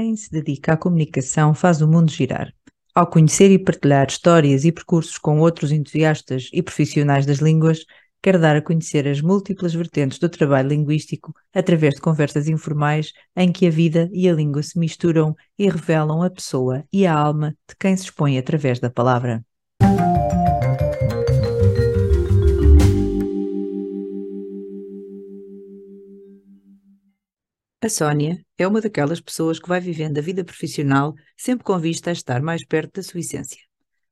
quem 0.00 0.16
se 0.16 0.30
dedica 0.30 0.72
à 0.72 0.76
comunicação 0.78 1.52
faz 1.52 1.82
o 1.82 1.86
mundo 1.86 2.10
girar. 2.10 2.50
Ao 2.94 3.06
conhecer 3.06 3.50
e 3.50 3.58
partilhar 3.58 4.06
histórias 4.08 4.64
e 4.64 4.72
percursos 4.72 5.18
com 5.18 5.40
outros 5.40 5.70
entusiastas 5.70 6.48
e 6.54 6.62
profissionais 6.62 7.26
das 7.26 7.38
línguas, 7.38 7.84
quer 8.22 8.38
dar 8.38 8.56
a 8.56 8.62
conhecer 8.62 9.06
as 9.06 9.20
múltiplas 9.20 9.74
vertentes 9.74 10.18
do 10.18 10.30
trabalho 10.30 10.70
linguístico 10.70 11.34
através 11.54 11.96
de 11.96 12.00
conversas 12.00 12.48
informais 12.48 13.12
em 13.36 13.52
que 13.52 13.66
a 13.66 13.70
vida 13.70 14.08
e 14.10 14.26
a 14.26 14.32
língua 14.32 14.62
se 14.62 14.78
misturam 14.78 15.36
e 15.58 15.68
revelam 15.68 16.22
a 16.22 16.30
pessoa 16.30 16.82
e 16.90 17.06
a 17.06 17.14
alma 17.14 17.50
de 17.68 17.76
quem 17.78 17.94
se 17.94 18.04
expõe 18.04 18.38
através 18.38 18.80
da 18.80 18.88
palavra. 18.88 19.44
A 27.82 27.88
Sónia 27.88 28.44
é 28.58 28.68
uma 28.68 28.82
daquelas 28.82 29.22
pessoas 29.22 29.58
que 29.58 29.66
vai 29.66 29.80
vivendo 29.80 30.18
a 30.18 30.20
vida 30.20 30.44
profissional 30.44 31.14
sempre 31.34 31.64
com 31.64 31.78
vista 31.78 32.10
a 32.10 32.12
estar 32.12 32.42
mais 32.42 32.62
perto 32.66 32.96
da 32.96 33.02
sua 33.02 33.20
essência. 33.20 33.58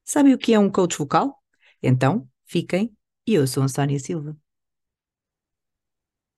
Sabem 0.02 0.32
o 0.32 0.38
que 0.38 0.54
é 0.54 0.58
um 0.58 0.70
coach 0.70 0.96
vocal? 0.96 1.36
Então, 1.82 2.26
fiquem 2.46 2.96
e 3.26 3.34
eu 3.34 3.46
sou 3.46 3.62
a 3.62 3.68
Sónia 3.68 3.98
Silva. 3.98 4.34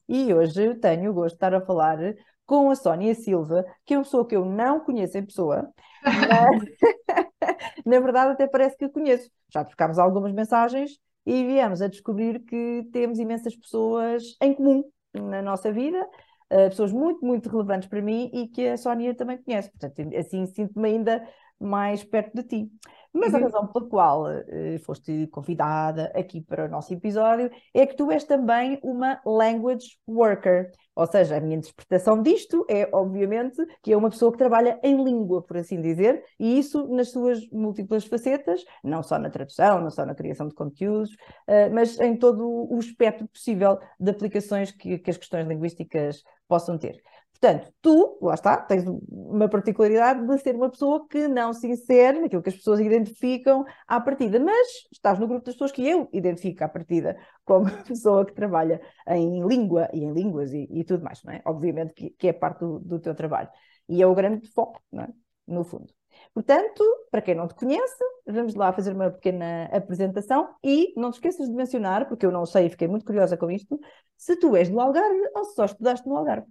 E 0.09 0.35
hoje 0.35 0.75
tenho 0.81 1.13
o 1.13 1.15
gosto 1.15 1.29
de 1.29 1.37
estar 1.37 1.55
a 1.55 1.61
falar 1.61 1.99
com 2.45 2.69
a 2.69 2.75
Sónia 2.75 3.15
Silva, 3.15 3.65
que 3.87 3.95
é 3.95 3.97
uma 3.97 4.03
pessoa 4.03 4.27
que 4.27 4.35
eu 4.35 4.45
não 4.45 4.81
conheço 4.81 5.17
em 5.17 5.25
pessoa, 5.25 5.73
mas 6.03 6.65
na 7.87 8.01
verdade 8.01 8.33
até 8.33 8.49
parece 8.49 8.77
que 8.77 8.89
conheço. 8.89 9.31
Já 9.55 9.65
trocámos 9.65 10.01
algumas 10.01 10.33
mensagens 10.33 10.99
e 11.25 11.45
viemos 11.45 11.81
a 11.81 11.87
descobrir 11.87 12.41
que 12.41 12.89
temos 12.93 13.21
imensas 13.21 13.55
pessoas 13.55 14.37
em 14.43 14.53
comum 14.53 14.83
na 15.15 15.41
nossa 15.41 15.73
vida 15.73 16.05
uh, 16.53 16.69
pessoas 16.69 16.93
muito, 16.93 17.25
muito 17.25 17.49
relevantes 17.49 17.89
para 17.89 18.03
mim 18.03 18.31
e 18.33 18.49
que 18.49 18.69
a 18.69 18.77
Sónia 18.77 19.15
também 19.15 19.39
conhece. 19.43 19.71
Portanto, 19.71 20.17
assim 20.17 20.47
sinto-me 20.47 20.89
ainda 20.89 21.27
mais 21.59 22.03
perto 22.05 22.35
de 22.37 22.43
ti. 22.45 22.73
Mas 23.13 23.33
uhum. 23.33 23.41
a 23.41 23.43
razão 23.43 23.67
pela 23.67 23.89
qual 23.89 24.25
uh, 24.25 24.79
foste 24.85 25.27
convidada 25.29 26.13
aqui 26.15 26.41
para 26.41 26.67
o 26.67 26.69
nosso 26.69 26.93
episódio 26.95 27.51
é 27.75 27.85
que 27.85 27.97
tu 27.97 28.11
és 28.11 28.25
também 28.25 28.79
uma 28.83 29.21
language 29.27 29.99
worker. 30.09 30.71
Ou 30.95 31.07
seja, 31.07 31.37
a 31.37 31.41
minha 31.41 31.57
interpretação 31.57 32.23
disto 32.23 32.65
é, 32.69 32.89
obviamente, 32.93 33.57
que 33.83 33.93
é 33.93 33.97
uma 33.97 34.11
pessoa 34.11 34.31
que 34.31 34.39
trabalha 34.39 34.79
em 34.83 35.03
língua, 35.03 35.43
por 35.43 35.57
assim 35.57 35.81
dizer, 35.81 36.23
e 36.39 36.59
isso 36.59 36.87
nas 36.89 37.11
suas 37.11 37.41
múltiplas 37.51 38.05
facetas, 38.05 38.65
não 38.85 39.03
só 39.03 39.19
na 39.19 39.31
tradução, 39.31 39.81
não 39.81 39.91
só 39.91 40.05
na 40.05 40.15
criação 40.15 40.47
de 40.47 40.55
conteúdos, 40.55 41.11
uh, 41.11 41.73
mas 41.73 41.99
em 42.01 42.17
todo 42.17 42.47
o 42.47 42.79
espectro 42.79 43.27
possível 43.29 43.79
de 43.99 44.11
aplicações 44.11 44.71
que, 44.71 44.99
que 44.99 45.11
as 45.11 45.17
questões 45.17 45.47
linguísticas 45.47 46.23
possam 46.47 46.77
ter. 46.77 47.01
Portanto, 47.41 47.73
tu, 47.81 48.19
lá 48.21 48.35
está, 48.35 48.59
tens 48.59 48.85
uma 49.09 49.49
particularidade 49.49 50.27
de 50.27 50.39
ser 50.39 50.55
uma 50.55 50.69
pessoa 50.69 51.09
que 51.09 51.27
não 51.27 51.55
se 51.55 51.67
insere 51.69 52.21
naquilo 52.21 52.43
que 52.43 52.51
as 52.51 52.57
pessoas 52.57 52.81
identificam 52.81 53.65
à 53.89 53.99
partida, 53.99 54.39
mas 54.39 54.69
estás 54.93 55.19
no 55.19 55.27
grupo 55.27 55.47
das 55.47 55.55
pessoas 55.55 55.73
que 55.73 55.87
eu 55.89 56.07
identifico 56.13 56.63
à 56.63 56.69
partida 56.69 57.17
como 57.43 57.65
pessoa 57.89 58.27
que 58.27 58.35
trabalha 58.35 58.79
em 59.09 59.43
língua 59.47 59.89
e 59.95 60.05
em 60.05 60.13
línguas 60.13 60.53
e, 60.53 60.69
e 60.71 60.85
tudo 60.85 61.03
mais, 61.03 61.25
não 61.25 61.33
é? 61.33 61.41
Obviamente 61.47 61.95
que, 61.95 62.11
que 62.11 62.29
é 62.29 62.33
parte 62.35 62.61
do, 62.61 62.79
do, 62.79 63.01
teu 63.01 63.15
trabalho. 63.15 63.49
E 63.89 64.03
é 64.03 64.07
o 64.07 64.15
grande 64.15 64.47
foco, 64.49 64.83
não 64.93 65.05
é? 65.05 65.09
No 65.47 65.65
fundo. 65.65 65.91
Portanto, 66.35 66.85
para 67.11 67.23
quem 67.23 67.35
não 67.35 67.49
te 67.49 67.55
conhece, 67.55 68.05
vamos 68.27 68.55
lá 68.55 68.71
fazer 68.73 68.93
uma 68.93 69.11
pequena 69.11 69.65
apresentação 69.73 70.55
e 70.63 70.93
não 70.95 71.11
te 71.11 71.15
esqueças 71.15 71.49
de 71.49 71.55
mencionar, 71.55 72.07
porque 72.07 72.27
eu 72.27 72.31
não 72.31 72.45
sei 72.45 72.67
e 72.67 72.71
fiquei 72.71 72.87
muito 72.87 73.07
curiosa 73.07 73.37
com 73.39 73.51
isto, 73.51 73.81
se 74.17 74.37
tu 74.37 74.55
és 74.55 74.69
do 74.69 74.79
Algarve 74.79 75.31
ou 75.35 75.45
se 75.47 75.55
só 75.55 75.65
estudaste 75.65 76.07
no 76.07 76.17
Algarve. 76.17 76.47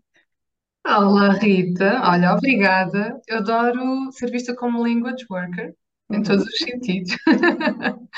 Olá, 0.86 1.34
Rita. 1.34 2.02
Olha, 2.04 2.34
obrigada. 2.34 3.22
Eu 3.28 3.38
adoro 3.38 4.12
ser 4.12 4.30
vista 4.32 4.56
como 4.56 4.82
language 4.82 5.26
worker, 5.30 5.74
em 6.12 6.18
uhum. 6.18 6.24
todos 6.24 6.46
os 6.46 6.58
sentidos. 6.58 7.16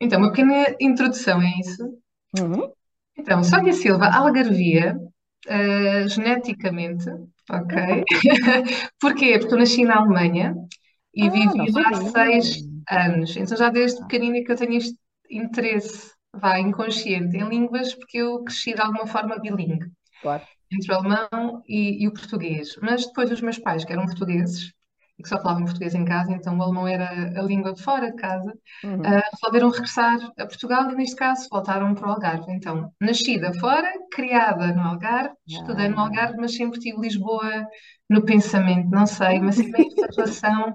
Então, 0.00 0.18
uma 0.18 0.30
pequena 0.30 0.76
introdução, 0.80 1.40
é 1.40 1.50
isso? 1.58 1.82
Uhum. 2.38 2.72
Então, 3.16 3.42
Sónia 3.42 3.72
Silva, 3.72 4.06
algarvia, 4.08 4.96
uh, 5.48 6.08
geneticamente, 6.08 7.06
ok? 7.50 8.04
Porquê? 9.00 9.38
Porque 9.38 9.54
eu 9.54 9.58
nasci 9.58 9.84
na 9.84 9.96
Alemanha 9.98 10.54
e 11.14 11.28
Ah, 11.28 11.30
vivi 11.30 11.54
não 11.54 11.66
lá 11.72 11.94
sabia. 11.94 12.12
seis 12.12 12.58
anos. 12.90 13.36
Então, 13.36 13.56
já 13.56 13.70
desde 13.70 14.00
pequenina 14.02 14.44
que 14.44 14.52
eu 14.52 14.56
tenho 14.56 14.74
este 14.76 14.98
interesse, 15.30 16.12
vá, 16.34 16.58
inconsciente 16.60 17.36
em 17.36 17.48
línguas, 17.48 17.94
porque 17.94 18.18
eu 18.18 18.44
cresci 18.44 18.74
de 18.74 18.80
alguma 18.82 19.06
forma 19.06 19.38
bilingue 19.40 19.86
Claro. 20.20 20.46
Entre 20.72 20.92
o 20.92 20.96
alemão 20.96 21.62
e, 21.66 22.02
e 22.04 22.08
o 22.08 22.12
português. 22.12 22.76
Mas 22.82 23.06
depois 23.06 23.30
os 23.30 23.40
meus 23.40 23.58
pais, 23.58 23.84
que 23.84 23.92
eram 23.92 24.06
portugueses 24.06 24.72
e 25.18 25.22
que 25.22 25.28
só 25.28 25.40
falavam 25.40 25.64
português 25.64 25.94
em 25.94 26.04
casa, 26.04 26.32
então 26.32 26.58
o 26.58 26.62
alemão 26.62 26.86
era 26.86 27.08
a 27.40 27.42
língua 27.42 27.72
de 27.72 27.82
fora 27.82 28.10
de 28.10 28.16
casa, 28.16 28.52
Uhum. 28.82 29.02
ah, 29.02 29.22
resolveram 29.32 29.70
regressar 29.70 30.18
a 30.38 30.46
Portugal 30.46 30.90
e, 30.90 30.94
neste 30.94 31.16
caso, 31.16 31.48
voltaram 31.50 31.94
para 31.94 32.08
o 32.08 32.12
Algarve. 32.12 32.52
Então, 32.52 32.92
nascida 33.00 33.52
fora, 33.54 33.90
criada 34.12 34.74
no 34.74 34.82
Algarve, 34.82 35.34
estudei 35.46 35.88
no 35.88 35.98
Ah. 35.98 36.02
Algarve, 36.02 36.36
mas 36.38 36.54
sempre 36.54 36.78
tive 36.80 37.00
Lisboa 37.00 37.66
no 38.10 38.24
pensamento, 38.24 38.90
não 38.90 39.06
sei, 39.06 39.40
mas 39.40 39.56
sempre 39.56 39.86
esta 39.86 40.06
relação. 40.16 40.74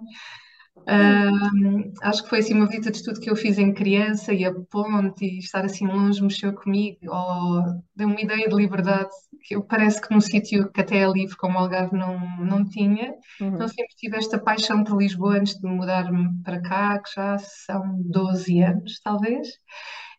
Acho 2.01 2.23
que 2.23 2.29
foi 2.29 2.39
assim 2.39 2.53
uma 2.53 2.67
visita 2.67 2.91
de 2.91 2.97
estudo 2.97 3.19
que 3.19 3.29
eu 3.29 3.35
fiz 3.35 3.57
em 3.57 3.73
criança 3.73 4.33
e 4.33 4.45
a 4.45 4.53
ponte 4.53 5.25
e 5.25 5.39
estar 5.39 5.63
assim 5.65 5.87
longe 5.87 6.21
mexeu 6.21 6.53
comigo, 6.53 6.99
ou 7.07 7.63
deu-me 7.95 8.13
uma 8.13 8.21
ideia 8.21 8.47
de 8.49 8.55
liberdade 8.55 9.09
que 9.43 9.55
eu 9.55 9.63
parece 9.63 10.01
que 10.01 10.11
num 10.13 10.21
sítio 10.21 10.71
que 10.71 10.81
até 10.81 10.97
é 10.99 11.07
livre 11.11 11.35
como 11.37 11.55
o 11.57 11.61
Algarve 11.61 11.95
não, 11.97 12.19
não 12.45 12.65
tinha. 12.65 13.13
Então 13.53 13.67
Uhum. 13.67 13.67
sempre 13.67 13.95
tive 13.95 14.17
esta 14.17 14.39
paixão 14.39 14.83
por 14.83 14.97
Lisboa 14.99 15.37
antes 15.37 15.57
de 15.59 15.67
mudar-me 15.67 16.29
para 16.43 16.61
cá, 16.61 16.99
que 16.99 17.11
já 17.15 17.37
são 17.37 18.01
12 18.03 18.61
anos, 18.61 18.99
talvez. 19.03 19.47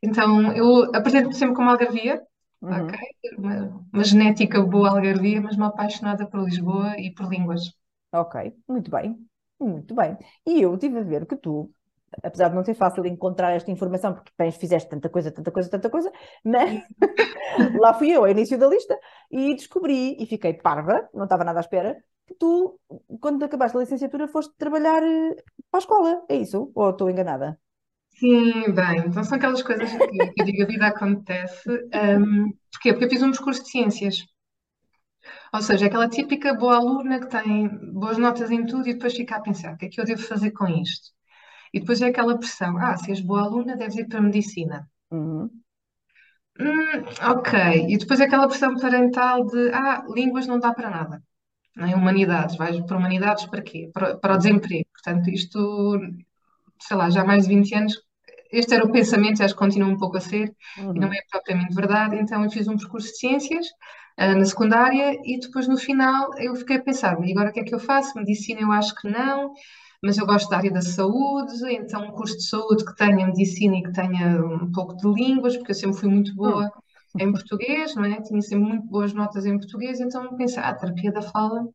Então 0.03 0.53
eu 0.55 0.95
apresento-me 0.95 1.35
sempre 1.35 1.55
como 1.57 1.71
algarvia, 1.71 2.21
Uhum. 2.61 2.93
ok? 2.93 3.39
Uma, 3.39 3.87
uma 3.93 4.05
genética 4.05 4.63
boa 4.63 4.91
algarvia, 4.91 5.41
mas 5.41 5.57
uma 5.57 5.69
apaixonada 5.69 6.27
por 6.29 6.45
Lisboa 6.45 6.97
e 6.99 7.13
por 7.15 7.29
línguas. 7.31 7.63
Ok, 8.13 8.37
muito 8.69 8.91
bem, 8.91 9.29
muito 9.63 9.95
bem. 9.95 10.17
E 10.47 10.63
eu 10.63 10.77
tive 10.79 10.99
a 10.99 11.03
ver 11.03 11.27
que 11.27 11.37
tu, 11.37 11.71
apesar 12.23 12.49
de 12.49 12.55
não 12.55 12.65
ser 12.65 12.75
fácil 12.75 13.07
encontrar 13.07 13.53
esta 13.53 13.71
informação, 13.71 14.15
porque 14.15 14.33
tens, 14.37 14.57
fizeste 14.57 14.89
tanta 14.89 15.09
coisa, 15.09 15.31
tanta 15.31 15.51
coisa, 15.51 15.71
tanta 15.71 15.91
coisa, 15.91 16.13
mas 16.45 16.83
lá 17.81 17.95
fui 17.95 18.11
eu, 18.11 18.23
ao 18.23 18.31
início 18.31 18.59
da 18.59 18.69
lista, 18.69 18.99
e 19.31 19.55
descobri, 19.55 20.17
e 20.21 20.27
fiquei 20.27 20.55
parva, 20.55 21.09
não 21.15 21.25
estava 21.25 21.45
nada 21.45 21.61
à 21.61 21.63
espera, 21.63 21.97
que 22.27 22.35
tu, 22.35 22.79
quando 23.21 23.45
acabaste 23.45 23.77
a 23.77 23.81
licenciatura, 23.81 24.29
foste 24.29 24.55
trabalhar 24.57 25.03
eh, 25.03 25.37
para 25.71 25.79
a 25.79 25.83
escola, 25.83 26.25
é 26.29 26.37
isso? 26.37 26.71
Ou 26.75 26.91
estou 26.91 27.11
enganada? 27.11 27.59
Sim, 28.15 28.73
bem, 28.73 28.99
então 29.07 29.25
são 29.25 29.37
aquelas 29.37 29.63
coisas 29.63 29.91
que, 29.91 30.45
que 30.45 30.63
a 30.63 30.67
vida 30.67 30.87
acontece. 30.87 31.69
Um, 31.71 32.53
porquê? 32.71 32.93
Porque 32.93 33.05
eu 33.07 33.11
fiz 33.11 33.23
um 33.23 33.33
percurso 33.33 33.63
de 33.65 33.71
ciências. 33.71 34.19
Ou 35.55 35.63
seja, 35.63 35.87
aquela 35.87 36.09
típica 36.09 36.55
boa 36.55 36.77
aluna 36.77 37.21
que 37.21 37.27
tem 37.29 37.69
boas 37.93 38.19
notas 38.19 38.51
em 38.51 38.67
tudo 38.67 38.89
e 38.89 38.95
depois 38.95 39.15
fica 39.15 39.37
a 39.37 39.41
pensar, 39.41 39.75
o 39.75 39.77
que 39.79 39.87
é 39.87 39.89
que 39.89 40.01
eu 40.01 40.05
devo 40.05 40.23
fazer 40.23 40.51
com 40.53 40.67
isto? 40.69 41.11
E 41.75 41.81
depois 41.81 42.03
é 42.03 42.09
aquela 42.09 42.39
pressão, 42.39 42.77
ah, 42.79 42.97
se 42.99 43.11
és 43.11 43.21
boa 43.21 43.43
aluna, 43.43 43.77
deves 43.77 43.97
ir 43.97 44.09
para 44.09 44.19
a 44.21 44.23
medicina. 44.23 44.89
Uhum. 45.11 45.63
Hum, 46.59 47.05
ok. 47.35 47.53
E 47.89 47.97
depois 47.99 48.21
é 48.21 48.25
aquela 48.25 48.49
pressão 48.49 48.77
parental 48.77 49.45
de, 49.47 49.71
ah, 49.73 50.05
línguas 50.15 50.47
não 50.47 50.59
dá 50.59 50.73
para 50.75 50.91
nada. 50.91 51.23
É? 51.79 51.95
Humanidades, 51.97 52.57
vais 52.57 52.81
para 52.87 52.99
humanidades 52.99 53.47
para 53.47 53.63
quê? 53.63 53.91
Para, 53.95 54.17
para 54.19 54.35
o 54.35 54.39
desemprego. 54.39 54.87
Portanto, 54.95 55.31
isto, 55.31 55.99
sei 56.81 56.97
lá, 56.97 57.11
já 57.11 57.23
há 57.23 57.25
mais 57.25 57.45
de 57.47 57.55
20 57.55 57.75
anos, 57.75 57.95
este 58.51 58.75
era 58.75 58.85
o 58.85 58.93
pensamento 58.93 59.43
acho 59.43 59.55
que 59.55 59.59
continua 59.61 59.89
um 59.89 59.97
pouco 59.97 60.17
a 60.17 60.21
ser, 60.21 60.55
e 60.95 60.99
não 61.01 61.09
Uhum. 61.09 61.15
é 61.15 61.19
propriamente 61.31 61.75
verdade. 61.75 62.17
Então, 62.17 62.45
eu 62.45 62.51
fiz 62.51 62.69
um 62.69 62.77
percurso 62.77 63.09
de 63.09 63.19
ciências, 63.19 63.67
ah, 64.17 64.35
na 64.35 64.45
secundária, 64.45 65.19
e 65.25 65.39
depois 65.41 65.69
no 65.69 65.77
final 65.77 66.31
eu 66.39 66.55
fiquei 66.57 66.77
a 66.77 66.83
pensar, 66.83 67.19
e 67.25 67.33
agora 67.33 67.51
o 67.51 67.53
que 67.53 67.61
é 67.61 67.65
que 67.65 67.75
eu 67.75 67.79
faço? 67.81 68.17
Medicina 68.19 68.61
eu 68.61 68.73
acho 68.73 68.95
que 68.97 69.09
não, 69.09 69.53
mas 70.03 70.19
eu 70.19 70.27
gosto 70.27 70.49
da 70.51 70.57
área 70.59 70.71
da 70.73 70.83
saúde, 70.83 71.53
então 71.71 72.05
um 72.05 72.11
curso 72.13 72.37
de 72.37 72.49
saúde 72.49 72.85
que 72.85 72.95
tenha 72.97 73.27
medicina 73.27 73.77
e 73.77 73.83
que 73.83 73.93
tenha 73.93 74.45
um 74.45 74.71
pouco 74.73 74.97
de 74.97 75.09
línguas, 75.09 75.57
porque 75.57 75.71
eu 75.73 75.77
sempre 75.77 75.97
fui 75.99 76.09
muito 76.09 76.33
Hum. 76.33 76.37
boa 76.37 76.73
em 77.19 77.31
português, 77.31 77.95
não 77.95 78.05
é? 78.05 78.21
Tinha 78.23 78.41
sempre 78.41 78.65
muito 78.67 78.87
boas 78.87 79.13
notas 79.13 79.45
em 79.47 79.59
português, 79.59 80.01
então 80.01 80.35
pensei, 80.37 80.63
ah, 80.63 80.71
a 80.71 80.75
terapia 80.75 81.13
da 81.13 81.23
fala 81.23 81.67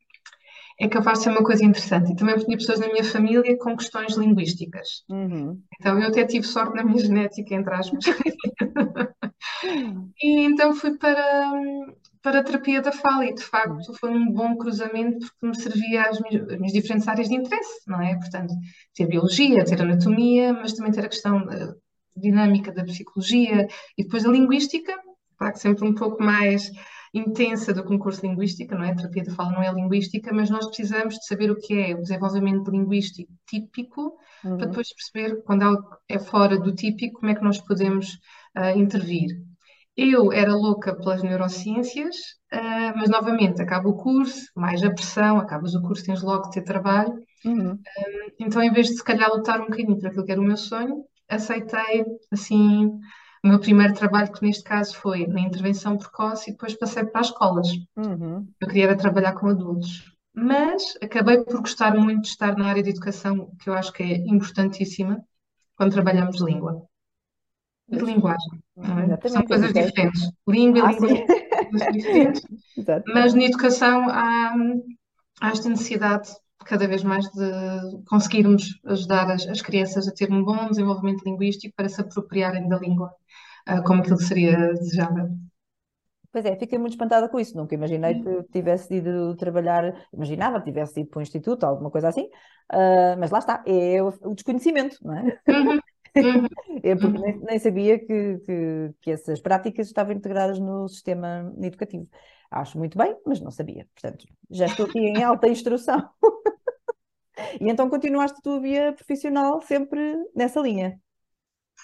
é 0.80 0.88
capaz 0.88 1.20
de 1.20 1.24
ser 1.26 1.30
uma 1.32 1.44
coisa 1.44 1.66
interessante. 1.66 2.12
E 2.12 2.16
também 2.16 2.36
tinha 2.38 2.58
pessoas 2.58 2.80
na 2.80 2.88
minha 2.88 3.04
família 3.04 3.58
com 3.58 3.76
questões 3.76 4.16
linguísticas. 4.16 5.04
Uhum. 5.10 5.60
Então 5.80 6.00
eu 6.00 6.08
até 6.08 6.26
tive 6.26 6.46
sorte 6.46 6.76
na 6.76 6.84
minha 6.84 7.00
genética, 7.00 7.56
entre 7.56 7.74
aspas. 7.74 8.04
E 10.22 10.46
então 10.46 10.74
fui 10.76 10.98
para, 10.98 11.52
para 12.28 12.40
a 12.40 12.44
terapia 12.44 12.82
da 12.82 12.92
fala 12.92 13.26
e 13.26 13.34
de 13.34 13.42
facto 13.42 13.94
foi 13.94 14.10
um 14.10 14.30
bom 14.30 14.58
cruzamento 14.58 15.26
porque 15.28 15.48
me 15.48 15.56
servia 15.56 16.10
às 16.10 16.20
minhas, 16.20 16.50
às 16.50 16.58
minhas 16.58 16.74
diferentes 16.74 17.08
áreas 17.08 17.30
de 17.30 17.36
interesse, 17.36 17.80
não 17.88 18.02
é? 18.02 18.16
Portanto, 18.16 18.54
ter 18.94 19.08
biologia, 19.08 19.64
ter 19.64 19.82
anatomia, 19.82 20.52
mas 20.52 20.74
também 20.74 20.92
ter 20.92 21.06
a 21.06 21.08
questão 21.08 21.46
da 21.46 21.74
dinâmica 22.18 22.74
da 22.74 22.84
psicologia 22.84 23.66
e 23.98 24.04
depois 24.04 24.26
a 24.26 24.30
linguística, 24.30 24.94
claro 25.38 25.54
que 25.54 25.60
sempre 25.60 25.88
um 25.88 25.96
pouco 25.96 26.22
mais 26.22 26.70
intensa 27.14 27.74
do 27.74 27.86
que 27.86 27.94
um 27.94 27.98
curso 27.98 28.20
de 28.20 28.28
linguística, 28.28 28.76
não 28.76 28.84
é? 28.84 28.92
A 28.92 28.96
terapia 28.96 29.24
da 29.24 29.32
fala 29.32 29.54
não 29.54 29.64
é 29.64 29.72
linguística, 29.72 30.34
mas 30.34 30.50
nós 30.50 30.66
precisamos 30.66 31.16
de 31.16 31.26
saber 31.28 31.50
o 31.50 31.56
que 31.56 31.80
é 31.80 31.96
o 31.96 32.02
desenvolvimento 32.02 32.70
linguístico 32.70 33.32
típico, 33.48 34.18
Uhum. 34.44 34.58
para 34.58 34.68
depois 34.68 34.94
perceber 34.94 35.42
quando 35.44 35.64
algo 35.64 35.98
é 36.08 36.20
fora 36.20 36.60
do 36.60 36.74
típico, 36.76 37.20
como 37.20 37.32
é 37.32 37.36
que 37.36 37.44
nós 37.44 37.60
podemos 37.60 38.20
uh, 38.56 38.78
intervir. 38.78 39.42
Eu 39.98 40.32
era 40.32 40.54
louca 40.54 40.96
pelas 40.96 41.24
neurociências, 41.24 42.16
uh, 42.54 42.96
mas 42.96 43.10
novamente 43.10 43.62
acaba 43.64 43.90
o 43.90 43.98
curso, 43.98 44.46
mais 44.56 44.84
a 44.84 44.92
pressão, 44.92 45.40
acabas 45.40 45.74
o 45.74 45.82
curso, 45.82 46.06
tens 46.06 46.22
logo 46.22 46.44
de 46.44 46.52
ter 46.52 46.62
trabalho. 46.62 47.14
Uhum. 47.44 47.80
Então, 48.40 48.62
em 48.62 48.72
vez 48.72 48.88
de 48.88 48.98
se 48.98 49.04
calhar 49.04 49.28
lutar 49.30 49.60
um 49.60 49.66
bocadinho 49.66 49.98
por 49.98 50.08
aquilo 50.08 50.24
que 50.24 50.32
era 50.32 50.40
o 50.40 50.44
meu 50.44 50.56
sonho, 50.56 51.04
aceitei 51.28 52.06
assim 52.32 52.92
o 53.44 53.48
meu 53.48 53.60
primeiro 53.60 53.94
trabalho, 53.94 54.32
que 54.32 54.46
neste 54.46 54.64
caso 54.64 54.96
foi 54.98 55.26
na 55.26 55.42
intervenção 55.42 55.98
precoce, 55.98 56.50
e 56.50 56.54
depois 56.54 56.78
passei 56.78 57.04
para 57.04 57.22
as 57.22 57.28
escolas. 57.28 57.68
Uhum. 57.96 58.48
Eu 58.60 58.68
queria 58.68 58.84
era 58.84 58.96
trabalhar 58.96 59.34
com 59.34 59.48
adultos. 59.48 60.16
Mas 60.34 60.96
acabei 61.02 61.44
por 61.44 61.60
gostar 61.62 61.96
muito 61.96 62.22
de 62.22 62.28
estar 62.28 62.56
na 62.56 62.68
área 62.68 62.84
de 62.84 62.92
educação, 62.92 63.50
que 63.60 63.68
eu 63.68 63.74
acho 63.74 63.92
que 63.92 64.04
é 64.04 64.18
importantíssima 64.18 65.20
quando 65.76 65.94
trabalhamos 65.94 66.40
língua. 66.40 66.84
De 67.90 68.00
linguagem. 68.04 68.60
é? 68.78 69.28
São 69.30 69.44
coisas 69.46 69.74
diferentes. 69.74 70.22
Língua 70.48 70.88
Ah, 70.88 70.92
e 70.92 70.96
língua 70.96 71.08
sim. 71.10 71.26
são 71.28 71.70
coisas 71.70 71.94
diferentes. 71.94 72.42
Mas 73.14 73.34
na 73.34 73.44
educação 73.44 74.10
há, 74.10 74.54
há 75.42 75.50
esta 75.50 75.70
necessidade 75.70 76.30
cada 76.66 76.88
vez 76.88 77.04
mais 77.04 77.26
de 77.32 78.04
conseguirmos 78.08 78.80
ajudar 78.86 79.32
as, 79.32 79.48
as 79.48 79.62
crianças 79.62 80.08
a 80.08 80.12
ter 80.14 80.32
um 80.32 80.44
bom 80.44 80.70
desenvolvimento 80.70 81.24
linguístico 81.24 81.74
para 81.76 81.88
se 81.88 82.02
apropriarem 82.02 82.68
da 82.68 82.78
língua 82.78 83.12
ah, 83.66 83.82
como 83.84 84.02
aquilo 84.02 84.18
seria 84.20 84.74
desejável. 84.74 85.30
Pois 86.32 86.46
é, 86.46 86.56
fiquei 86.58 86.78
muito 86.78 86.94
espantada 86.94 87.30
com 87.30 87.40
isso. 87.40 87.56
Nunca 87.58 87.74
imaginei 87.74 88.16
que 88.16 88.44
tivesse 88.52 88.96
ido 88.96 89.36
trabalhar, 89.38 90.08
imaginava 90.14 90.60
que 90.60 90.66
tivesse 90.66 91.00
ido 91.00 91.10
para 91.10 91.20
um 91.20 91.22
instituto, 91.24 91.64
alguma 91.64 91.90
coisa 91.90 92.10
assim, 92.10 92.30
ah, 92.70 93.16
mas 93.18 93.32
lá 93.32 93.40
está, 93.40 93.64
é 93.66 94.02
o, 94.04 94.10
o 94.32 94.36
desconhecimento, 94.36 94.98
não 95.02 95.16
é? 95.18 95.40
Uhum. 95.48 95.80
É 96.84 96.96
porque 96.96 97.18
nem, 97.20 97.40
nem 97.40 97.60
sabia 97.60 98.00
que, 98.00 98.38
que, 98.40 98.94
que 99.02 99.12
essas 99.12 99.40
práticas 99.42 99.88
estavam 99.88 100.14
integradas 100.14 100.60
no 100.60 100.88
sistema 100.88 101.54
educativo. 101.62 102.08
Acho 102.52 102.78
muito 102.78 102.98
bem, 102.98 103.16
mas 103.26 103.40
não 103.42 103.52
sabia. 103.52 103.88
Portanto, 103.94 104.26
já 104.50 104.68
estou 104.68 104.86
aqui 104.86 105.00
em 105.00 105.24
alta 105.24 105.48
instrução. 105.50 106.10
E 107.62 107.70
então 107.70 107.90
continuaste 107.90 108.38
a 108.40 108.42
tua 108.42 108.60
via 108.60 108.94
profissional 108.94 109.62
sempre 109.62 110.00
nessa 110.36 110.60
linha. 110.62 111.00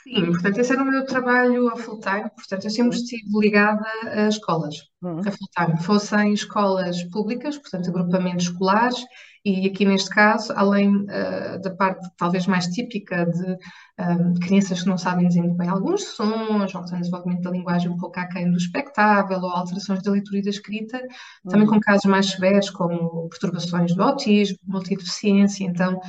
Sim, 0.04 0.26
portanto, 0.34 0.60
esse 0.60 0.74
era 0.74 0.82
o 0.84 0.86
meu 0.86 1.06
trabalho 1.06 1.70
a 1.70 1.78
full 1.78 2.00
time, 2.00 2.30
portanto, 2.32 2.66
eu 2.66 2.70
sempre 2.70 2.98
estive 2.98 3.24
ligada 3.40 3.86
a 4.04 4.28
escolas, 4.28 4.76
Hum. 5.02 5.22
a 5.26 5.32
full 5.32 5.48
time, 5.56 5.82
fossem 5.82 6.34
escolas 6.34 7.04
públicas, 7.06 7.58
portanto, 7.58 7.90
agrupamentos 7.90 8.46
escolares, 8.48 9.06
e 9.46 9.68
aqui 9.68 9.84
neste 9.86 10.10
caso, 10.10 10.54
além 10.56 11.06
ah, 11.10 11.58
da 11.58 11.72
parte 11.72 12.08
talvez 12.18 12.48
mais 12.48 12.68
típica 12.68 13.26
de 13.26 13.58
ah, 13.98 14.18
crianças 14.42 14.82
que 14.82 14.90
não 14.90 14.98
sabem 14.98 15.28
dizer 15.28 15.42
muito 15.42 15.58
bem 15.58 15.68
alguns 15.68 16.04
sons, 16.16 16.74
ou 16.74 16.84
que 16.84 16.90
têm 16.90 17.00
desenvolvimento 17.00 17.42
da 17.42 17.52
linguagem 17.52 17.90
um 17.90 17.98
pouco 17.98 18.20
aquém 18.20 18.50
do 18.50 18.58
expectável, 18.58 19.40
ou 19.40 19.50
alterações 19.50 20.02
da 20.02 20.12
leitura 20.12 20.40
e 20.40 20.44
da 20.44 20.50
escrita, 20.50 21.02
também 21.50 21.68
com 21.68 21.80
casos 21.80 22.06
mais 22.06 22.28
severos, 22.28 22.70
como 22.70 23.28
perturbações 23.30 23.94
do 23.94 24.02
autismo, 24.02 24.58
multideficiência, 24.66 25.66
então 25.66 26.00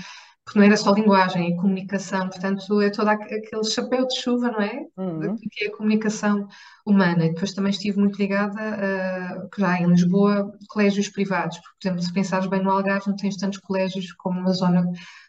porque 0.45 0.59
não 0.59 0.67
era 0.67 0.77
só 0.77 0.93
linguagem, 0.93 1.53
é 1.55 1.57
comunicação, 1.57 2.29
portanto, 2.29 2.81
é 2.83 2.91
todo 2.91 3.09
aqu- 3.09 3.25
aquele 3.25 3.65
chapéu 3.65 4.07
de 4.07 4.21
chuva, 4.21 4.51
não 4.51 4.61
é? 4.61 4.81
Uhum. 4.97 5.37
Que 5.37 5.65
é 5.65 5.69
a 5.69 5.77
comunicação 5.77 6.47
humana. 6.85 7.25
E 7.27 7.33
depois 7.33 7.53
também 7.55 7.71
estive 7.71 7.99
muito 7.99 8.19
ligada, 8.19 8.61
a, 8.61 9.49
já 9.59 9.79
em 9.81 9.87
Lisboa, 9.87 10.53
colégios 10.69 11.09
privados, 11.09 11.57
porque, 11.59 11.73
por 11.81 11.89
exemplo, 11.89 12.03
se 12.05 12.13
pensares 12.13 12.47
bem 12.47 12.63
no 12.63 12.71
Algarve, 12.71 13.09
não 13.09 13.17
tens 13.17 13.37
tantos 13.37 13.59
colégios 13.59 14.13
como 14.13 14.39
uma 14.41 14.53
zona 14.53 14.85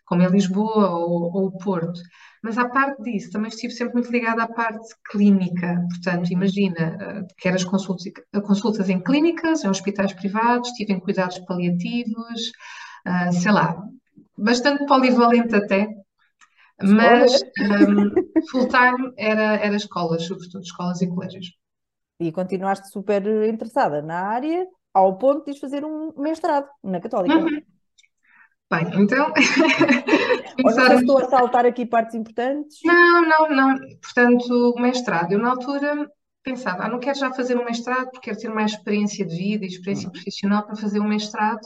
como 0.05 0.21
é 0.21 0.27
Lisboa 0.29 0.89
ou, 0.91 1.31
ou 1.35 1.45
o 1.47 1.57
Porto. 1.57 1.99
Mas 2.43 2.57
à 2.57 2.69
parte 2.69 3.01
disso, 3.01 3.31
também 3.31 3.49
estive 3.49 3.73
sempre 3.73 3.95
muito 3.95 4.11
ligada 4.11 4.43
à 4.43 4.47
parte 4.47 4.87
clínica. 5.09 5.81
Portanto, 5.89 6.29
imagina, 6.31 6.97
eh, 7.01 7.27
quer 7.37 7.55
as 7.55 7.63
consultas, 7.63 8.11
consultas 8.45 8.89
em 8.89 8.99
clínicas, 9.01 9.63
em 9.63 9.69
hospitais 9.69 10.13
privados, 10.13 10.69
estive 10.69 10.93
em 10.93 10.99
cuidados 10.99 11.39
paliativos, 11.39 12.51
ah, 13.05 13.31
sei 13.31 13.51
lá, 13.51 13.75
bastante 14.37 14.85
polivalente 14.85 15.55
até, 15.55 15.87
mas 16.81 17.41
um, 17.59 18.11
full-time 18.51 19.13
era, 19.17 19.55
era 19.55 19.75
escolas, 19.75 20.23
sobretudo 20.23 20.63
escolas 20.63 21.01
e 21.01 21.07
colégios. 21.07 21.47
E 22.19 22.31
continuaste 22.31 22.89
super 22.89 23.25
interessada 23.47 24.01
na 24.01 24.21
área, 24.21 24.65
ao 24.93 25.17
ponto 25.17 25.51
de 25.51 25.59
fazer 25.59 25.83
um 25.83 26.13
mestrado 26.17 26.67
na 26.83 26.99
Católica. 26.99 27.35
Uhum. 27.35 27.61
Bem, 28.71 28.89
então, 28.95 29.31
Ou 30.63 30.71
sei 30.71 30.85
se 30.85 30.95
estou 30.95 31.19
a 31.19 31.29
saltar 31.29 31.65
aqui 31.65 31.85
partes 31.85 32.15
importantes. 32.15 32.79
Não, 32.83 33.21
não, 33.21 33.49
não. 33.49 33.75
Portanto, 34.01 34.73
mestrado, 34.79 35.33
eu 35.33 35.39
na 35.39 35.51
altura 35.51 36.09
pensava, 36.41 36.85
ah, 36.85 36.89
não 36.89 36.99
quero 36.99 37.17
já 37.17 37.31
fazer 37.31 37.57
um 37.57 37.65
mestrado 37.65 38.09
porque 38.11 38.29
quero 38.29 38.39
ter 38.39 38.49
mais 38.49 38.71
experiência 38.71 39.25
de 39.25 39.35
vida 39.35 39.65
e 39.65 39.67
experiência 39.67 40.09
profissional 40.09 40.63
para 40.65 40.75
fazer 40.75 40.99
um 40.99 41.07
mestrado 41.07 41.61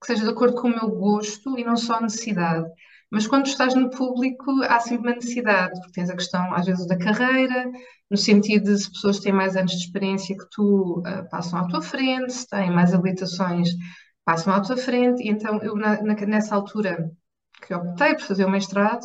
que 0.00 0.06
seja 0.06 0.24
de 0.24 0.30
acordo 0.30 0.60
com 0.60 0.68
o 0.68 0.70
meu 0.70 0.88
gosto 0.90 1.58
e 1.58 1.64
não 1.64 1.76
só 1.76 1.96
a 1.96 2.00
necessidade. 2.00 2.66
Mas 3.10 3.26
quando 3.26 3.46
estás 3.46 3.74
no 3.74 3.90
público, 3.90 4.50
há 4.62 4.78
sempre 4.80 5.08
uma 5.08 5.16
necessidade, 5.16 5.78
porque 5.80 5.92
tens 5.92 6.10
a 6.10 6.16
questão, 6.16 6.54
às 6.54 6.66
vezes, 6.66 6.86
da 6.86 6.96
carreira, 6.96 7.70
no 8.08 8.16
sentido 8.16 8.64
de 8.72 8.78
se 8.78 8.90
pessoas 8.90 9.18
têm 9.18 9.32
mais 9.32 9.56
anos 9.56 9.72
de 9.72 9.78
experiência 9.78 10.36
que 10.36 10.46
tu, 10.50 11.00
uh, 11.00 11.28
passam 11.28 11.58
à 11.58 11.66
tua 11.66 11.82
frente, 11.82 12.32
se 12.32 12.46
têm 12.48 12.70
mais 12.70 12.94
habilitações, 12.94 13.68
passam 14.24 14.54
à 14.54 14.60
tua 14.60 14.76
frente. 14.76 15.22
E 15.24 15.28
então, 15.28 15.58
eu, 15.62 15.74
na, 15.76 16.00
na, 16.02 16.14
nessa 16.14 16.54
altura 16.54 17.10
que 17.66 17.74
optei 17.74 18.14
por 18.14 18.22
fazer 18.22 18.44
o 18.44 18.50
mestrado, 18.50 19.04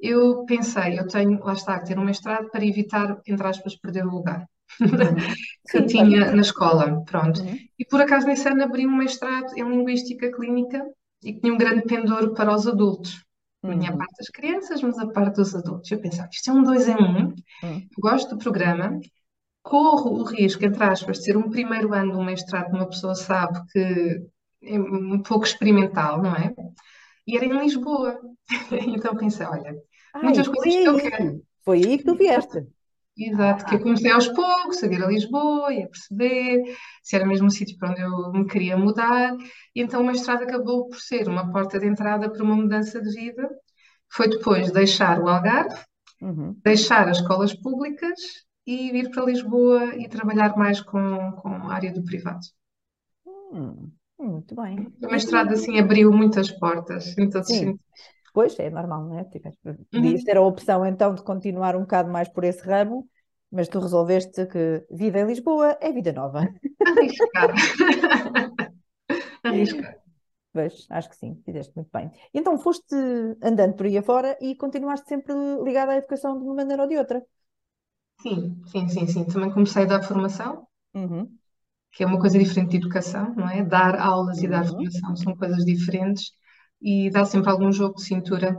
eu 0.00 0.44
pensei, 0.46 0.98
eu 0.98 1.06
tenho, 1.06 1.38
lá 1.44 1.52
está, 1.52 1.78
que 1.78 1.86
ter 1.86 1.98
um 1.98 2.04
mestrado 2.04 2.50
para 2.50 2.64
evitar, 2.64 3.20
entre 3.26 3.46
aspas, 3.46 3.76
perder 3.76 4.06
o 4.06 4.10
lugar 4.10 4.46
que 5.70 5.78
eu 5.78 5.86
tinha 5.86 6.32
na 6.32 6.42
escola, 6.42 7.04
pronto. 7.04 7.40
Uhum. 7.40 7.68
E 7.78 7.84
por 7.84 8.00
acaso 8.00 8.26
nesse 8.26 8.48
ano 8.48 8.64
abri 8.64 8.86
um 8.86 8.96
mestrado 8.96 9.52
em 9.56 9.64
Linguística 9.68 10.30
Clínica 10.32 10.84
e 11.22 11.34
tinha 11.38 11.52
um 11.52 11.58
grande 11.58 11.82
pendor 11.84 12.34
para 12.34 12.54
os 12.54 12.66
adultos. 12.66 13.22
Não 13.62 13.78
tinha 13.78 13.90
a 13.90 13.94
Uhum. 13.94 13.96
parte 13.96 14.16
das 14.18 14.28
crianças, 14.28 14.82
mas 14.82 14.98
a 14.98 15.06
parte 15.08 15.36
dos 15.36 15.54
adultos. 15.54 15.90
Eu 15.90 16.00
pensava, 16.00 16.28
isto 16.32 16.50
é 16.50 16.52
um 16.52 16.62
dois 16.62 16.88
em 16.88 16.94
um, 16.96 17.34
Uhum. 17.62 17.90
gosto 17.98 18.30
do 18.30 18.38
programa, 18.38 19.00
corro 19.62 20.10
o 20.20 20.24
risco, 20.24 20.64
entre 20.64 20.84
aspas, 20.84 21.18
de 21.18 21.24
ser 21.26 21.36
um 21.38 21.50
primeiro 21.50 21.94
ano 21.94 22.12
de 22.12 22.18
um 22.18 22.24
mestrado 22.24 22.70
que 22.70 22.76
uma 22.76 22.88
pessoa 22.88 23.14
sabe 23.14 23.60
que 23.72 24.22
é 24.62 24.78
um 24.80 25.22
pouco 25.22 25.44
experimental, 25.46 26.22
não 26.22 26.34
é? 26.36 26.54
E 27.26 27.36
era 27.36 27.46
em 27.46 27.58
Lisboa. 27.58 28.20
Então 28.96 29.16
pensei, 29.16 29.46
olha, 29.46 29.74
Ai, 30.12 30.22
muitas 30.22 30.48
coisas 30.48 30.76
que 30.76 30.88
eu 30.88 30.96
quero. 30.96 31.42
Foi 31.64 31.78
aí 31.84 31.98
que 31.98 32.04
tu 32.04 32.14
vieste. 32.16 32.58
Exato, 33.16 33.66
que 33.66 33.74
eu 33.74 33.80
comecei 33.80 34.10
aos 34.10 34.26
poucos 34.28 34.82
a 34.82 34.88
vir 34.88 35.02
a 35.02 35.06
Lisboa 35.06 35.72
e 35.72 35.82
a 35.82 35.88
perceber 35.88 36.62
se 37.02 37.14
era 37.14 37.26
mesmo 37.26 37.46
um 37.46 37.50
sítio 37.50 37.76
para 37.78 37.90
onde 37.90 38.00
eu 38.00 38.32
me 38.32 38.46
queria 38.46 38.76
mudar, 38.76 39.34
e 39.74 39.82
então 39.82 40.00
o 40.00 40.06
mestrado 40.06 40.42
acabou 40.44 40.88
por 40.88 40.98
ser 40.98 41.28
uma 41.28 41.50
porta 41.52 41.78
de 41.78 41.86
entrada 41.86 42.30
para 42.32 42.42
uma 42.42 42.56
mudança 42.56 43.00
de 43.02 43.10
vida. 43.14 43.48
Foi 44.10 44.28
depois 44.28 44.70
deixar 44.72 45.20
o 45.20 45.28
Algarve, 45.28 45.76
Uhum. 46.22 46.56
deixar 46.64 47.08
as 47.08 47.18
escolas 47.18 47.54
públicas 47.54 48.18
e 48.66 48.92
vir 48.92 49.10
para 49.10 49.24
Lisboa 49.26 49.94
e 49.96 50.08
trabalhar 50.08 50.56
mais 50.56 50.80
com, 50.80 51.32
com 51.32 51.48
a 51.48 51.74
área 51.74 51.92
do 51.92 52.04
privado. 52.04 52.40
Hum, 53.26 53.92
muito 54.18 54.54
bem. 54.54 54.92
O 55.02 55.08
mestrado 55.10 55.52
assim 55.52 55.78
abriu 55.78 56.12
muitas 56.12 56.50
portas 56.50 57.16
em 57.18 57.28
todos 57.28 57.48
os 57.50 57.56
sentidos. 57.56 57.80
Pois, 58.34 58.58
é 58.58 58.70
normal, 58.70 59.02
não 59.08 59.18
é? 59.18 59.24
Tiveste- 59.24 59.60
Podias 59.92 60.24
ter 60.24 60.36
a 60.36 60.42
opção 60.42 60.84
então 60.86 61.14
de 61.14 61.22
continuar 61.22 61.76
um 61.76 61.80
bocado 61.82 62.10
mais 62.10 62.28
por 62.28 62.44
esse 62.44 62.62
ramo, 62.62 63.08
mas 63.50 63.68
tu 63.68 63.78
resolveste 63.80 64.46
que 64.46 64.86
vida 64.90 65.18
em 65.20 65.26
Lisboa 65.26 65.76
é 65.80 65.92
vida 65.92 66.12
nova. 66.12 66.40
Arriscar. 66.84 67.50
Arriscar. 69.48 69.96
Pois, 70.54 70.74
acho 70.90 71.08
que 71.10 71.16
sim, 71.16 71.32
fizeste 71.46 71.72
muito 71.76 71.90
bem. 71.92 72.10
E 72.34 72.38
então 72.40 72.58
foste 72.58 72.94
andando 73.42 73.74
por 73.76 73.86
aí 73.86 73.96
afora 73.98 74.30
e 74.40 74.56
continuaste 74.56 75.08
sempre 75.08 75.34
ligada 75.66 75.92
à 75.92 75.96
educação 75.96 76.38
de 76.38 76.44
uma 76.44 76.54
maneira 76.54 76.82
ou 76.82 76.88
de 76.88 76.98
outra. 76.98 77.24
Sim, 78.22 78.62
sim, 78.68 78.88
sim, 78.88 79.06
sim. 79.06 79.24
Também 79.26 79.52
comecei 79.52 79.82
a 79.82 79.86
dar 79.86 80.02
formação. 80.02 80.66
Uhum. 80.94 81.38
que 81.92 82.02
é 82.02 82.06
uma 82.06 82.18
coisa 82.20 82.38
diferente 82.38 82.70
de 82.70 82.76
educação, 82.78 83.34
não 83.34 83.48
é? 83.48 83.64
Dar 83.64 83.98
aulas 83.98 84.38
e 84.42 84.48
dar 84.48 84.64
Uhum. 84.64 84.76
formação 84.76 85.16
são 85.16 85.36
coisas 85.36 85.64
diferentes 85.64 86.32
e 86.82 87.10
dá 87.10 87.24
sempre 87.24 87.50
algum 87.50 87.72
jogo 87.72 87.96
de 87.96 88.04
cintura 88.04 88.56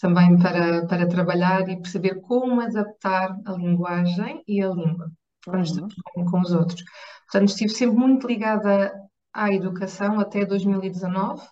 também 0.00 0.38
para, 0.38 0.86
para 0.86 1.08
trabalhar 1.08 1.68
e 1.68 1.76
perceber 1.80 2.20
como 2.22 2.60
adaptar 2.60 3.36
a 3.46 3.52
linguagem 3.52 4.42
e 4.48 4.62
a 4.62 4.68
língua 4.70 5.10
quando 5.50 5.64
Uhum. 5.64 5.64
estamos 5.64 5.94
com, 6.14 6.24
com 6.26 6.40
os 6.40 6.52
outros. 6.52 6.82
Portanto, 7.30 7.50
estive 7.50 7.70
sempre 7.72 7.96
muito 7.96 8.26
ligada 8.26 8.92
à 9.32 9.52
educação 9.52 10.20
até 10.20 10.44
2019, 10.46 11.42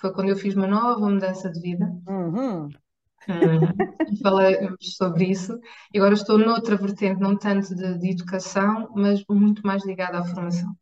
foi 0.00 0.12
quando 0.14 0.30
eu 0.30 0.36
fiz 0.36 0.54
uma 0.56 0.66
nova 0.68 1.08
mudança 1.08 1.50
de 1.50 1.60
vida. 1.60 1.86
Uhum. 2.06 2.78
Uhum. 3.28 3.92
Falei 4.22 4.56
sobre 4.80 5.24
isso 5.30 5.58
e 5.92 5.98
agora 5.98 6.14
estou 6.14 6.38
noutra 6.38 6.76
vertente, 6.76 7.20
não 7.20 7.36
tanto 7.38 7.74
de, 7.74 7.98
de 7.98 8.10
educação, 8.10 8.88
mas 8.96 9.24
muito 9.28 9.62
mais 9.66 9.84
ligada 9.86 10.18
à 10.18 10.24
formação. 10.24 10.74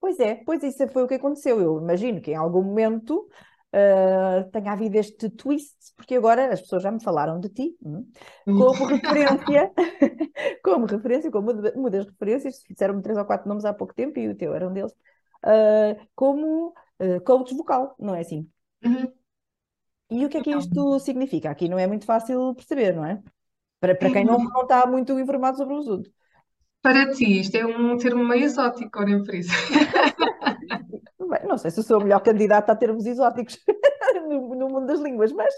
Pois 0.00 0.18
é, 0.20 0.36
pois 0.44 0.62
isso 0.62 0.86
foi 0.88 1.02
o 1.02 1.08
que 1.08 1.14
aconteceu. 1.14 1.60
Eu 1.60 1.78
imagino 1.78 2.20
que 2.20 2.30
em 2.32 2.34
algum 2.36 2.62
momento 2.62 3.28
uh, 3.76 4.50
tenha 4.50 4.72
havido 4.72 4.96
este 4.96 5.28
twist, 5.28 5.76
porque 5.94 6.14
agora 6.14 6.52
as 6.52 6.60
pessoas 6.62 6.82
já 6.82 6.90
me 6.90 7.02
falaram 7.02 7.38
de 7.38 7.50
ti, 7.50 7.76
hum, 7.82 8.10
como 8.44 8.86
referência, 8.86 9.72
como 10.64 10.86
referência, 10.86 11.30
como 11.30 11.50
uma 11.50 11.90
das 11.90 12.06
referências, 12.06 12.62
disseram-me 12.68 13.02
três 13.02 13.18
ou 13.18 13.24
quatro 13.24 13.48
nomes 13.48 13.64
há 13.64 13.74
pouco 13.74 13.94
tempo 13.94 14.18
e 14.18 14.28
o 14.28 14.36
teu 14.36 14.54
era 14.54 14.68
um 14.68 14.72
deles, 14.72 14.92
uh, 15.44 16.06
como 16.14 16.68
uh, 17.00 17.20
coach 17.24 17.54
vocal, 17.54 17.94
não 17.98 18.14
é 18.14 18.20
assim? 18.20 18.48
Uhum. 18.84 19.12
E 20.08 20.24
o 20.24 20.28
que 20.28 20.38
é 20.38 20.42
que 20.42 20.56
isto 20.56 21.00
significa? 21.00 21.50
Aqui 21.50 21.68
não 21.68 21.78
é 21.78 21.86
muito 21.86 22.04
fácil 22.04 22.54
perceber, 22.54 22.94
não 22.94 23.04
é? 23.04 23.20
Para, 23.80 23.94
para 23.94 24.10
quem 24.10 24.24
não, 24.24 24.38
não 24.38 24.62
está 24.62 24.86
muito 24.86 25.18
informado 25.18 25.56
sobre 25.56 25.74
o 25.74 25.78
assunto. 25.78 26.10
Para 26.86 27.10
ti, 27.10 27.40
isto 27.40 27.56
é 27.56 27.66
um 27.66 27.96
termo 27.96 28.24
meio 28.24 28.44
exótico, 28.44 29.00
olhem 29.00 29.20
por 29.24 29.34
isso. 29.34 29.50
Bem, 31.28 31.48
não 31.48 31.58
sei 31.58 31.72
se 31.72 31.82
sou 31.82 32.00
a 32.00 32.04
melhor 32.04 32.20
candidata 32.20 32.70
a 32.70 32.76
termos 32.76 33.04
exóticos 33.04 33.58
no, 34.28 34.54
no, 34.54 34.68
mundo 34.68 34.86
das 34.86 35.00
línguas, 35.00 35.32
mas 35.32 35.52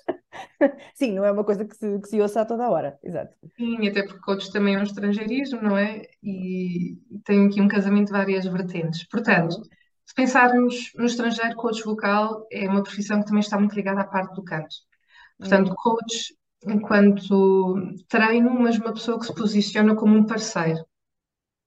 sim, 0.95 1.13
não 1.13 1.27
é 1.27 1.31
uma 1.31 1.45
coisa 1.45 1.67
que 1.67 1.77
se, 1.77 1.99
que 2.01 2.09
se 2.09 2.19
ouça 2.19 2.41
a 2.41 2.47
toda 2.47 2.65
a 2.65 2.71
hora. 2.71 2.99
Exato. 3.05 3.35
Sim, 3.59 3.87
até 3.87 4.05
porque 4.05 4.21
coach 4.21 4.51
também 4.51 4.77
é 4.77 4.79
um 4.79 4.83
estrangeirismo, 4.83 5.61
não 5.61 5.77
é? 5.77 6.01
E 6.23 6.97
tem 7.27 7.47
aqui 7.47 7.61
um 7.61 7.69
casamento 7.69 8.07
de 8.07 8.13
várias 8.13 8.47
vertentes. 8.47 9.07
Portanto, 9.07 9.61
se 10.07 10.15
pensarmos 10.15 10.93
no 10.97 11.05
estrangeiro, 11.05 11.57
coach 11.57 11.85
vocal 11.85 12.47
é 12.51 12.67
uma 12.67 12.83
profissão 12.83 13.21
que 13.21 13.27
também 13.27 13.41
está 13.41 13.59
muito 13.59 13.75
ligada 13.75 14.01
à 14.01 14.05
parte 14.07 14.35
do 14.35 14.43
canto. 14.43 14.77
Portanto, 15.39 15.73
hum. 15.73 15.75
coach 15.77 16.35
enquanto 16.67 17.75
treino, 18.09 18.59
mas 18.59 18.79
uma 18.79 18.95
pessoa 18.95 19.19
que 19.19 19.27
se 19.27 19.35
posiciona 19.35 19.95
como 19.95 20.17
um 20.17 20.25
parceiro 20.25 20.88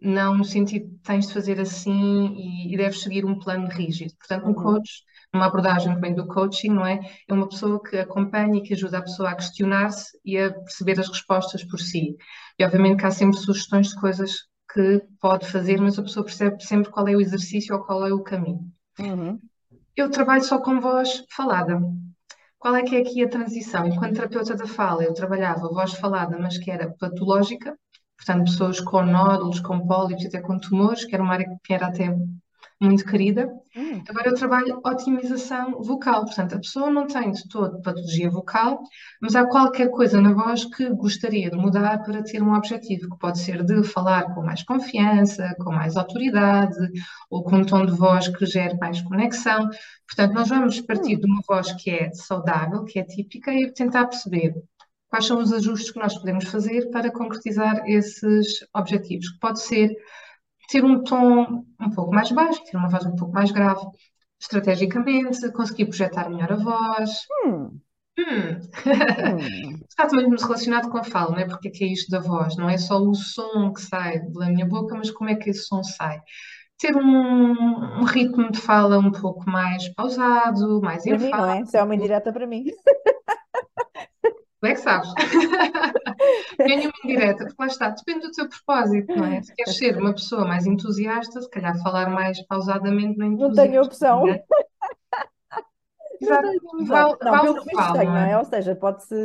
não 0.02 0.36
no 0.36 0.44
sentido 0.44 0.90
de 0.90 0.98
tens 1.00 1.28
de 1.28 1.34
fazer 1.34 1.60
assim 1.60 2.34
e, 2.36 2.74
e 2.74 2.78
deves 2.78 3.02
seguir 3.02 3.24
um 3.24 3.38
plano 3.38 3.68
rígido. 3.68 4.14
Portanto, 4.18 4.46
um 4.46 4.48
uhum. 4.48 4.56
coach, 4.56 5.04
numa 5.32 5.46
abordagem 5.46 5.94
que 5.94 6.02
vem 6.02 6.16
do 6.16 6.28
coaching, 6.28 6.70
não 6.70 6.86
é? 6.86 7.00
É 7.28 7.34
uma 7.34 7.48
pessoa 7.48 7.82
que 7.82 7.98
acompanha 7.98 8.58
e 8.58 8.64
que 8.64 8.74
ajuda 8.74 8.98
a 8.98 9.04
pessoa 9.04 9.30
a 9.30 9.36
questionar-se 9.36 10.18
e 10.26 10.38
a 10.38 10.52
perceber 10.52 11.00
as 11.00 11.08
respostas 11.08 11.64
por 11.64 11.80
si. 11.80 12.18
E 12.58 12.66
obviamente 12.66 13.00
que 13.00 13.06
há 13.06 13.12
sempre 13.12 13.38
sugestões 13.38 13.90
de 13.90 14.00
coisas 14.00 14.50
que 14.74 15.02
pode 15.20 15.48
fazer, 15.48 15.80
mas 15.80 16.00
a 16.00 16.04
pessoa 16.04 16.26
percebe 16.26 16.64
sempre 16.64 16.92
qual 16.92 17.08
é 17.08 17.16
o 17.16 17.22
exercício 17.22 17.76
ou 17.76 17.84
qual 17.84 18.06
é 18.06 18.12
o 18.12 18.24
caminho. 18.24 18.72
Uhum. 19.00 19.40
Eu 19.96 20.10
trabalho 20.10 20.44
só 20.44 20.60
com 20.60 20.80
voz 20.80 21.24
falada. 21.30 21.80
Qual 22.58 22.76
é 22.76 22.84
que 22.84 22.96
é 22.96 23.00
aqui 23.00 23.24
a 23.24 23.30
transição? 23.30 23.86
Enquanto 23.86 24.16
terapeuta 24.16 24.56
da 24.56 24.68
fala, 24.68 25.04
eu 25.04 25.14
trabalhava 25.14 25.68
voz 25.68 25.94
falada, 25.94 26.38
mas 26.40 26.58
que 26.58 26.72
era 26.72 26.94
patológica, 27.00 27.78
portanto, 28.24 28.46
pessoas 28.46 28.80
com 28.80 29.02
nódulos, 29.02 29.60
com 29.60 29.86
pólipos, 29.86 30.26
até 30.26 30.40
com 30.40 30.60
tumores, 30.60 31.04
que 31.04 31.16
era 31.16 31.24
uma 31.24 31.34
área 31.34 31.48
que 31.64 31.74
era 31.74 31.88
até 31.88 32.16
muito 32.80 33.04
querida. 33.06 33.48
Hum. 33.76 34.04
Agora 34.10 34.30
eu 34.30 34.36
trabalho 34.36 34.80
otimização 34.84 35.82
vocal, 35.82 36.26
portanto, 36.26 36.56
a 36.56 36.60
pessoa 36.60 36.90
não 36.90 37.08
tem 37.08 37.32
de 37.32 37.48
todo 37.48 37.82
patologia 37.82 38.30
vocal, 38.30 38.82
mas 39.22 39.36
há 39.36 39.46
qualquer 39.46 39.90
coisa 39.90 40.20
na 40.20 40.34
voz 40.34 40.66
que 40.66 40.90
gostaria 40.90 41.50
de 41.50 41.58
mudar 41.58 42.04
para 42.04 42.24
ter 42.24 42.42
um 42.42 42.54
objetivo, 42.54 43.10
que 43.10 43.20
pode 43.20 43.40
ser 43.40 43.64
de 43.64 43.84
falar 43.84 44.34
com 44.34 44.42
mais 44.42 44.64
confiança, 44.64 45.56
com 45.60 45.72
mais 45.72 45.96
autoridade, 45.96 46.76
ou 47.30 47.44
com 47.44 47.58
um 47.58 47.66
tom 47.66 47.86
de 47.86 47.94
voz 47.94 48.28
que 48.28 48.46
gere 48.46 48.78
mais 48.80 49.02
conexão. 49.02 49.70
Portanto, 50.08 50.34
nós 50.34 50.50
vamos 50.50 50.82
partir 50.82 51.18
hum. 51.18 51.20
de 51.20 51.26
uma 51.28 51.42
voz 51.48 51.72
que 51.74 51.90
é 51.90 52.12
saudável, 52.14 52.84
que 52.84 53.00
é 53.00 53.04
típica, 53.04 53.52
e 53.54 53.72
tentar 53.72 54.08
perceber 54.08 54.54
quais 55.12 55.28
são 55.28 55.40
os 55.40 55.52
ajustes 55.52 55.92
que 55.92 56.00
nós 56.00 56.18
podemos 56.18 56.46
fazer 56.46 56.90
para 56.90 57.12
concretizar 57.12 57.84
esses 57.86 58.66
objetivos, 58.74 59.30
pode 59.42 59.62
ser 59.62 59.94
ter 60.70 60.86
um 60.86 61.04
tom 61.04 61.66
um 61.80 61.90
pouco 61.90 62.16
mais 62.16 62.32
baixo, 62.32 62.64
ter 62.64 62.78
uma 62.78 62.88
voz 62.88 63.06
um 63.06 63.16
pouco 63.18 63.34
mais 63.34 63.52
grave, 63.52 63.86
estrategicamente, 64.40 65.52
conseguir 65.52 65.88
projetar 65.88 66.30
melhor 66.30 66.54
a 66.54 66.56
voz. 66.56 67.28
Hum. 67.46 67.80
Hum. 68.18 68.60
hum. 68.88 69.80
Está 69.90 70.08
também 70.08 70.28
muito 70.28 70.46
relacionado 70.46 70.90
com 70.90 70.98
a 70.98 71.04
fala, 71.04 71.32
não 71.32 71.40
é? 71.40 71.46
Porque 71.46 71.68
é 71.68 71.72
que 71.72 71.84
é 71.84 71.88
isto 71.88 72.10
da 72.10 72.22
voz? 72.22 72.56
Não 72.56 72.70
é 72.70 72.78
só 72.78 72.98
o 72.98 73.14
som 73.14 73.74
que 73.74 73.82
sai 73.82 74.22
da 74.30 74.46
minha 74.48 74.66
boca, 74.66 74.96
mas 74.96 75.12
como 75.12 75.30
é 75.30 75.36
que 75.36 75.50
esse 75.50 75.66
som 75.66 75.84
sai? 75.84 76.22
Ter 76.80 76.96
um, 76.96 78.00
um 78.00 78.04
ritmo 78.06 78.50
de 78.50 78.60
fala 78.60 78.98
um 78.98 79.12
pouco 79.12 79.48
mais 79.50 79.90
pausado, 79.90 80.80
mais 80.82 81.06
enfático. 81.06 81.36
É? 81.38 81.62
Isso 81.62 81.76
é 81.76 81.84
uma 81.84 81.96
indireta 81.96 82.32
para 82.32 82.48
mim. 82.48 82.64
Tu 84.62 84.68
é 84.68 84.74
que 84.74 84.80
sabes. 84.80 85.12
Ganha 86.60 86.88
uma 86.88 86.94
indireta, 87.04 87.46
porque 87.46 87.56
lá 87.60 87.66
está, 87.66 87.90
depende 87.90 88.28
do 88.28 88.32
teu 88.32 88.48
propósito, 88.48 89.16
não 89.16 89.26
é? 89.26 89.42
Se 89.42 89.56
queres 89.56 89.76
ser 89.76 89.98
uma 89.98 90.14
pessoa 90.14 90.46
mais 90.46 90.68
entusiasta, 90.68 91.42
se 91.42 91.50
calhar 91.50 91.76
falar 91.82 92.12
mais 92.12 92.40
pausadamente 92.46 93.18
no 93.18 93.26
entusiasmo. 93.26 93.56
Não 93.56 93.56
tenho 93.56 93.82
opção. 93.82 94.28
É? 94.28 94.44
Exato. 96.22 96.48
Não, 96.74 97.18
não, 97.20 97.42
pelo 97.42 97.64
tem, 97.66 98.06
não 98.06 98.18
é? 98.18 98.38
Ou 98.38 98.46
seja, 98.46 98.76
pode-se 98.76 99.16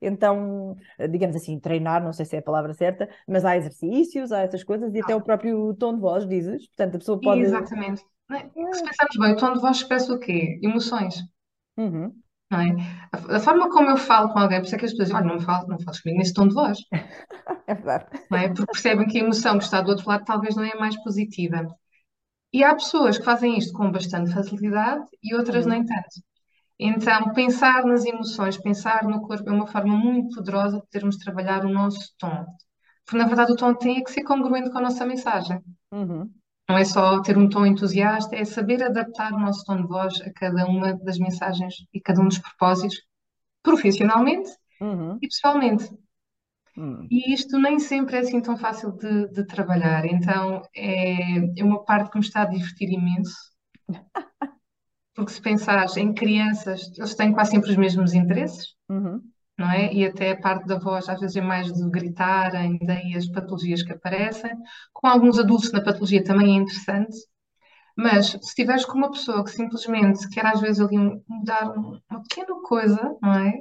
então, 0.00 0.74
digamos 1.10 1.36
assim, 1.36 1.60
treinar, 1.60 2.02
não 2.02 2.14
sei 2.14 2.24
se 2.24 2.36
é 2.36 2.38
a 2.38 2.42
palavra 2.42 2.72
certa, 2.72 3.06
mas 3.28 3.44
há 3.44 3.54
exercícios, 3.58 4.32
há 4.32 4.40
essas 4.40 4.64
coisas 4.64 4.94
e 4.94 5.02
até 5.02 5.14
o 5.14 5.20
próprio 5.20 5.74
tom 5.74 5.96
de 5.96 6.00
voz, 6.00 6.26
dizes. 6.26 6.66
Portanto, 6.68 6.94
a 6.94 6.98
pessoa 6.98 7.20
pode. 7.20 7.42
Exatamente. 7.42 8.02
É? 8.32 8.38
Se 8.72 8.82
pensarmos 8.82 9.16
bem, 9.18 9.32
o 9.32 9.36
tom 9.36 9.52
de 9.52 9.60
voz 9.60 9.76
expressa 9.76 10.14
o 10.14 10.18
quê? 10.18 10.58
Emoções. 10.62 11.16
Uhum 11.76 12.14
não 12.50 12.60
é? 12.60 12.76
A, 13.12 13.36
a, 13.36 13.40
forma 13.40 13.70
como 13.70 13.90
eu 13.90 13.96
falo 13.96 14.32
com 14.32 14.38
alguém, 14.38 14.58
por 14.60 14.66
isso 14.66 14.74
é 14.74 14.78
que 14.78 14.84
as 14.86 14.92
pessoas 14.92 15.08
dizem, 15.08 15.22
olha, 15.22 15.34
não, 15.34 15.40
falo, 15.40 15.68
não 15.68 15.78
falas 15.78 16.00
comigo 16.00 16.18
nesse 16.18 16.34
tom 16.34 16.48
de 16.48 16.54
voz. 16.54 16.78
É 17.66 17.74
verdade. 17.74 18.06
Não 18.30 18.38
é? 18.38 18.48
Porque 18.48 18.72
percebem 18.72 19.06
que 19.06 19.18
a 19.18 19.22
emoção 19.22 19.58
que 19.58 19.64
está 19.64 19.82
do 19.82 19.90
outro 19.90 20.08
lado 20.08 20.24
talvez 20.24 20.56
não 20.56 20.64
é 20.64 20.74
mais 20.74 20.96
positiva. 21.02 21.66
E 22.50 22.64
há 22.64 22.74
pessoas 22.74 23.18
que 23.18 23.24
fazem 23.24 23.58
isto 23.58 23.74
com 23.74 23.92
bastante 23.92 24.32
facilidade 24.32 25.04
e 25.22 25.34
outras 25.34 25.66
uhum. 25.66 25.72
nem 25.72 25.84
tanto. 25.84 26.22
Então, 26.78 27.32
pensar 27.34 27.84
nas 27.84 28.06
emoções, 28.06 28.56
pensar 28.56 29.04
no 29.04 29.20
corpo 29.20 29.48
é 29.50 29.52
uma 29.52 29.66
forma 29.66 29.94
muito 29.94 30.36
poderosa 30.36 30.78
de 30.78 30.86
podermos 30.86 31.16
trabalhar 31.18 31.64
o 31.66 31.68
nosso 31.68 32.14
tom. 32.18 32.46
Porque, 33.04 33.18
na 33.18 33.26
verdade, 33.26 33.52
o 33.52 33.56
tom 33.56 33.74
tem 33.74 34.02
que 34.02 34.12
ser 34.12 34.22
congruente 34.22 34.70
com 34.70 34.78
a 34.78 34.82
nossa 34.82 35.04
mensagem. 35.04 35.60
Uhum. 35.92 36.30
Não 36.68 36.76
é 36.76 36.84
só 36.84 37.22
ter 37.22 37.38
um 37.38 37.48
tom 37.48 37.64
entusiasta, 37.64 38.36
é 38.36 38.44
saber 38.44 38.82
adaptar 38.82 39.32
o 39.32 39.40
nosso 39.40 39.64
tom 39.64 39.76
de 39.76 39.88
voz 39.88 40.20
a 40.20 40.30
cada 40.32 40.66
uma 40.66 40.92
das 40.98 41.18
mensagens 41.18 41.76
e 41.94 42.00
cada 42.00 42.20
um 42.20 42.28
dos 42.28 42.38
propósitos, 42.38 43.02
profissionalmente 43.62 44.50
uhum. 44.80 45.18
e 45.22 45.28
pessoalmente. 45.28 45.88
Uhum. 46.76 47.06
E 47.10 47.32
isto 47.32 47.58
nem 47.58 47.78
sempre 47.78 48.16
é 48.16 48.20
assim 48.20 48.40
tão 48.40 48.56
fácil 48.56 48.92
de, 48.92 49.28
de 49.28 49.46
trabalhar, 49.46 50.04
então 50.04 50.62
é, 50.76 51.38
é, 51.58 51.64
uma 51.64 51.84
parte 51.84 52.10
que 52.10 52.18
me 52.18 52.24
está 52.24 52.42
a 52.42 52.46
divertir 52.46 52.90
imenso. 52.90 53.36
Porque 55.14 55.32
se 55.32 55.40
pensares 55.40 55.96
em 55.96 56.12
crianças, 56.12 56.92
eles 56.96 57.14
têm 57.14 57.32
quase 57.32 57.52
sempre 57.52 57.70
os 57.70 57.76
mesmos 57.76 58.12
interesses. 58.14 58.74
Uhum 58.88 59.20
não 59.58 59.70
é? 59.70 59.92
E 59.92 60.06
até 60.06 60.32
a 60.32 60.40
parte 60.40 60.66
da 60.66 60.78
voz 60.78 61.08
às 61.08 61.20
vezes 61.20 61.36
é 61.36 61.40
mais 61.40 61.72
de 61.72 61.90
gritarem, 61.90 62.78
daí 62.82 63.14
as 63.16 63.26
patologias 63.26 63.82
que 63.82 63.92
aparecem. 63.92 64.52
Com 64.92 65.06
alguns 65.08 65.38
adultos 65.38 65.72
na 65.72 65.82
patologia 65.82 66.22
também 66.24 66.56
é 66.56 66.60
interessante, 66.62 67.16
mas 67.96 68.28
se 68.28 68.38
estiveres 68.38 68.84
com 68.84 68.96
uma 68.98 69.10
pessoa 69.10 69.44
que 69.44 69.50
simplesmente 69.50 70.28
quer 70.30 70.46
às 70.46 70.60
vezes 70.60 70.80
ali 70.80 70.96
mudar 71.28 71.72
uma 71.76 72.22
pequena 72.22 72.54
coisa, 72.62 73.16
não 73.20 73.34
é? 73.34 73.52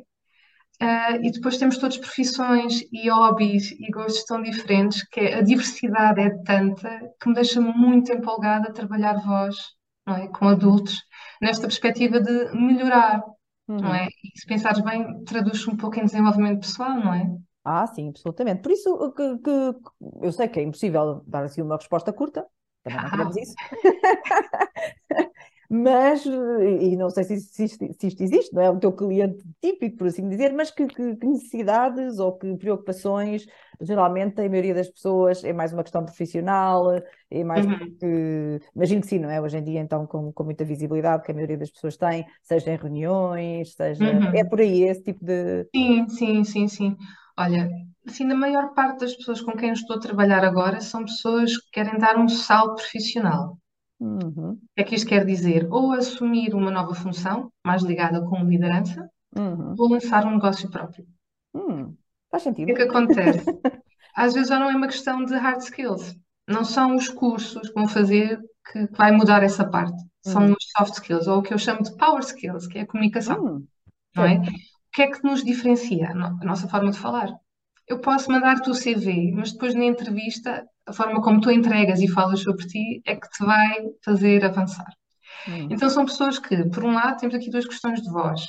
Uh, 0.80 1.26
e 1.26 1.32
depois 1.32 1.58
temos 1.58 1.80
todas 1.80 1.98
profissões 1.98 2.82
e 2.94 3.10
hobbies 3.10 3.72
e 3.72 3.90
gostos 3.90 4.24
tão 4.26 4.44
diferentes 4.44 5.02
que 5.10 5.22
a 5.22 5.42
diversidade 5.42 6.22
é 6.22 6.30
tanta 6.44 7.00
que 7.20 7.28
me 7.30 7.34
deixa 7.34 7.60
muito 7.60 8.14
empolgada 8.14 8.70
a 8.70 8.74
trabalhar 8.74 9.16
voz, 9.16 9.56
não 10.06 10.16
é? 10.16 10.28
Com 10.28 10.48
adultos, 10.48 11.02
nesta 11.42 11.64
perspectiva 11.64 12.20
de 12.22 12.52
melhorar, 12.56 13.24
não 13.68 13.94
é? 13.94 14.04
Uhum. 14.04 14.08
E 14.24 14.40
se 14.40 14.46
pensares 14.46 14.82
bem, 14.82 15.24
traduz 15.24 15.68
um 15.68 15.76
pouco 15.76 16.00
em 16.00 16.06
desenvolvimento 16.06 16.62
pessoal, 16.62 16.96
não 16.96 17.14
é? 17.14 17.38
Ah, 17.64 17.86
sim, 17.88 18.10
absolutamente. 18.10 18.62
Por 18.62 18.72
isso 18.72 19.12
que, 19.12 19.38
que 19.40 19.76
eu 20.22 20.32
sei 20.32 20.48
que 20.48 20.60
é 20.60 20.64
impossível 20.64 21.22
dar 21.28 21.44
assim 21.44 21.62
uma 21.62 21.76
resposta 21.76 22.14
curta, 22.14 22.46
também 22.84 23.02
não 23.02 23.10
queremos 23.10 23.36
isso. 23.36 23.54
mas, 25.70 26.26
e 26.26 26.96
não 26.96 27.10
sei 27.10 27.26
se, 27.26 27.40
se, 27.42 27.66
isto, 27.66 27.86
se, 28.00 28.08
isto, 28.08 28.24
existe, 28.24 28.54
não 28.54 28.62
é 28.62 28.70
o 28.70 28.80
teu 28.80 28.92
cliente 28.94 29.44
típico, 29.62 29.98
por 29.98 30.08
assim 30.08 30.28
dizer, 30.30 30.54
mas 30.54 30.72
que, 30.72 30.88
que, 30.88 31.16
que, 31.16 31.28
necessidades 31.28 32.20
ou 32.20 32.38
que 32.38 32.56
preocupações, 32.56 33.46
geralmente 33.82 34.40
a 34.40 34.50
maioria 34.50 34.74
das 34.74 34.90
pessoas 34.90 35.44
é 35.44 35.52
mais 35.52 35.74
uma 35.74 35.84
questão 35.84 36.06
profissional, 36.06 36.94
é 37.30 37.44
mais 37.44 37.66
uhum. 37.66 37.78
porque, 37.78 38.60
imagino 38.74 39.02
que 39.02 39.08
sim, 39.08 39.20
não 39.20 39.30
é? 39.30 39.42
Hoje 39.42 39.58
em 39.58 39.64
dia, 39.64 39.82
então, 39.82 40.08
com, 40.08 40.32
com 40.32 40.44
muita 40.46 40.64
visibilidade 40.64 41.24
que 41.24 41.32
a 41.32 41.36
maioria 41.36 41.58
das 41.58 41.70
pessoas 41.70 41.98
tem, 41.98 42.26
seja 42.42 42.72
em 42.72 42.78
reuniões, 42.78 43.74
seja. 43.74 44.06
Uhum. 44.06 44.36
É 44.36 44.46
por 44.46 44.62
aí 44.62 44.84
esse 44.84 45.04
tipo 45.04 45.26
de. 45.26 45.68
Sim, 45.76 46.08
sim, 46.08 46.44
sim, 46.46 46.68
sim. 46.70 46.96
Olha, 47.38 47.70
assim, 48.08 48.32
a 48.32 48.36
maior 48.36 48.74
parte 48.74 49.02
das 49.02 49.16
pessoas 49.16 49.42
com 49.42 49.52
quem 49.52 49.72
estou 49.72 49.98
a 49.98 50.00
trabalhar 50.00 50.44
agora 50.44 50.80
são 50.80 51.04
pessoas 51.04 51.58
que 51.58 51.72
querem 51.72 52.00
dar 52.00 52.18
um 52.18 52.30
salto 52.30 52.76
profissional. 52.76 53.58
Uhum. 54.00 54.60
O 54.72 54.76
que 54.76 54.82
é 54.82 54.84
que 54.86 54.96
isto 54.96 55.10
quer 55.10 55.26
dizer? 55.26 55.68
Ou 55.70 55.92
assumir 55.92 56.56
uma 56.56 56.72
nova 56.72 56.96
função, 56.96 57.52
mais 57.66 57.84
ligada 57.84 58.22
com 58.26 58.46
liderança, 58.46 59.10
uhum. 59.36 59.80
ou 59.80 59.90
lançar 59.90 60.26
um 60.26 60.32
negócio 60.34 60.72
próprio. 60.72 61.08
Hum, 61.54 61.98
faz 62.32 62.44
O 62.62 62.66
sentido. 62.66 62.68
que 62.76 62.82
é 62.82 62.86
que 62.86 62.90
acontece? 62.92 63.52
Às 64.16 64.34
vezes 64.34 64.50
já 64.50 64.60
não 64.60 64.70
é 64.70 64.76
uma 64.76 64.88
questão 64.88 65.24
de 65.26 65.36
hard 65.36 65.60
skills. 65.62 66.16
Não 66.48 66.64
são 66.64 66.96
os 66.96 67.10
cursos 67.10 67.70
que 67.70 67.74
vão 67.76 67.88
fazer 67.88 68.40
que, 68.72 68.88
vai 68.98 69.12
mudar 69.12 69.44
essa 69.44 69.70
parte. 69.70 70.02
São 70.22 70.46
Hum, 70.46 70.52
os 70.52 70.66
soft 70.78 70.94
skills, 70.96 71.28
ou 71.28 71.40
o 71.40 71.44
que 71.44 71.54
eu 71.54 71.58
chamo 71.60 71.84
de 71.84 71.96
power 71.98 72.20
skills, 72.22 72.68
que 72.68 72.80
é 72.80 72.82
a 72.82 72.88
comunicação, 72.88 73.38
hum, 73.44 73.68
não 74.16 74.26
é? 74.26 74.38
O 74.40 74.44
que 74.94 75.02
é 75.04 75.12
que 75.12 75.24
nos 75.24 75.44
diferencia? 75.44 76.10
A 76.12 76.46
nossa 76.46 76.68
forma 76.70 76.92
de 76.92 77.00
falar. 77.00 77.30
Eu 77.88 78.02
posso 78.02 78.32
mandar-te 78.32 78.70
o 78.70 78.76
CV, 78.76 79.32
mas 79.36 79.52
depois 79.54 79.76
na 79.76 79.86
entrevista, 79.86 80.68
a 80.88 80.94
forma 80.94 81.22
como 81.22 81.42
tu 81.42 81.52
entregas 81.52 82.02
e 82.02 82.08
falas 82.08 82.42
sobre 82.42 82.66
ti 82.68 83.02
é 83.06 83.16
que 83.16 83.30
te 83.30 83.46
vai 83.46 83.76
fazer 84.04 84.44
avançar. 84.46 84.92
Hum, 85.48 85.72
Então 85.72 85.90
são 85.90 86.06
pessoas 86.06 86.40
que, 86.40 86.66
por 86.70 86.84
um 86.86 86.94
lado, 86.94 87.20
temos 87.20 87.36
aqui 87.36 87.50
duas 87.50 87.68
questões 87.68 88.02
de 88.02 88.12
voz, 88.12 88.42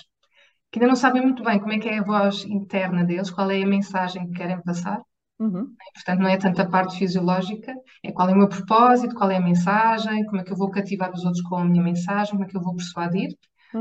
que 0.73 0.79
ainda 0.81 0.89
não 0.89 0.97
sabem 0.97 1.23
muito 1.23 1.43
bem 1.45 1.61
como 1.61 1.73
é 1.75 1.79
que 1.81 1.89
é 1.89 1.99
a 1.99 2.05
voz 2.05 2.45
interna 2.47 3.05
deles, 3.05 3.31
qual 3.31 3.51
é 3.51 3.63
a 3.63 3.67
mensagem 3.67 4.29
que 4.29 4.35
querem 4.39 4.63
passar. 4.63 5.01
uhum, 5.39 5.79
Portanto, 5.95 6.21
não 6.21 6.29
é 6.29 6.37
tanto 6.39 6.61
a 6.63 6.69
parte 6.69 6.99
fisiológica, 6.99 7.75
é 8.03 8.13
qual 8.13 8.29
é 8.29 8.33
o 8.33 8.37
meu 8.37 8.49
propósito, 8.49 9.15
qual 9.15 9.31
é 9.31 9.37
a 9.37 9.41
mensagem, 9.41 10.25
como 10.27 10.41
é 10.41 10.45
que 10.45 10.53
eu 10.53 10.57
vou 10.57 10.71
cativar 10.71 11.13
os 11.13 11.25
outros 11.25 11.43
com 11.43 11.57
a 11.57 11.65
minha 11.65 11.83
mensagem, 11.83 12.33
como 12.33 12.45
é 12.45 12.49
que 12.49 12.57
eu 12.57 12.63
vou 12.63 12.77
persuadir. 12.77 13.31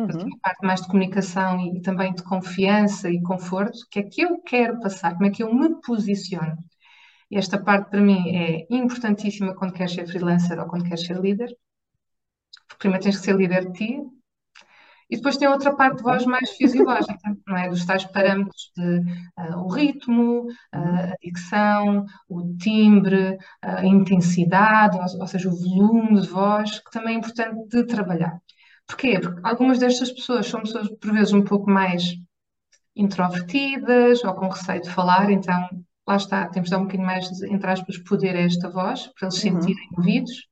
Portanto, 0.05 0.25
uhum, 0.25 0.31
uma 0.31 0.39
parte 0.41 0.65
mais 0.65 0.81
de 0.81 0.87
comunicação 0.87 1.59
e 1.61 1.81
também 1.81 2.13
de 2.13 2.23
confiança 2.23 3.09
e 3.09 3.21
conforto, 3.21 3.77
o 3.79 3.89
que 3.91 3.99
é 3.99 4.03
que 4.03 4.21
eu 4.21 4.41
quero 4.41 4.79
passar, 4.79 5.13
como 5.13 5.25
é 5.25 5.29
que 5.31 5.43
eu 5.43 5.53
me 5.53 5.79
posiciono. 5.81 6.55
Esta 7.31 7.61
parte 7.61 7.89
para 7.89 8.01
mim 8.01 8.29
é 8.35 8.65
importantíssima 8.69 9.55
quando 9.55 9.73
queres 9.73 9.93
ser 9.93 10.07
freelancer 10.07 10.59
ou 10.59 10.67
quando 10.67 10.85
queres 10.85 11.05
ser 11.05 11.19
líder, 11.19 11.49
porque 12.67 12.79
primeiro 12.79 13.03
tens 13.03 13.17
que 13.17 13.25
ser 13.25 13.35
líder 13.35 13.65
de 13.67 13.73
ti, 13.73 14.01
e 15.09 15.15
depois 15.15 15.37
tem 15.37 15.47
outra 15.47 15.73
parte 15.73 15.97
de 15.97 16.03
voz 16.03 16.25
mais 16.25 16.49
fisiológica, 16.51 17.17
não 17.47 17.57
é? 17.57 17.69
Dos 17.69 17.85
tais 17.85 18.03
parâmetros 18.05 18.71
de 18.75 19.01
ah, 19.37 19.57
o 19.57 19.69
ritmo, 19.69 20.47
ah, 20.71 21.13
a 21.13 21.15
dicção, 21.23 22.05
o 22.27 22.57
timbre, 22.57 23.37
a 23.61 23.85
intensidade, 23.85 24.97
ou, 24.97 25.21
ou 25.21 25.27
seja, 25.27 25.49
o 25.49 25.55
volume 25.55 26.21
de 26.21 26.27
voz, 26.27 26.79
que 26.79 26.91
também 26.91 27.15
é 27.15 27.19
importante 27.19 27.67
de 27.69 27.85
trabalhar. 27.85 28.37
Porquê? 28.85 29.19
Porque 29.19 29.39
algumas 29.43 29.79
destas 29.79 30.11
pessoas 30.11 30.47
são 30.47 30.61
pessoas, 30.61 30.89
por 30.89 31.13
vezes, 31.13 31.33
um 31.33 31.43
pouco 31.43 31.69
mais 31.69 32.15
introvertidas 32.95 34.23
ou 34.23 34.33
com 34.33 34.49
receio 34.49 34.81
de 34.81 34.89
falar, 34.89 35.29
então 35.31 35.69
lá 36.07 36.15
está, 36.17 36.47
temos 36.49 36.69
de 36.69 36.75
dar 36.75 36.79
um 36.81 36.83
bocadinho 36.85 37.07
mais, 37.07 37.29
de, 37.29 37.53
entre 37.53 37.69
aspas, 37.69 37.97
poder 37.99 38.35
a 38.35 38.41
esta 38.41 38.69
voz, 38.69 39.07
para 39.07 39.27
eles 39.27 39.39
uhum, 39.41 39.41
sentirem 39.41 39.89
ouvidos. 39.97 40.47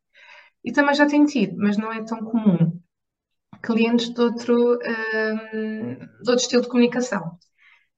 E 0.66 0.72
também 0.74 0.96
já 0.96 1.08
tenho 1.08 1.26
tido, 1.28 1.58
mas 1.58 1.78
não 1.78 1.92
é 1.94 2.04
tão 2.06 2.20
comum, 2.26 2.80
clientes 3.64 4.10
de 4.14 4.22
outro, 4.22 4.56
hum, 4.80 5.98
de 6.24 6.30
outro 6.32 6.36
estilo 6.44 6.62
de 6.64 6.70
comunicação, 6.70 7.38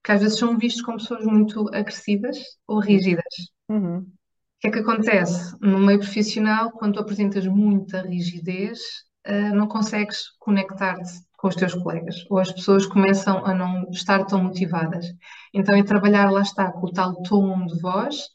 que 0.03 0.11
às 0.13 0.21
vezes 0.21 0.39
são 0.39 0.57
vistos 0.57 0.83
como 0.83 0.97
pessoas 0.99 1.25
muito 1.25 1.69
agressivas 1.75 2.37
ou 2.67 2.79
rígidas. 2.79 3.25
uhum, 3.69 4.11
O 4.57 4.59
que 4.59 4.67
é 4.67 4.71
que 4.71 4.79
acontece? 4.79 5.55
No 5.61 5.79
meio 5.79 5.99
profissional, 5.99 6.71
quando 6.71 6.95
tu 6.95 6.99
apresentas 6.99 7.45
muita 7.47 8.01
rigidez, 8.01 8.79
ah, 9.25 9.51
não 9.53 9.67
consegues 9.67 10.29
conectar-te 10.39 11.11
com 11.37 11.47
os 11.47 11.55
teus 11.55 11.73
colegas, 11.75 12.25
ou 12.29 12.39
as 12.39 12.51
pessoas 12.51 12.85
começam 12.85 13.45
a 13.45 13.53
não 13.53 13.87
estar 13.91 14.25
tão 14.25 14.43
motivadas. 14.43 15.05
Então 15.53 15.75
é 15.75 15.83
trabalhar, 15.83 16.31
lá 16.31 16.41
está, 16.41 16.71
com 16.71 16.87
o 16.87 16.91
tal 16.91 17.21
tom 17.21 17.65
de 17.67 17.79
voz 17.79 18.29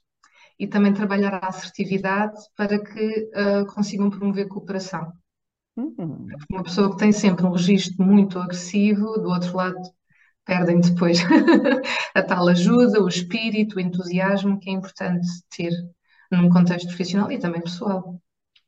e 0.59 0.69
também 0.69 0.95
trabalhar 0.95 1.35
a 1.35 1.49
assertividade 1.49 2.39
para 2.57 2.79
que 2.83 3.31
ah, 3.35 3.65
consigam 3.75 4.09
promover 4.09 4.47
cooperação. 4.49 5.13
uhum. 5.77 6.29
Uma 6.51 6.63
pessoa 6.63 6.93
que 6.93 6.99
tem 6.99 7.11
sempre 7.11 7.45
um 7.45 7.51
registro 7.53 8.05
muito 8.05 8.39
agressivo, 8.39 9.19
do 9.19 9.29
outro 9.29 9.57
lado 9.57 9.81
perdem 10.45 10.81
depois 10.81 11.19
a 12.15 12.23
tal 12.23 12.49
ajuda, 12.49 13.03
o 13.03 13.09
espírito, 13.09 13.77
o 13.77 13.81
entusiasmo 13.81 14.59
que 14.59 14.71
é 14.71 14.73
importante 14.73 15.27
ter 15.51 15.73
num 16.31 16.49
contexto 16.49 16.87
profissional 16.87 17.31
e 17.31 17.39
também 17.39 17.61
pessoal. 17.61 18.21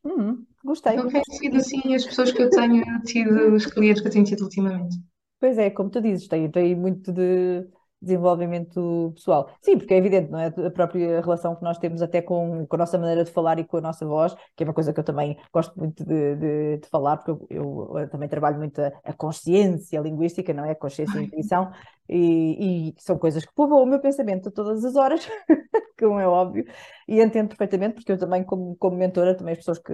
Uhum. 0.05 0.45
Gostei. 0.64 0.94
Então, 0.94 1.09
tem 1.09 1.23
sido 1.25 1.56
assim 1.59 1.94
as 1.94 2.04
pessoas 2.04 2.33
que 2.33 2.42
eu 2.42 2.50
tenho 2.50 2.83
tido, 3.02 3.54
os 3.54 3.66
clientes 3.66 4.00
que 4.02 4.09
eu 4.09 4.12
tenho 4.12 4.25
tido 4.25 4.42
ultimamente. 4.44 4.97
Pois 5.40 5.59
é, 5.59 5.71
como 5.71 5.90
tu 5.90 6.00
dizes, 6.00 6.26
tem, 6.28 6.50
tem 6.50 6.75
muito 6.75 7.12
de 7.12 7.66
desenvolvimento 8.05 9.12
pessoal. 9.14 9.51
Sim, 9.61 9.79
porque 9.79 9.95
é 9.95 9.97
evidente, 9.97 10.31
não 10.31 10.38
é? 10.38 10.47
A 10.47 10.71
própria 10.71 11.21
relação 11.21 11.57
que 11.57 11.62
nós 11.62 11.79
temos 11.79 12.03
até 12.03 12.23
com, 12.23 12.67
com 12.67 12.77
a 12.77 12.79
nossa 12.79 12.99
maneira 12.99 13.25
de 13.25 13.31
falar 13.31 13.59
e 13.59 13.64
com 13.64 13.79
a 13.79 13.81
nossa 13.81 14.07
voz, 14.07 14.35
que 14.55 14.62
é 14.62 14.67
uma 14.67 14.75
coisa 14.75 14.93
que 14.93 15.01
eu 15.01 15.05
também 15.05 15.37
gosto 15.53 15.79
muito 15.79 16.05
de, 16.05 16.37
de, 16.37 16.77
de 16.79 16.88
falar, 16.88 17.17
porque 17.17 17.31
eu, 17.51 17.97
eu, 17.99 18.09
também 18.09 18.29
trabalho 18.29 18.59
muito 18.59 18.81
a, 18.81 18.93
a, 19.05 19.12
consciência 19.12 19.99
linguística, 20.01 20.53
não 20.53 20.64
é? 20.64 20.73
A 20.73 20.77
consciência 20.77 21.17
e 21.19 21.21
a 21.21 21.25
intuição, 21.25 21.71
e, 22.09 22.90
e, 22.90 22.95
são 22.99 23.19
coisas 23.19 23.45
que 23.45 23.55
povoam 23.55 23.83
o 23.83 23.87
meu 23.87 24.01
pensamento 24.01 24.49
a 24.49 24.53
todas 24.53 24.85
as 24.85 24.95
horas, 24.95 25.27
como 25.99 26.21
é 26.21 26.29
óbvio, 26.29 26.64
e 27.09 27.21
entendo 27.21 27.49
perfeitamente, 27.49 27.95
porque 27.95 28.12
eu 28.12 28.19
também, 28.19 28.45
como, 28.45 28.77
como 28.77 28.97
mentora, 28.97 29.37
também 29.37 29.53
as 29.53 29.59
pessoas 29.59 29.79
que, 29.79 29.93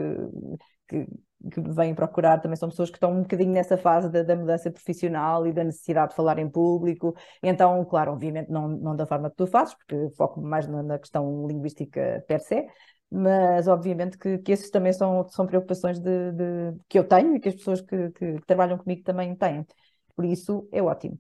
que 0.89 1.07
que 1.51 1.61
vêm 1.61 1.95
procurar 1.95 2.39
também 2.39 2.57
são 2.57 2.69
pessoas 2.69 2.91
que 2.91 2.97
estão 2.97 3.13
um 3.13 3.23
bocadinho 3.23 3.53
nessa 3.53 3.77
fase 3.77 4.11
da, 4.11 4.23
da, 4.23 4.37
mudança 4.37 4.71
profissional 4.71 5.47
e 5.47 5.53
da 5.53 5.65
necessidade 5.65 6.11
de 6.11 6.17
falar 6.17 6.39
em 6.39 6.49
público. 6.49 7.15
Então, 7.43 7.85
claro, 7.85 8.13
obviamente 8.13 8.51
não, 8.51 8.69
não 8.69 8.97
da 8.97 9.07
forma 9.07 9.31
que 9.31 9.37
tu 9.37 9.47
fazes, 9.47 9.75
porque 9.75 10.11
foco 10.17 10.41
mais 10.41 10.67
na, 10.67 10.83
na 10.83 10.99
questão 10.99 11.47
linguística 11.47 12.25
per 12.29 12.41
se, 12.41 12.67
mas 13.11 13.67
obviamente 13.69 14.19
que, 14.19 14.39
que 14.39 14.53
esses 14.53 14.71
também 14.71 14.93
são, 14.93 15.27
são 15.29 15.47
preocupações 15.47 15.99
de, 15.99 16.33
de, 16.33 16.79
que 16.89 16.99
eu 16.99 17.05
tenho 17.05 17.35
e 17.37 17.41
que 17.41 17.49
as 17.49 17.55
pessoas 17.55 17.81
que, 17.81 18.11
que 18.11 18.41
trabalham 18.47 18.79
comigo 18.79 19.03
também 19.03 19.35
têm. 19.35 19.67
Por 20.15 20.25
isso 20.25 20.69
é 20.73 20.83
ótimo 20.83 21.19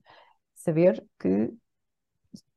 saber 0.54 1.02
que 1.18 1.50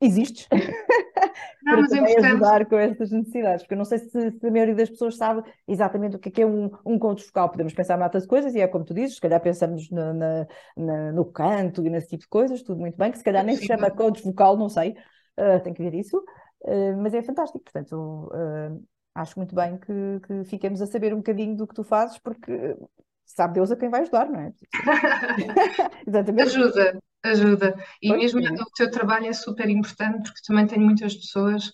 existes 0.00 0.48
Não, 1.62 1.72
para 1.72 1.80
mas 1.80 1.92
é 1.92 1.96
também 1.96 2.12
importante. 2.12 2.26
ajudar 2.26 2.66
com 2.66 2.78
estas 2.78 3.10
necessidades, 3.10 3.62
porque 3.62 3.74
eu 3.74 3.78
não 3.78 3.84
sei 3.84 3.98
se, 3.98 4.30
se 4.32 4.46
a 4.46 4.50
maioria 4.50 4.74
das 4.74 4.90
pessoas 4.90 5.16
sabe 5.16 5.42
exatamente 5.66 6.16
o 6.16 6.18
que 6.18 6.28
é, 6.28 6.32
que 6.32 6.42
é 6.42 6.46
um, 6.46 6.70
um 6.84 6.98
coach 6.98 7.24
focal. 7.24 7.50
Podemos 7.50 7.72
pensar 7.72 7.96
noutras 7.98 8.26
coisas, 8.26 8.54
e 8.54 8.60
é 8.60 8.68
como 8.68 8.84
tu 8.84 8.92
dizes, 8.94 9.16
se 9.16 9.20
calhar 9.20 9.40
pensamos 9.40 9.90
no, 9.90 10.12
na, 10.12 10.46
na, 10.76 11.12
no 11.12 11.24
canto 11.24 11.84
e 11.84 11.90
nesse 11.90 12.08
tipo 12.08 12.22
de 12.22 12.28
coisas, 12.28 12.62
tudo 12.62 12.80
muito 12.80 12.98
bem, 12.98 13.10
que 13.10 13.18
se 13.18 13.24
calhar 13.24 13.44
nem 13.44 13.56
se 13.56 13.66
chama 13.66 13.90
coach 13.90 14.22
vocal, 14.22 14.56
não 14.56 14.68
sei, 14.68 14.90
uh, 15.38 15.62
tem 15.62 15.72
que 15.72 15.82
ver 15.82 15.94
isso, 15.94 16.18
uh, 16.18 16.96
mas 16.98 17.14
é 17.14 17.22
fantástico, 17.22 17.64
portanto, 17.64 18.28
uh, 18.32 18.84
acho 19.14 19.38
muito 19.38 19.54
bem 19.54 19.78
que, 19.78 20.20
que 20.26 20.44
fiquemos 20.44 20.82
a 20.82 20.86
saber 20.86 21.14
um 21.14 21.18
bocadinho 21.18 21.56
do 21.56 21.66
que 21.66 21.74
tu 21.74 21.82
fazes, 21.82 22.18
porque 22.18 22.76
sabe 23.24 23.54
Deus 23.54 23.70
a 23.70 23.76
quem 23.76 23.88
vai 23.88 24.02
ajudar, 24.02 24.28
não 24.28 24.40
é? 24.40 24.52
Exatamente. 26.06 26.48
Ajuda, 26.48 26.98
ajuda. 27.22 27.74
E 28.02 28.08
Pois, 28.08 28.20
mesmo 28.34 28.40
é. 28.40 28.50
o 28.52 28.64
teu 28.74 28.90
trabalho 28.90 29.26
é 29.26 29.32
super 29.32 29.68
importante 29.68 30.30
porque 30.30 30.46
também 30.46 30.66
tenho 30.66 30.82
muitas 30.84 31.14
pessoas 31.14 31.70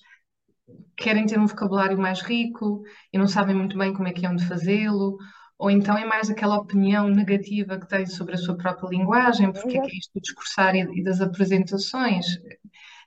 que 0.97 1.05
querem 1.05 1.27
ter 1.27 1.39
um 1.39 1.47
vocabulário 1.47 1.99
mais 1.99 2.21
rico 2.21 2.83
e 3.13 3.19
não 3.19 3.27
sabem 3.27 3.55
muito 3.55 3.77
bem 3.77 3.93
como 3.93 4.09
é 4.09 4.13
que 4.13 4.25
é 4.25 4.31
onde 4.31 4.47
fazê-lo, 4.47 5.17
ou 5.59 5.71
então 5.71 5.97
é 5.97 6.05
mais 6.05 6.31
aquela 6.31 6.57
opinião 6.59 7.09
negativa 7.09 7.79
que 7.79 7.89
têm 7.89 8.07
sobre 8.07 8.35
a 8.35 8.39
sua 8.39 8.57
própria 8.57 8.89
linguagem, 8.89 9.53
porque 9.53 9.77
é 9.79 9.81
que 9.81 9.91
é 9.91 9.99
isto 9.99 10.13
do 10.15 10.21
discursar 10.21 10.75
e, 10.75 10.81
e 11.01 11.03
das 11.03 11.21
apresentações. 11.21 12.27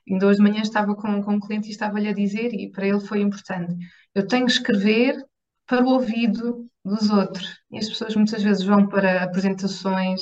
Ainda 0.08 0.26
hoje 0.26 0.38
de 0.38 0.42
manhã 0.42 0.60
estava 0.62 0.94
com, 0.94 1.22
com 1.22 1.34
um 1.34 1.40
cliente 1.40 1.68
e 1.68 1.72
estava-lhe 1.72 2.08
a 2.08 2.12
dizer, 2.12 2.52
e 2.52 2.70
para 2.70 2.86
ele 2.86 3.00
foi 3.00 3.20
importante, 3.20 3.74
eu 4.14 4.26
tenho 4.26 4.46
que 4.46 4.52
escrever 4.52 5.16
para 5.66 5.84
o 5.84 5.88
ouvido 5.88 6.66
dos 6.84 7.10
outros. 7.10 7.60
E 7.70 7.78
as 7.78 7.88
pessoas 7.88 8.14
muitas 8.14 8.42
vezes 8.42 8.64
vão 8.64 8.86
para 8.86 9.22
apresentações 9.22 10.20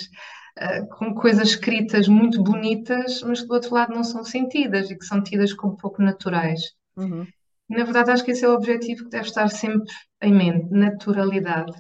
uh, 0.59 0.87
com 0.97 1.15
coisas 1.15 1.49
escritas 1.49 2.09
muito 2.09 2.43
bonitas, 2.43 3.23
mas 3.23 3.41
que 3.41 3.49
do 3.49 3.55
outro 3.55 3.75
lado 3.75 3.95
não 3.95 4.05
são 4.05 4.25
sentidas 4.25 4.91
e 4.91 4.97
que 4.97 5.05
são 5.05 5.23
tidas 5.23 5.53
como 5.53 5.77
pouco 5.77 6.03
naturais. 6.03 6.61
Uhum. 6.97 7.27
Na 7.69 7.85
verdade, 7.85 8.11
acho 8.11 8.25
que 8.25 8.33
esse 8.33 8.45
é 8.45 8.49
o 8.49 8.55
objetivo 8.55 9.05
que 9.05 9.11
deve 9.11 9.27
estar 9.27 9.49
sempre 9.49 9.91
em 10.21 10.33
mente, 10.33 10.71
naturalidade. 10.71 11.73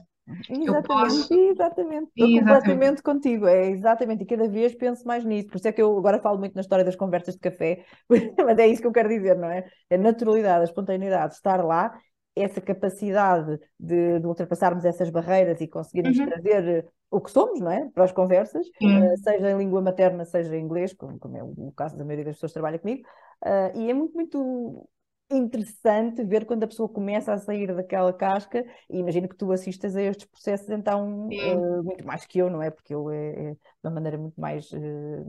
Exatamente, 0.48 0.87
posso... 0.87 1.35
exatamente. 1.35 2.11
Estou 2.16 2.29
Exatamente. 2.29 2.40
completamente 2.40 3.03
contigo, 3.03 3.46
é 3.46 3.66
exatamente, 3.70 4.22
e 4.22 4.27
cada 4.27 4.48
vez 4.48 4.75
penso 4.75 5.07
mais 5.07 5.25
nisso. 5.25 5.48
Por 5.48 5.57
isso 5.57 5.68
é 5.68 5.72
que 5.72 5.83
eu 5.83 5.98
agora 5.98 6.20
falo 6.20 6.38
muito 6.38 6.55
na 6.55 6.61
história 6.61 6.85
das 6.85 6.96
conversas 6.96 7.35
de 7.35 7.40
café, 7.40 7.85
mas 8.38 8.59
é 8.59 8.66
isso 8.68 8.81
que 8.81 8.87
eu 8.87 8.92
quero 8.92 9.09
dizer, 9.09 9.37
não 9.37 9.51
é? 9.51 9.66
A 9.90 9.98
naturalidade, 9.98 10.61
a 10.61 10.64
espontaneidade, 10.64 11.35
estar 11.35 11.62
lá 11.62 11.92
essa 12.35 12.61
capacidade 12.61 13.59
de, 13.79 14.18
de, 14.18 14.27
ultrapassarmos 14.27 14.85
essas 14.85 15.11
barreiras 15.11 15.61
e 15.61 15.68
conseguirmos 15.68 16.18
Uhum. 16.18 16.27
trazer 16.27 16.88
o 17.11 17.21
que 17.21 17.31
somos, 17.31 17.61
não 17.61 17.71
é? 17.71 17.90
Para 17.90 18.05
as 18.05 18.12
conversas, 18.12 18.66
Sim. 18.81 18.88
eh, 18.88 19.16
seja 19.18 19.51
em 19.51 19.59
língua 19.59 19.83
materna, 19.83 20.25
seja 20.25 20.57
em 20.57 20.64
inglês, 20.64 20.95
como, 20.95 21.18
como 21.18 21.37
é 21.37 21.42
o, 21.42 21.73
caso 21.77 21.97
da 21.97 22.05
maioria 22.05 22.25
das 22.25 22.37
pessoas 22.37 22.53
que 22.53 22.55
trabalha 22.55 22.79
comigo, 22.79 23.07
eh, 23.45 23.73
e 23.77 23.90
é 23.90 23.95
muito, 23.95 24.14
muito 24.14 24.88
interessante 25.31 26.25
ver 26.25 26.47
quando 26.47 26.64
a 26.64 26.66
pessoa 26.66 26.88
começa 26.88 27.33
a 27.35 27.38
sair 27.38 27.75
daquela 27.75 28.12
casca, 28.14 28.64
e 28.88 28.99
imagino 28.99 29.29
que 29.29 29.37
tu 29.37 29.53
assistas 29.53 29.95
a 29.95 30.03
estes 30.03 30.27
processos, 30.27 30.71
então, 30.71 31.29
eh, 31.31 31.83
muito 31.83 32.07
mais 32.07 32.25
que 32.25 32.38
eu, 32.38 32.49
não 32.49 32.62
é? 32.62 32.71
Porque 32.71 32.95
eu 32.95 33.11
é, 33.11 33.51
é 33.51 33.53
de 33.53 33.59
uma 33.85 33.90
maneira 33.90 34.16
muito 34.16 34.40
mais 34.40 34.73
eh, 34.73 35.23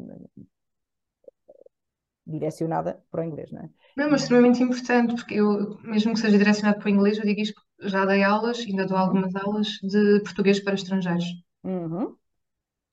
direcionada 2.25 3.03
para 3.11 3.21
o 3.21 3.23
inglês, 3.23 3.51
não 3.51 3.61
é? 3.61 3.69
Não, 3.95 4.09
mas 4.11 4.21
extremamente 4.23 4.61
importante, 4.63 5.15
porque 5.15 5.35
eu, 5.35 5.79
mesmo 5.83 6.13
que 6.13 6.19
seja 6.19 6.37
direcionado 6.37 6.79
para 6.79 6.87
o 6.87 6.89
inglês, 6.89 7.17
eu 7.17 7.25
digo 7.25 7.41
isto 7.41 7.55
porque 7.55 7.89
já 7.89 8.05
dei 8.05 8.23
aulas, 8.23 8.59
ainda 8.59 8.85
dou 8.87 8.97
algumas 8.97 9.35
aulas 9.35 9.67
de 9.83 10.19
português 10.23 10.59
para 10.59 10.73
estrangeiros. 10.75 11.25
Uhum. 11.63 12.17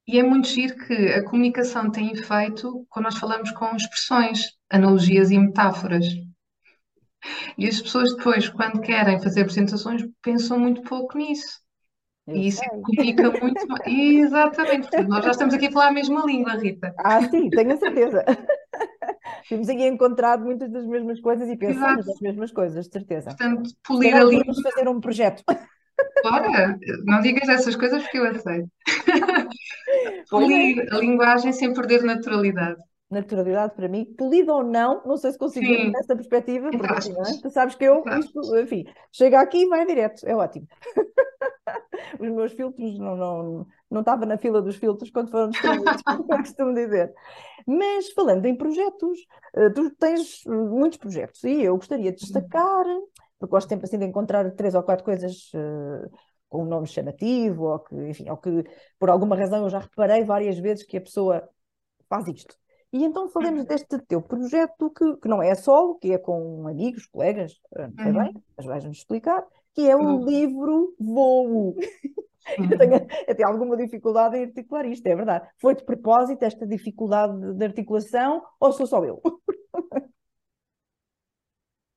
E 0.06 0.18
é 0.18 0.22
muito 0.22 0.46
giro 0.46 0.76
que 0.76 0.92
a 0.92 1.24
comunicação 1.24 1.90
tem 1.90 2.12
efeito 2.12 2.84
quando 2.90 3.04
nós 3.06 3.16
falamos 3.18 3.50
com 3.52 3.74
expressões, 3.74 4.40
analogias 4.68 5.30
e 5.30 5.38
metáforas. 5.38 6.04
E 7.56 7.66
as 7.68 7.80
pessoas 7.80 8.14
depois, 8.16 8.48
quando 8.48 8.80
querem 8.80 9.20
fazer 9.22 9.42
apresentações, 9.42 10.02
pensam 10.22 10.58
muito 10.58 10.82
pouco 10.82 11.16
nisso. 11.18 11.60
Eu 12.26 12.42
E 12.42 12.48
isso 12.48 12.62
sei. 12.62 12.82
comunica 12.82 13.30
muito 13.32 13.66
mais. 13.68 13.82
Exatamente, 13.86 15.04
nós 15.06 15.24
já 15.24 15.32
estamos 15.32 15.54
aqui 15.54 15.68
a 15.68 15.72
falar 15.72 15.88
a 15.88 15.92
mesma 15.92 16.24
língua, 16.26 16.54
Rita. 16.56 16.96
Ah, 16.96 17.22
sim, 17.30 17.50
tenho 17.52 17.72
a 17.72 17.76
certeza. 17.76 18.24
Temos 19.48 19.68
aqui 19.68 19.86
encontrado 19.86 20.44
muitas 20.44 20.70
das 20.70 20.86
mesmas 20.86 21.20
coisas 21.20 21.48
e 21.48 21.56
pensamos 21.56 22.00
Exato. 22.00 22.12
as 22.12 22.20
mesmas 22.20 22.52
coisas, 22.52 22.86
de 22.86 22.92
certeza. 22.92 23.30
Portanto, 23.30 23.70
polir 23.86 24.14
a 24.14 24.24
língua. 24.24 24.44
podemos 24.44 24.62
fazer 24.62 24.88
um 24.88 25.00
projeto. 25.00 25.42
Ora, 26.24 26.78
não 27.04 27.20
digas 27.20 27.48
essas 27.48 27.76
coisas 27.76 28.02
porque 28.02 28.18
eu 28.18 28.26
aceito. 28.26 28.70
É. 29.88 30.22
Polir 30.30 30.86
a 30.92 30.98
linguagem 30.98 31.52
sem 31.52 31.74
perder 31.74 32.02
naturalidade. 32.02 32.80
Naturalidade 33.10 33.74
para 33.74 33.88
mim, 33.88 34.04
polido 34.04 34.52
ou 34.52 34.62
não, 34.62 35.02
não 35.04 35.16
sei 35.16 35.32
se 35.32 35.38
consigo 35.38 35.66
ver 35.66 35.90
nessa 35.90 36.14
perspectiva, 36.14 36.70
porque 36.70 36.92
assim, 36.92 37.12
é? 37.12 37.42
Tu 37.42 37.50
sabes 37.50 37.74
que 37.74 37.84
eu, 37.84 38.04
isto, 38.20 38.56
enfim, 38.56 38.84
chega 39.10 39.40
aqui 39.40 39.62
e 39.64 39.68
vai 39.68 39.84
direto, 39.84 40.24
é 40.24 40.34
ótimo. 40.34 40.68
Os 42.20 42.28
meus 42.28 42.52
filtros 42.52 42.98
não, 42.98 43.16
não, 43.16 43.66
não 43.90 44.00
estava 44.00 44.24
na 44.26 44.38
fila 44.38 44.62
dos 44.62 44.76
filtros 44.76 45.10
quando 45.10 45.30
foram 45.30 45.50
distribuídos, 45.50 46.02
como 46.06 46.32
eu 46.32 46.38
costumo 46.38 46.74
dizer. 46.74 47.12
Mas 47.66 48.10
falando 48.12 48.46
em 48.46 48.56
projetos, 48.56 49.18
eh, 49.54 49.70
tu 49.70 49.90
tens 49.96 50.44
eh, 50.46 50.50
muitos 50.50 50.98
projetos 50.98 51.42
e 51.44 51.62
eu 51.62 51.76
gostaria 51.76 52.12
de 52.12 52.18
destacar, 52.18 52.84
porque 53.38 53.50
gosto 53.50 53.68
sempre 53.68 53.86
assim 53.86 53.98
de 53.98 54.06
encontrar 54.06 54.50
três 54.52 54.74
ou 54.74 54.82
quatro 54.82 55.04
coisas 55.04 55.50
eh, 55.54 56.08
com 56.48 56.62
um 56.62 56.66
nome 56.66 56.86
chamativo, 56.86 57.64
ou 57.64 57.78
que, 57.80 57.94
enfim, 58.08 58.28
ou 58.28 58.36
que 58.36 58.64
por 58.98 59.10
alguma 59.10 59.36
razão 59.36 59.62
eu 59.62 59.70
já 59.70 59.78
reparei 59.78 60.24
várias 60.24 60.58
vezes 60.58 60.84
que 60.84 60.96
a 60.96 61.00
pessoa 61.00 61.48
faz 62.08 62.26
isto. 62.28 62.56
E 62.92 63.04
então 63.04 63.28
falemos 63.28 63.64
deste 63.64 63.98
teu 64.00 64.20
projeto 64.20 64.90
que, 64.90 65.16
que 65.18 65.28
não 65.28 65.40
é 65.42 65.54
solo, 65.54 65.94
que 65.96 66.12
é 66.12 66.18
com 66.18 66.66
amigos, 66.66 67.06
colegas, 67.06 67.60
eh, 67.76 67.86
não 67.86 67.96
sei 68.02 68.12
bem, 68.12 68.22
Uhum. 68.22 68.42
mas 68.56 68.66
vais-nos 68.66 68.98
explicar, 68.98 69.44
que 69.74 69.88
é 69.88 69.94
o 69.96 70.00
Uhum. 70.00 70.24
livro 70.24 70.94
Voo. 70.98 71.76
Eu 72.58 72.78
tenho 72.78 72.94
até 73.28 73.44
alguma 73.44 73.76
dificuldade 73.76 74.36
em 74.36 74.44
articular 74.44 74.84
isto, 74.86 75.06
é 75.06 75.14
verdade. 75.14 75.48
Foi 75.60 75.74
de 75.74 75.84
propósito 75.84 76.42
esta 76.42 76.66
dificuldade 76.66 77.54
de 77.54 77.64
articulação 77.64 78.42
ou 78.58 78.72
sou 78.72 78.86
só 78.86 79.04
eu? 79.04 79.20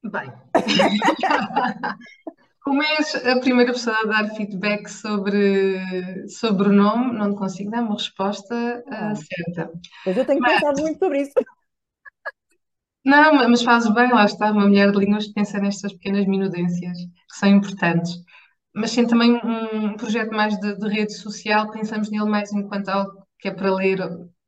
Bem, 0.03 0.29
como 2.63 2.81
és 2.83 3.15
a 3.15 3.39
primeira 3.39 3.73
pessoa 3.73 3.97
a 4.01 4.05
dar 4.07 4.35
feedback 4.35 4.87
sobre, 4.89 6.27
sobre 6.29 6.69
o 6.69 6.73
nome, 6.73 7.17
não 7.17 7.31
te 7.33 7.37
consigo 7.37 7.71
dar 7.71 7.81
uma 7.83 7.93
resposta 7.95 8.83
ah, 8.91 9.13
Ah, 9.13 9.15
certa. 9.15 9.71
pois 10.03 10.17
eu 10.17 10.25
tenho 10.25 10.43
Mas, 10.43 10.43
pensado 10.43 10.79
muito 10.81 10.99
sobre 10.99 11.21
isso. 11.23 11.35
não, 13.05 13.33
mas 13.49 13.63
fazes 13.63 13.93
bem, 13.93 14.11
lá 14.11 14.23
está, 14.25 14.51
uma 14.51 14.67
mulher 14.67 14.91
de 14.91 14.97
línguas 14.99 15.27
que 15.27 15.33
pensa 15.33 15.59
nestas 15.59 15.93
pequenas 15.93 16.25
minudências 16.25 16.97
que 16.97 17.37
são 17.37 17.49
importantes. 17.49 18.13
Mas 18.73 18.91
sim, 18.91 19.05
também 19.05 19.35
um 19.43 19.95
projeto 19.97 20.31
mais 20.33 20.57
de, 20.59 20.75
de 20.77 20.87
rede 20.89 21.13
social, 21.13 21.69
pensamos 21.71 22.09
nele 22.09 22.25
mais 22.29 22.51
enquanto 22.53 22.89
algo 22.89 23.25
que 23.39 23.49
é 23.49 23.51
para 23.53 23.73
ler 23.73 23.99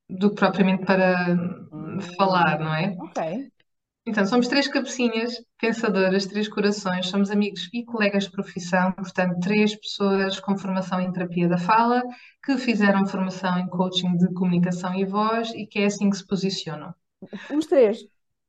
do 0.10 0.30
que 0.30 0.36
propriamente 0.36 0.86
para 0.86 1.36
hum, 1.72 2.00
falar, 2.18 2.60
não 2.60 2.74
é? 2.74 2.96
Ok. 2.98 3.18
Então, 4.08 4.26
somos 4.26 4.48
três 4.48 4.68
cabecinhas 4.68 5.34
pensadoras, 5.60 6.28
três 6.28 6.48
corações, 6.48 7.08
somos 7.08 7.32
amigos 7.32 7.68
e 7.74 7.84
colegas 7.84 8.26
de 8.26 8.32
profissão, 8.32 8.92
portanto, 8.92 9.40
três 9.40 9.76
pessoas 9.76 10.40
com 10.40 10.58
formação 10.58 11.02
em 11.02 11.12
terapia 11.12 11.48
da 11.50 11.58
fala, 11.58 12.04
que 12.44 12.58
fizeram 12.58 13.06
formação 13.08 13.58
em 13.58 13.68
coaching 13.68 14.16
de 14.18 14.32
comunicação 14.34 14.94
e 14.94 15.06
voz 15.06 15.50
e 15.56 15.66
que 15.66 15.80
é 15.80 15.86
assim 15.86 16.10
que 16.10 16.18
se 16.18 16.28
posicionam. 16.28 16.94
Os 17.50 17.66
três. 17.66 17.98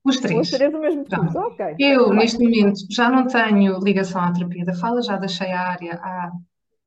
Os 0.04 0.16
Os 0.16 0.20
três. 0.20 0.50
três 0.50 0.70
do 0.72 0.78
mesmo 0.78 1.04
Pronto. 1.08 1.32
curso. 1.32 1.38
Ok. 1.38 1.64
Eu, 1.78 2.08
bem. 2.08 2.18
neste 2.18 2.42
momento, 2.42 2.80
já 2.90 3.08
não 3.10 3.26
tenho 3.26 3.78
ligação 3.80 4.22
à 4.22 4.32
terapia 4.32 4.64
da 4.64 4.74
fala, 4.74 5.02
já 5.02 5.16
deixei 5.16 5.50
a 5.52 5.60
área 5.70 5.94
há 6.02 6.32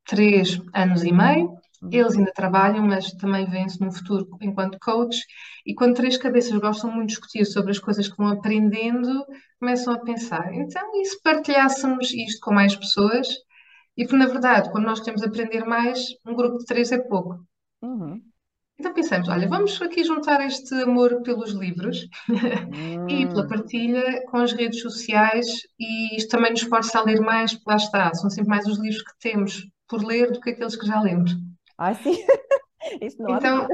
três 0.06 0.60
anos 0.74 1.04
e 1.04 1.12
meio. 1.12 1.59
Uhum. 1.82 1.92
Eles 1.92 2.16
ainda 2.18 2.32
trabalham, 2.34 2.86
mas 2.86 3.12
também 3.14 3.46
vêm-se 3.50 3.80
no 3.82 3.92
futuro 3.92 4.28
enquanto 4.42 4.78
coach. 4.80 5.18
E 5.66 5.74
quando 5.74 5.96
três 5.96 6.18
cabeças 6.18 6.58
gostam 6.60 6.92
muito 6.92 7.10
de 7.10 7.14
discutir 7.16 7.46
sobre 7.46 7.72
as 7.72 7.80
coisas 7.80 8.08
que 8.08 8.18
vão 8.18 8.28
aprendendo, 8.28 9.26
começam 9.60 9.94
a 9.94 10.00
pensar: 10.00 10.54
então, 10.54 11.02
e 11.02 11.06
se 11.06 11.22
partilhássemos 11.22 12.12
isto 12.14 12.40
com 12.42 12.54
mais 12.54 12.76
pessoas? 12.76 13.28
E 13.98 14.04
porque, 14.04 14.18
na 14.18 14.28
verdade, 14.28 14.72
quando 14.72 14.86
nós 14.86 15.00
queremos 15.00 15.24
aprender 15.24 15.66
mais, 15.66 16.00
um 16.26 16.36
grupo 16.36 16.58
de 16.60 16.66
três 16.66 16.92
é 16.92 16.98
pouco. 17.00 17.40
Uhum. 17.82 18.32
Então 18.80 18.94
pensamos: 18.94 19.28
olha, 19.30 19.48
vamos 19.48 19.80
aqui 19.82 20.04
juntar 20.04 20.42
este 20.46 20.74
amor 20.84 21.22
pelos 21.24 21.52
livros 21.52 22.08
e 23.08 23.28
pela 23.28 23.46
Hum. 23.46 23.48
partilha 23.48 24.24
com 24.28 24.38
as 24.38 24.54
redes 24.54 24.82
sociais, 24.82 25.46
e 25.80 26.16
isto 26.16 26.30
também 26.30 26.52
nos 26.52 26.62
força 26.62 27.00
a 27.00 27.04
ler 27.04 27.20
mais, 27.22 27.54
porque 27.54 27.70
lá 27.70 27.76
está, 27.76 28.14
são 28.14 28.30
sempre 28.30 28.50
mais 28.50 28.66
os 28.68 28.80
livros 28.80 29.04
que 29.04 29.20
temos 29.20 29.68
por 29.88 30.04
ler 30.04 30.32
do 30.32 30.40
que 30.40 30.52
aqueles 30.52 30.76
que 30.78 30.86
já 30.88 31.02
lemos. 31.02 31.32
Ai, 31.80 31.96
sim. 31.96 32.14
Isso 33.02 33.22
não 33.22 33.36
Então, 33.36 33.68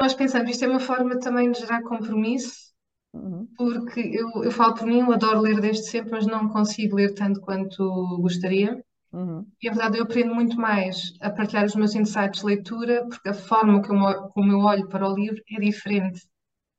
nós 0.00 0.14
pensamos, 0.14 0.50
isto 0.50 0.64
é 0.64 0.68
uma 0.68 0.80
forma 0.80 1.18
também 1.20 1.52
de 1.52 1.60
gerar 1.60 1.82
compromisso, 1.84 2.72
Uhum. 3.12 3.48
porque 3.56 4.00
eu, 4.00 4.44
eu 4.44 4.52
falo 4.52 4.74
por 4.74 4.86
mim, 4.86 5.00
eu 5.00 5.12
adoro 5.12 5.40
ler 5.42 5.60
desde 5.60 5.86
sempre, 5.90 6.12
mas 6.12 6.26
não 6.26 6.48
consigo 6.48 6.96
ler 6.96 7.14
tanto 7.14 7.40
quanto 7.40 8.18
gostaria. 8.20 8.82
Uhum. 9.12 9.52
E 9.62 9.68
a 9.68 9.72
verdade, 9.72 9.98
eu 9.98 10.04
aprendo 10.04 10.34
muito 10.34 10.56
mais 10.58 11.14
a 11.20 11.30
partilhar 11.30 11.66
os 11.66 11.74
meus 11.76 11.94
insights 11.94 12.40
de 12.40 12.46
leitura, 12.46 13.06
porque 13.08 13.28
a 13.30 13.34
forma 13.34 13.82
como 13.82 14.08
eu, 14.10 14.22
como 14.30 14.52
eu 14.52 14.60
olho 14.60 14.88
para 14.88 15.08
o 15.08 15.14
livro 15.16 15.42
é 15.50 15.60
diferente 15.60 16.22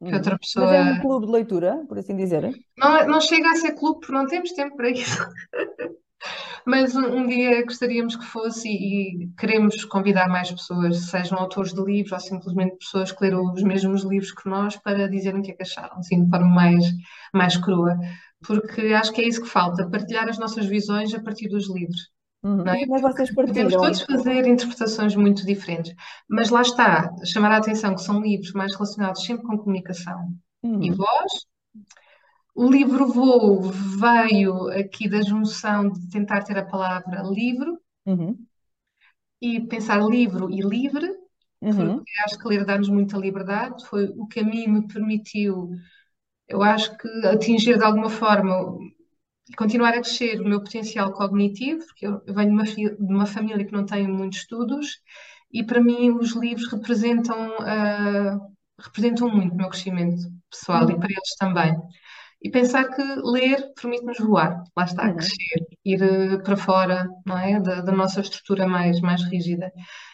que 0.05 0.15
Uhum. 0.15 0.15
outra 0.15 0.39
Mas 0.53 0.71
é 0.71 0.81
um 0.81 0.95
pessoa. 0.95 0.97
clube 0.97 1.25
de 1.25 1.31
leitura, 1.33 1.85
por 1.87 1.97
assim 1.99 2.15
dizer. 2.15 2.57
Não, 2.77 3.07
não 3.07 3.21
chega 3.21 3.51
a 3.51 3.55
ser 3.55 3.73
clube, 3.73 3.99
porque 3.99 4.11
não 4.13 4.27
temos 4.27 4.51
tempo 4.51 4.75
para 4.75 4.89
isso. 4.89 5.17
Mas 6.65 6.95
um, 6.95 7.05
um 7.05 7.27
dia 7.27 7.63
gostaríamos 7.63 8.15
que 8.15 8.25
fosse 8.25 8.67
e, 8.69 9.25
e 9.25 9.27
queremos 9.37 9.83
convidar 9.85 10.27
mais 10.27 10.51
pessoas, 10.51 11.09
sejam 11.09 11.37
autores 11.39 11.73
de 11.73 11.81
livros 11.83 12.11
ou 12.11 12.19
simplesmente 12.19 12.77
pessoas 12.77 13.11
que 13.11 13.23
leram 13.23 13.51
os 13.53 13.63
mesmos 13.63 14.03
livros 14.03 14.31
que 14.31 14.49
nós, 14.49 14.75
para 14.77 15.07
dizerem 15.09 15.39
o 15.41 15.43
que 15.43 15.51
é 15.51 15.55
que 15.55 15.63
acharam, 15.63 15.97
assim, 15.97 16.23
de 16.23 16.29
forma 16.29 16.47
mais, 16.47 16.83
mais 17.33 17.57
crua. 17.57 17.97
Porque 18.45 18.81
acho 18.93 19.11
que 19.13 19.21
é 19.21 19.27
isso 19.27 19.41
que 19.41 19.47
falta, 19.49 19.89
partilhar 19.89 20.27
as 20.29 20.37
nossas 20.37 20.65
visões 20.65 21.13
a 21.13 21.21
partir 21.21 21.47
dos 21.49 21.69
livros. 21.69 22.09
Uhum. 22.43 22.57
Não 22.57 22.73
E 22.73 22.79
é? 22.79 22.83
é 22.83 23.01
vocês 23.01 23.33
Podemos 23.33 23.73
todos 23.73 24.01
fazer 24.01 24.47
interpretações 24.47 25.15
muito 25.15 25.45
diferentes, 25.45 25.93
mas 26.29 26.49
lá 26.49 26.61
está, 26.61 27.11
chamar 27.25 27.51
a 27.51 27.57
atenção 27.57 27.95
que 27.95 28.01
são 28.01 28.21
livros 28.21 28.51
mais 28.53 28.73
relacionados 28.73 29.23
sempre 29.23 29.45
com 29.45 29.57
comunicação 29.57 30.33
e 30.79 30.89
Uhum. 30.89 30.95
voz. 30.95 31.31
O 32.55 32.67
livro 32.67 33.05
Voo 33.07 33.61
veio 33.99 34.67
aqui 34.69 35.07
da 35.07 35.21
junção 35.21 35.91
de 35.91 36.09
tentar 36.09 36.43
ter 36.43 36.57
a 36.57 36.65
palavra 36.65 37.21
livro 37.21 37.79
Uhum. 38.05 38.47
e 39.41 39.61
pensar 39.67 39.99
livro 40.01 40.49
e 40.49 40.61
livre, 40.61 41.07
Uhum. 41.61 42.05
porque 42.05 42.11
acho 42.25 42.39
que 42.39 42.47
ler 42.47 42.65
dá-nos 42.65 42.89
muita 42.89 43.17
liberdade. 43.17 43.85
Foi 43.87 44.05
o 44.17 44.27
que 44.27 44.39
a 44.41 44.45
mim 44.45 44.67
me 44.67 44.87
permitiu, 44.87 45.71
eu 46.49 46.63
acho 46.63 46.97
que 46.97 47.07
atingir 47.27 47.77
de 47.79 47.83
alguma 47.85 48.09
forma 48.09 48.77
e 49.49 49.55
continuar 49.55 49.89
a 49.91 50.01
crescer 50.01 50.41
o 50.41 50.45
meu 50.49 50.61
potencial 50.63 51.13
cognitivo, 51.13 51.85
porque 51.87 52.07
eu 52.07 52.21
venho 52.35 52.49
de 52.49 52.53
uma, 52.55 52.63
de 52.65 53.13
uma 53.15 53.25
família 53.25 53.65
que 53.65 53.73
não 53.73 53.85
tem 53.85 54.07
muitos 54.07 54.39
estudos 54.39 54.99
e 55.51 55.63
para 55.63 55.81
mim 55.81 56.11
os 56.11 56.31
livros 56.35 56.71
representam, 56.71 57.37
ah, 57.61 58.39
representam 58.79 59.29
muito 59.29 59.53
o 59.53 59.57
meu 59.57 59.69
crescimento 59.69 60.23
pessoal 60.51 60.89
e 60.89 60.93
Uhum. 60.93 60.99
para 60.99 61.09
eles 61.11 61.35
também. 61.39 61.73
E 62.41 62.49
pensar 62.51 62.89
que 62.95 63.01
ler 63.23 63.73
permite-nos 63.73 64.19
voar, 64.19 64.63
lá 64.77 64.83
está, 64.85 65.09
Uhum. 65.09 65.15
crescer, 65.15 65.65
ir 65.83 66.01
eh, 66.03 66.37
para 66.43 66.55
fora, 66.57 67.07
não 67.25 67.37
é? 67.37 67.59
Da, 67.59 67.81
da 67.81 67.91
nossa 67.91 68.21
estrutura 68.21 68.67
mais, 68.67 69.01
mais 69.01 69.23
rígida. 69.23 69.71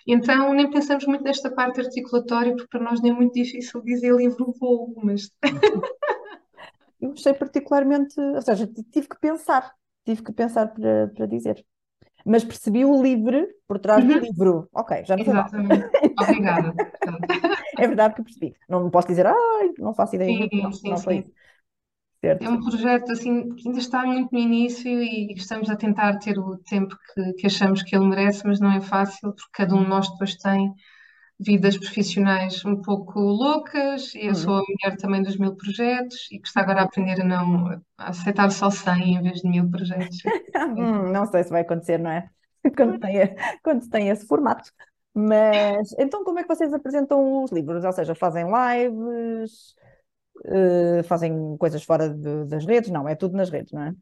Então, 0.08 0.54
nem 0.54 0.70
pensamos 0.72 1.06
muito 1.06 1.24
nesta 1.24 1.52
parte 1.54 1.82
articulatória, 1.82 2.54
porque 2.56 2.70
para 2.70 2.84
nós 2.84 3.02
nem 3.02 3.12
é 3.12 3.16
muito 3.16 3.34
difícil 3.34 3.82
dizer 3.84 4.14
livro 4.16 4.54
voo, 4.60 4.94
mas 5.04 5.30
Eu 7.00 7.12
achei 7.14 7.34
particularmente, 7.34 8.20
ou 8.20 8.42
seja, 8.42 8.68
tive 8.68 9.08
que 9.10 9.20
pensar, 9.20 9.74
tive 10.06 10.24
que 10.24 10.32
pensar 10.34 10.68
para, 10.74 11.08
para 11.10 11.26
dizer. 11.26 11.66
Mas 12.26 12.44
percebi 12.46 12.86
o 12.86 13.02
livre 13.04 13.48
por 13.68 13.80
trás 13.80 14.06
do 14.06 14.14
Uhum, 14.14 14.22
livro. 14.22 14.70
Ok, 14.74 15.06
já 15.06 15.18
não 15.18 15.26
foi 15.26 15.34
mal. 15.36 15.52
exatamente. 15.52 15.90
Obrigada. 16.20 16.74
Portanto, 17.04 17.32
É 17.78 17.88
verdade 17.88 18.16
que 18.16 18.24
percebi. 18.24 18.56
Não 18.70 18.90
posso 18.90 19.08
dizer, 19.08 19.26
ai, 19.28 19.70
não 19.78 19.94
faço 19.94 20.16
ideia. 20.16 20.40
Sim, 20.40 20.50
Não, 20.52 20.72
sim, 20.72 20.96
não 20.96 21.02
foi 21.02 21.18
sim. 21.18 21.20
isso. 21.20 21.32
É 22.40 22.50
Certo. 22.50 22.52
um 22.52 22.60
projeto 22.60 23.12
assim 23.12 23.50
que 23.56 23.68
ainda 23.70 23.80
está 23.80 24.04
muito 24.06 24.32
no 24.34 24.40
início 24.40 24.90
e 25.02 25.34
estamos 25.34 25.70
a 25.70 25.76
tentar 25.76 26.18
ter 26.20 26.40
o 26.40 26.58
tempo 26.58 26.98
que, 27.14 27.34
que 27.34 27.48
achamos 27.48 27.84
que 27.84 27.96
ele 27.96 28.08
merece, 28.08 28.46
mas 28.48 28.60
não 28.60 28.72
é 28.72 28.82
fácil 28.82 29.32
porque 29.34 29.50
cada 29.54 29.76
um 29.76 29.84
de 29.84 29.90
nós 29.90 30.10
depois 30.12 30.36
tem 30.36 30.74
vidas 31.40 31.78
profissionais 31.78 32.66
um 32.66 32.82
pouco 32.82 33.20
loucas 33.20 34.16
e 34.16 34.28
eu 34.28 34.36
sou 34.36 34.54
Uhum. 34.54 34.60
a 34.60 34.64
mulher 34.64 34.98
também 34.98 35.24
dos 35.24 35.38
mil 35.38 35.56
projetos 35.56 36.28
e 36.32 36.40
que 36.40 36.48
está 36.48 36.62
agora 36.62 36.82
a 36.82 36.86
aprender 36.86 37.22
a 37.22 37.26
não 37.26 37.68
a 37.98 38.10
aceitar 38.10 38.52
só 38.52 38.70
100 38.72 39.16
em 39.18 39.22
vez 39.24 39.42
de 39.42 39.50
mil 39.50 39.70
projetos. 39.72 40.18
Hum, 40.76 41.12
não 41.12 41.26
sei 41.26 41.44
se 41.44 41.50
vai 41.50 41.62
acontecer, 41.62 41.98
não 42.00 42.12
é? 42.12 42.30
Quando 42.78 42.98
tem, 43.00 43.36
quando 43.64 43.90
tem 43.90 44.10
esse 44.10 44.26
formato. 44.28 44.72
Mas 45.14 45.92
então 46.00 46.24
como 46.24 46.40
é 46.40 46.44
que 46.44 46.48
vocês 46.48 46.74
apresentam 46.74 47.44
os 47.44 47.52
livros? 47.52 47.84
Ou 47.84 47.92
seja, 47.92 48.16
fazem 48.16 48.46
lives, 48.46 49.76
uh, 50.45 51.04
fazem 51.04 51.56
coisas 51.58 51.84
fora 51.84 52.10
de, 52.10 52.45
das 52.45 52.65
redes? 52.65 52.89
Não, 52.89 53.08
é 53.08 53.15
tudo 53.15 53.36
nas 53.36 53.49
redes, 53.49 53.71
não 53.71 53.84
é? 53.84 53.93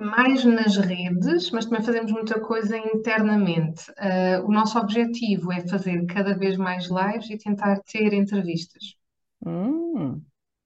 Mais 0.00 0.44
nas 0.44 0.76
redes, 0.76 1.50
mas 1.50 1.66
também 1.66 1.84
fazemos 1.84 2.10
muita 2.10 2.40
coisa 2.40 2.76
internamente. 2.76 3.90
Uh, 3.92 4.44
o 4.44 4.52
nosso 4.52 4.78
objetivo 4.78 5.52
é 5.52 5.66
fazer 5.66 6.04
cada 6.06 6.36
vez 6.36 6.56
mais 6.56 6.88
lives 6.88 7.30
e 7.30 7.38
tentar 7.38 7.80
ter 7.80 8.12
entrevistas. 8.12 8.96
Hum. 9.44 10.20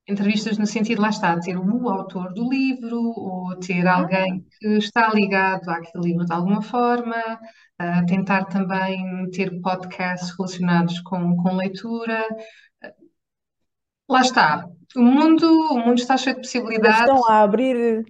Entrevistas 0.08 0.56
no 0.56 0.66
sentido, 0.66 1.02
lá 1.02 1.10
está, 1.10 1.38
ter 1.38 1.58
o 1.58 1.88
autor 1.90 2.32
do 2.32 2.48
livro 2.48 2.98
ou 2.98 3.54
ter 3.56 3.86
alguém 3.86 4.42
que 4.58 4.78
está 4.78 5.12
ligado 5.12 5.68
àquele 5.68 6.04
livro 6.04 6.24
de 6.24 6.32
alguma 6.32 6.62
forma, 6.62 7.38
uh, 7.82 8.06
tentar 8.06 8.46
também 8.46 9.28
ter 9.30 9.60
podcasts 9.60 10.34
relacionados 10.38 11.00
com, 11.00 11.36
com 11.36 11.54
leitura. 11.54 12.24
Lá 14.08 14.20
está. 14.20 14.68
O 14.96 15.02
mundo, 15.02 15.46
o 15.72 15.78
mundo 15.78 15.98
está 15.98 16.16
cheio 16.16 16.36
de 16.36 16.42
possibilidades. 16.42 17.00
Estão 17.00 17.28
a 17.28 17.42
abrir 17.42 18.04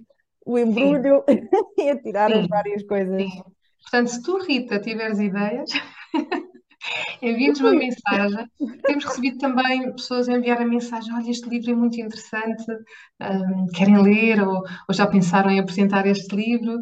o 0.45 0.57
embrulho 0.57 1.23
e 1.77 1.89
a 1.89 2.01
tirar 2.01 2.31
Sim. 2.31 2.39
as 2.39 2.47
várias 2.47 2.83
coisas. 2.83 3.21
Sim. 3.21 3.43
Portanto, 3.81 4.07
se 4.07 4.21
tu, 4.21 4.37
Rita, 4.37 4.79
tiveres 4.79 5.19
ideias, 5.19 5.71
envia-nos 7.21 7.59
uma 7.59 7.71
mensagem. 7.71 8.47
Temos 8.83 9.05
recebido 9.05 9.37
também 9.39 9.91
pessoas 9.91 10.29
a 10.29 10.33
enviar 10.33 10.61
a 10.61 10.65
mensagem: 10.65 11.13
olha, 11.13 11.29
este 11.29 11.49
livro 11.49 11.71
é 11.71 11.75
muito 11.75 11.99
interessante, 11.99 12.65
hum, 12.71 13.65
querem 13.75 14.01
ler 14.01 14.41
ou, 14.41 14.57
ou 14.87 14.93
já 14.93 15.05
pensaram 15.05 15.49
em 15.49 15.59
apresentar 15.59 16.05
este 16.07 16.35
livro? 16.35 16.81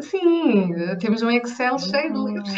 Sim, 0.00 0.72
temos 1.00 1.22
um 1.22 1.30
Excel 1.30 1.78
cheio 1.78 2.12
de 2.12 2.18
livros. 2.18 2.50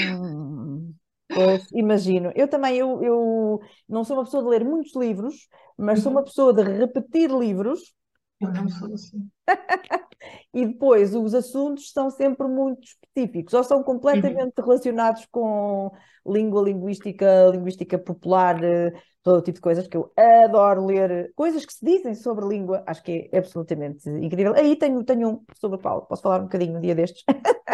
Pois, 1.37 1.71
imagino. 1.73 2.33
Eu 2.35 2.49
também, 2.49 2.77
eu, 2.79 3.03
eu 3.03 3.61
não 3.89 4.05
sou 4.05 4.17
uma 4.17 4.25
pessoa 4.25 4.43
de 4.43 4.49
ler 4.49 4.65
muitos 4.65 4.95
livros, 4.97 5.49
mas 5.77 6.01
sou 6.01 6.11
uma 6.13 6.25
pessoa 6.25 6.53
de 6.55 6.63
repetir 6.63 7.31
livros 7.31 7.95
Eu 8.41 8.53
não 8.53 8.69
sou 8.69 8.93
assim. 8.93 9.29
e 10.53 10.67
depois 10.67 11.15
os 11.15 11.35
assuntos 11.35 11.93
são 11.93 12.11
sempre 12.11 12.47
muito 12.47 12.85
específicos, 12.85 13.55
ou 13.55 13.65
são 13.65 13.83
completamente 13.83 14.55
relacionados 14.59 15.27
com 15.31 15.91
língua, 16.27 16.63
linguística, 16.63 17.49
linguística 17.51 17.99
popular, 17.99 18.63
eh, 18.63 18.93
todo 19.23 19.43
tipo 19.43 19.57
de 19.57 19.61
coisas 19.61 19.87
que 19.87 19.97
eu 19.97 20.13
adoro 20.17 20.85
ler, 20.85 21.33
coisas 21.35 21.65
que 21.65 21.73
se 21.73 21.85
dizem 21.85 22.15
sobre 22.15 22.47
língua, 22.47 22.85
acho 22.87 23.03
que 23.03 23.29
é 23.33 23.39
absolutamente 23.39 24.09
incrível. 24.09 24.55
Aí 24.55 24.77
tenho, 24.77 25.03
tenho 25.05 25.29
um 25.29 25.45
sobre 25.59 25.79
o 25.79 25.81
qual 25.81 26.07
posso 26.07 26.23
falar 26.23 26.41
um 26.41 26.45
bocadinho 26.45 26.77
um 26.77 26.81
dia 26.81 26.95
destes, 26.95 27.25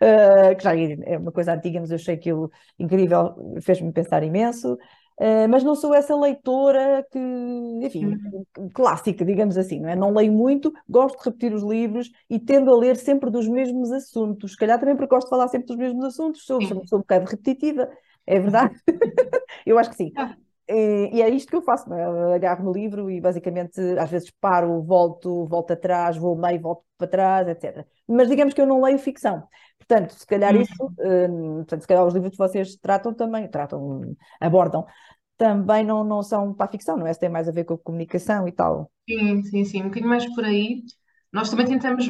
Eh, 0.00 0.54
que 0.54 0.62
já 0.64 0.72
é 0.76 1.18
uma 1.18 1.32
coisa 1.32 1.54
antiga, 1.54 1.80
mas 1.80 1.90
eu 1.90 1.96
achei 1.96 2.14
aquilo 2.14 2.50
incrível, 2.78 3.34
fez-me 3.62 3.92
pensar 3.92 4.22
imenso. 4.22 4.76
Uh, 5.18 5.48
mas 5.48 5.64
não 5.64 5.74
sou 5.74 5.94
essa 5.94 6.14
leitora 6.14 7.06
que, 7.10 7.18
enfim, 7.18 8.18
clássica, 8.74 9.24
digamos 9.24 9.56
assim, 9.56 9.80
não 9.80 9.88
é? 9.88 9.96
Não 9.96 10.12
leio 10.12 10.30
muito, 10.30 10.72
gosto 10.88 11.18
de 11.18 11.24
repetir 11.24 11.54
os 11.54 11.62
livros 11.62 12.10
e 12.28 12.38
tendo 12.38 12.70
a 12.70 12.76
ler 12.76 12.96
sempre 12.96 13.30
dos 13.30 13.48
mesmos 13.48 13.90
assuntos. 13.90 14.52
Se 14.52 14.58
calhar 14.58 14.78
também 14.78 14.94
porque 14.94 15.14
gosto 15.14 15.26
de 15.26 15.30
falar 15.30 15.48
sempre 15.48 15.68
dos 15.68 15.76
mesmos 15.76 16.04
assuntos, 16.04 16.44
sou, 16.44 16.60
sou, 16.60 16.98
um 16.98 17.00
bocado 17.00 17.24
repetitiva, 17.30 17.88
é 18.26 18.38
verdade? 18.38 18.78
eu 19.64 19.78
acho 19.78 19.90
que 19.90 19.96
sim. 19.96 20.12
E, 20.68 21.10
e 21.18 21.22
é 21.22 21.28
isto 21.30 21.48
que 21.50 21.56
eu 21.56 21.62
faço, 21.62 21.88
não 21.88 21.96
é? 21.98 22.34
agarro 22.36 22.64
no 22.64 22.72
livro 22.72 23.10
e 23.10 23.20
basicamente 23.20 23.80
às 23.98 24.10
vezes 24.10 24.30
paro, 24.40 24.82
volto, 24.82 25.46
volto 25.46 25.72
atrás, 25.72 26.16
vou 26.16 26.36
meio, 26.36 26.60
volto 26.60 26.84
para 26.98 27.06
trás, 27.08 27.48
etc. 27.48 27.86
Mas 28.08 28.28
digamos 28.28 28.54
que 28.54 28.60
eu 28.60 28.66
não 28.66 28.82
leio 28.82 28.98
ficção. 28.98 29.46
Portanto, 29.78 30.10
se 30.14 30.26
calhar 30.26 30.54
Uhum. 30.54 30.56
isso, 30.56 30.72
hum, 31.00 31.56
portanto, 31.58 31.82
se 31.82 31.86
calhar 31.88 32.04
os 32.06 32.14
livros 32.14 32.32
que 32.32 32.38
vocês 32.38 32.76
tratam 32.76 33.14
também, 33.14 33.48
tratam, 33.48 34.16
abordam, 34.40 34.84
também 35.36 35.84
não, 35.84 36.04
não 36.04 36.22
são 36.22 36.54
para 36.54 36.66
a 36.66 36.70
ficção, 36.72 36.96
não 36.96 37.06
é? 37.06 37.12
Se 37.14 37.20
tem 37.20 37.28
mais 37.30 37.48
a 37.48 37.52
ver 37.52 37.64
com 37.64 37.74
a 37.74 37.78
comunicação 37.78 38.48
e 38.48 38.52
tal. 38.52 38.90
Sim, 39.08 39.42
sim, 39.44 39.64
sim, 39.64 39.80
um 39.82 39.84
bocadinho 39.84 40.08
mais 40.08 40.26
por 40.34 40.44
aí. 40.44 40.82
Nós 41.32 41.50
também 41.50 41.66
tentamos 41.66 42.06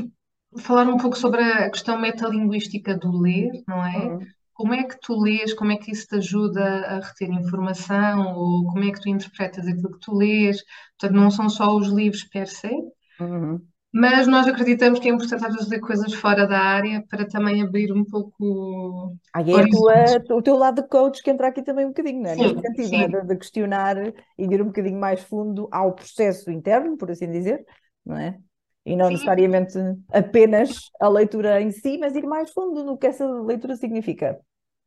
falar 0.60 0.88
um 0.88 0.96
pouco 0.96 1.16
sobre 1.16 1.42
a 1.42 1.70
questão 1.70 1.98
metalinguística 1.98 2.96
do 2.96 3.18
ler, 3.20 3.50
não 3.68 3.84
é? 3.84 4.16
Uhum. 4.16 4.34
Como 4.56 4.74
é 4.74 4.84
que 4.84 4.98
tu 5.00 5.20
lês, 5.20 5.54
como 5.54 5.72
é 5.72 5.76
que 5.76 5.92
isso 5.92 6.06
te 6.08 6.16
ajuda 6.16 6.64
a 6.86 7.00
reter 7.00 7.30
informação, 7.30 8.34
ou 8.36 8.64
como 8.72 8.84
é 8.84 8.92
que 8.92 9.00
tu 9.00 9.08
interpretas 9.08 9.66
aquilo 9.66 9.92
que 9.92 10.00
tu 10.00 10.14
lês? 10.16 10.58
Portanto, 10.98 11.16
não 11.20 11.30
são 11.30 11.48
só 11.50 11.76
os 11.76 11.88
livros 11.88 12.24
per 12.24 12.48
se, 12.48 12.70
Uhum. 13.18 13.72
mas 13.92 14.26
nós 14.26 14.46
acreditamos 14.46 15.00
que 15.00 15.08
é 15.08 15.12
importante 15.12 15.46
às 15.46 15.54
vezes 15.54 15.68
ler 15.70 15.80
coisas 15.80 16.12
fora 16.14 16.46
da 16.46 16.60
área 16.60 17.02
para 17.08 17.26
também 17.28 17.62
abrir 17.62 17.92
um 17.92 18.04
pouco 18.04 19.16
Aí 19.32 19.52
é 19.52 19.60
a 19.62 19.68
tua- 19.68 20.36
o 20.36 20.42
teu 20.42 20.56
lado 20.56 20.82
de 20.82 20.88
coach 20.88 21.22
que 21.22 21.30
entra 21.30 21.48
aqui 21.48 21.62
também 21.62 21.84
um 21.84 21.88
bocadinho, 21.88 22.22
não 22.22 22.30
é? 22.30 22.36
Sim, 22.36 22.54
sentido, 22.62 22.96
é? 22.96 23.06
sim. 23.06 23.08
De, 23.08 23.22
de 23.26 23.36
questionar 23.36 23.96
e 24.38 24.46
de 24.48 24.54
ir 24.54 24.62
um 24.62 24.66
bocadinho 24.66 24.98
mais 24.98 25.20
fundo 25.22 25.68
ao 25.70 25.94
processo 25.94 26.50
interno, 26.50 26.96
por 26.96 27.10
assim 27.10 27.30
dizer, 27.30 27.64
não 28.04 28.16
é? 28.18 28.40
E 28.86 28.96
não 28.96 29.10
Sim. 29.10 29.10
necessariamente 29.10 29.78
apenas 30.12 30.90
a 31.00 31.08
leitura 31.08 31.60
em 31.60 31.72
si, 31.72 31.98
mas 31.98 32.16
ir 32.16 32.26
mais 32.26 32.50
fundo 32.52 32.84
no 32.84 32.98
que 32.98 33.08
essa 33.08 33.26
leitura 33.42 33.76
significa. 33.76 34.40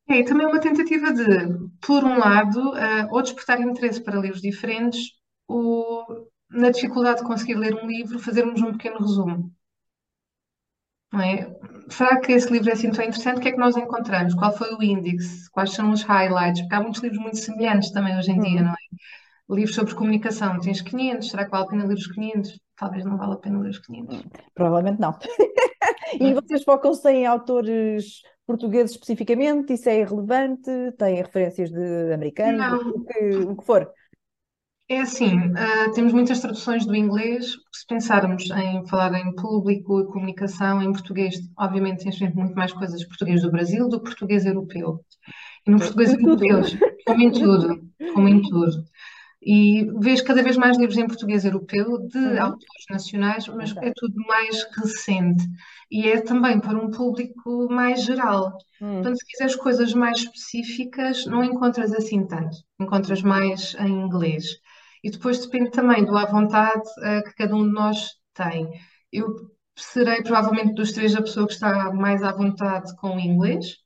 É, 0.10 0.20
e 0.20 0.26
também 0.26 0.48
uma 0.48 0.60
tentativa 0.60 1.14
de, 1.14 1.24
por 1.86 2.04
um 2.04 2.18
lado, 2.18 2.76
eh, 2.76 3.08
ou 3.12 3.22
despertar 3.22 3.62
interesse 3.62 4.02
para 4.04 4.20
livros 4.20 4.42
diferentes, 4.42 5.12
ou 5.48 6.28
na 6.50 6.72
dificuldade 6.72 7.20
de 7.22 7.28
conseguir 7.28 7.56
ler 7.56 7.76
um 7.76 7.88
livro, 7.88 8.20
fazermos 8.20 8.62
um 8.62 8.72
pequeno 8.72 9.00
resumo. 9.00 9.52
É? 11.14 11.48
Será 11.92 12.20
que 12.22 12.32
esse 12.32 12.52
livro 12.52 12.70
é 12.70 12.74
assim 12.74 12.92
tão 12.92 13.04
interessante? 13.04 13.38
O 13.40 13.42
que 13.42 13.48
é 13.50 13.52
que 13.52 13.58
nós 13.58 13.76
encontramos? 13.76 14.36
Qual 14.36 14.56
foi 14.56 14.72
o 14.76 14.84
índice? 14.84 15.50
Quais 15.52 15.72
são 15.74 15.92
os 15.92 16.04
highlights? 16.04 16.62
Porque 16.62 16.76
há 16.76 16.82
muitos 16.82 17.02
livros 17.02 17.20
muito 17.22 17.38
semelhantes 17.38 17.92
também 17.92 18.16
hoje 18.18 18.32
em 18.32 18.40
dia, 18.40 18.62
Hum. 18.62 18.64
não 18.64 18.72
é? 18.72 18.76
Livros 19.50 19.76
sobre 19.76 19.96
comunicação, 19.96 20.60
tens 20.60 20.82
500, 20.82 21.30
será 21.30 21.46
que 21.46 21.52
vale 21.52 21.64
a 21.64 21.68
pena 21.68 21.86
ler 21.86 21.96
os 21.96 22.08
500? 22.08 22.60
Talvez 22.78 23.04
não 23.04 23.18
vale 23.18 23.34
a 23.34 23.38
pena 23.38 23.60
ler 23.60 23.70
os 23.70 23.80
500. 23.80 24.24
Provavelmente 24.54 25.00
não. 25.00 25.18
E 26.20 26.34
vocês 26.34 26.64
focam-se 26.64 27.08
em 27.10 27.26
autores 27.28 28.24
portugueses 28.46 28.92
especificamente? 28.92 29.74
Isso 29.74 29.90
é 29.90 30.00
irrelevante? 30.00 30.72
Têm 30.98 31.16
referências 31.18 31.70
de 31.70 32.14
americanos? 32.14 32.60
Não. 32.60 32.90
O 32.90 33.06
que, 33.06 33.30
o 33.46 33.56
que 33.56 33.64
for? 33.64 33.92
É 34.92 35.02
assim, 35.02 35.38
ah, 35.56 35.92
temos 35.94 36.14
muitas 36.14 36.40
traduções 36.40 36.84
do 36.84 36.96
inglês. 36.96 37.52
Se 37.72 37.86
pensarmos 37.88 38.50
em 38.50 38.84
falar 38.88 39.14
em 39.14 39.36
público 39.36 40.02
e 40.02 40.08
comunicação 40.08 40.82
em 40.82 40.92
português, 40.92 41.36
obviamente 41.60 42.04
tens 42.04 42.18
sempre 42.18 42.40
muito 42.40 42.56
mais 42.56 42.74
coisas 42.74 43.06
português 43.06 43.44
do 43.44 43.52
Brasil 43.52 43.88
do 43.88 44.00
que 44.00 44.06
português 44.06 44.48
europeu. 44.48 45.00
E 45.68 45.70
no 45.70 45.78
português 45.78 46.12
europeu, 46.14 46.62
como 47.06 47.22
em 47.22 47.32
tudo, 47.32 47.88
como 48.16 48.28
em 48.28 48.42
tudo. 48.42 48.84
E 49.42 49.86
vejo 50.00 50.24
cada 50.26 50.44
vez 50.44 50.58
mais 50.58 50.78
livros 50.78 50.98
em 50.98 51.08
português 51.08 51.46
europeu 51.46 52.00
de 52.08 52.18
Uhum. 52.24 52.40
autores 52.40 52.86
nacionais, 52.90 53.48
mas 53.48 53.74
Ok. 53.74 53.78
é 53.82 53.92
tudo 53.96 54.16
mais 54.28 54.64
recente. 54.78 55.44
E 55.92 56.08
é 56.10 56.22
também 56.22 56.60
para 56.60 56.78
um 56.78 56.92
público 56.92 57.68
mais 57.72 58.04
geral. 58.04 58.52
Hum. 58.80 59.02
Portanto, 59.02 59.18
se 59.20 59.26
quiseres 59.26 59.56
coisas 59.56 59.94
mais 59.94 60.18
específicas, 60.20 61.26
não 61.26 61.44
encontras 61.44 61.94
assim 61.94 62.26
tanto. 62.28 62.58
Encontras 62.80 63.22
mais 63.22 63.76
em 63.80 63.88
inglês. 63.90 64.46
E 65.04 65.10
depois 65.10 65.40
depende 65.40 65.72
também 65.72 66.04
do 66.06 66.18
à 66.18 66.26
vontade 66.26 66.84
eh, 67.04 67.22
que 67.24 67.34
cada 67.36 67.56
um 67.56 67.66
de 67.66 67.74
nós 67.74 68.10
tem. 68.34 68.68
Eu 69.12 69.28
serei 69.76 70.22
provavelmente 70.22 70.74
dos 70.74 70.92
três 70.92 71.16
a 71.16 71.22
pessoa 71.22 71.48
que 71.48 71.54
está 71.54 71.94
mais 71.94 72.22
à 72.24 72.32
vontade 72.34 72.94
com 72.98 73.16
o 73.16 73.20
inglês, 73.20 73.78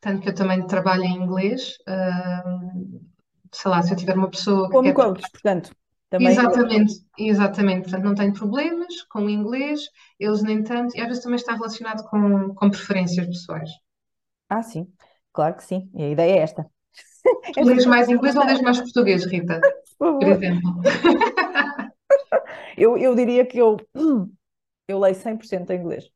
tanto 0.00 0.22
que 0.22 0.28
eu 0.30 0.34
também 0.34 0.66
trabalho 0.66 1.04
em 1.04 1.16
inglês. 1.16 1.74
Ahm, 1.88 3.00
sei 3.52 3.70
lá, 3.70 3.82
se 3.82 3.92
eu 3.92 3.96
tiver 3.96 4.16
uma 4.16 4.30
pessoa 4.30 4.66
que 4.68 4.72
Como 4.72 4.94
coach, 4.94 5.22
portanto. 5.30 5.74
Também 6.08 6.28
Exatamente, 6.28 6.94
exatamente. 7.18 7.82
Portanto, 7.84 8.04
não 8.04 8.14
tenho 8.14 8.32
problemas 8.34 9.02
com 9.08 9.24
o 9.24 9.30
inglês, 9.30 9.88
eles 10.20 10.42
nem 10.42 10.62
tanto, 10.62 10.94
e 10.96 11.00
às 11.00 11.06
vezes 11.06 11.22
também 11.22 11.36
está 11.36 11.54
relacionado 11.54 12.04
com, 12.04 12.54
com 12.54 12.70
preferências 12.70 13.26
pessoais. 13.26 13.70
Ah, 14.48 14.62
sim, 14.62 14.86
claro 15.32 15.54
que 15.54 15.64
sim. 15.64 15.90
E 15.94 16.02
a 16.02 16.08
ideia 16.10 16.32
é 16.32 16.38
esta. 16.38 16.66
Tu 17.54 17.64
lês 17.64 17.86
mais 17.86 18.08
inglês 18.08 18.36
ou 18.36 18.44
lês 18.44 18.60
mais 18.60 18.78
português, 18.78 19.24
Rita? 19.24 19.60
Por 19.98 20.18
Por 20.18 20.28
exemplo. 20.28 20.80
Eu, 22.76 22.96
eu 22.96 23.14
diria 23.14 23.44
que 23.44 23.58
eu, 23.58 23.76
eu 24.88 24.98
leio 24.98 25.14
100% 25.14 25.70
em 25.70 25.78
inglês. 25.78 26.10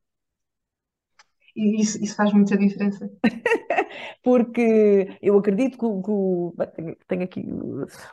E 1.56 1.80
isso, 1.80 1.96
isso 2.04 2.14
faz 2.16 2.32
muita 2.34 2.56
diferença. 2.56 3.10
Porque 4.22 5.16
eu 5.22 5.38
acredito 5.38 5.78
que, 5.78 6.82
que 6.94 6.96
tenho 7.08 7.22
aqui 7.24 7.44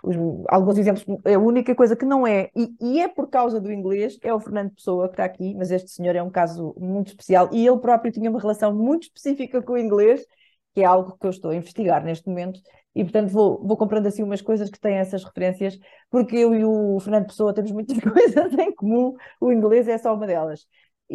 os- 0.04 0.16
alguns 0.50 0.78
exemplos. 0.78 1.06
A 1.26 1.38
única 1.38 1.76
coisa 1.76 1.96
que 1.96 2.06
não 2.06 2.26
é, 2.26 2.50
e, 2.56 2.70
e 2.82 3.02
é 3.02 3.08
por 3.08 3.30
causa 3.30 3.60
do 3.60 3.72
inglês, 3.72 4.18
é 4.22 4.34
o 4.34 4.40
Fernando 4.40 4.72
Pessoa 4.74 5.08
que 5.08 5.14
está 5.14 5.26
aqui, 5.26 5.54
mas 5.56 5.72
este 5.72 5.90
senhor 5.92 6.16
é 6.16 6.24
um 6.24 6.30
caso 6.32 6.74
muito 6.80 7.10
especial 7.10 7.50
e 7.52 7.66
ele 7.68 7.80
próprio 7.80 8.12
tinha 8.12 8.30
uma 8.30 8.40
relação 8.40 8.74
muito 8.76 9.04
específica 9.04 9.62
com 9.62 9.74
o 9.74 9.78
inglês, 9.78 10.26
que 10.74 10.82
é 10.82 10.86
algo 10.86 11.18
que 11.18 11.26
eu 11.26 11.30
estou 11.32 11.52
a 11.52 11.56
investigar 11.56 12.04
neste 12.04 12.28
momento. 12.28 12.60
E, 12.96 13.04
portanto, 13.04 13.30
vou, 13.32 13.66
vou 13.66 13.76
comprando 13.78 14.06
assim 14.08 14.22
umas 14.24 14.42
coisas 14.42 14.70
que 14.70 14.80
têm 14.80 14.96
essas 14.98 15.24
referências, 15.24 15.78
porque 16.10 16.36
eu 16.38 16.54
e 16.56 16.64
o 16.64 17.00
Fernando 17.00 17.26
Pessoa 17.28 17.54
temos 17.54 17.72
muitas 17.72 17.98
coisas 18.00 18.54
em 18.54 18.74
comum, 18.74 19.16
o 19.42 19.52
inglês 19.52 19.88
é 19.88 19.98
só 19.98 20.14
uma 20.16 20.28
delas. 20.28 20.66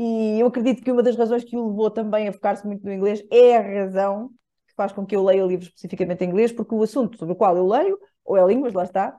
E 0.01 0.39
eu 0.39 0.47
acredito 0.47 0.81
que 0.81 0.93
uma 0.93 1.03
das 1.03 1.17
razões 1.17 1.43
que 1.43 1.57
o 1.57 1.71
levou 1.71 1.91
também 1.91 2.29
a 2.29 2.33
focar-se 2.33 2.65
muito 2.65 2.85
no 2.87 2.93
inglês 2.93 3.21
é 3.33 3.57
a 3.57 3.83
razão 3.83 4.29
que 4.69 4.75
faz 4.77 4.93
com 4.93 5.05
que 5.05 5.17
eu 5.17 5.25
leia 5.25 5.43
livros 5.45 5.67
especificamente 5.67 6.23
em 6.25 6.29
inglês, 6.29 6.53
porque 6.53 6.73
o 6.73 6.85
assunto 6.85 7.19
sobre 7.19 7.33
o 7.33 7.37
qual 7.37 7.57
eu 7.57 7.67
leio, 7.67 7.99
ou 8.25 8.37
é 8.37 8.47
línguas, 8.47 8.73
lá 8.73 8.85
está, 8.85 9.17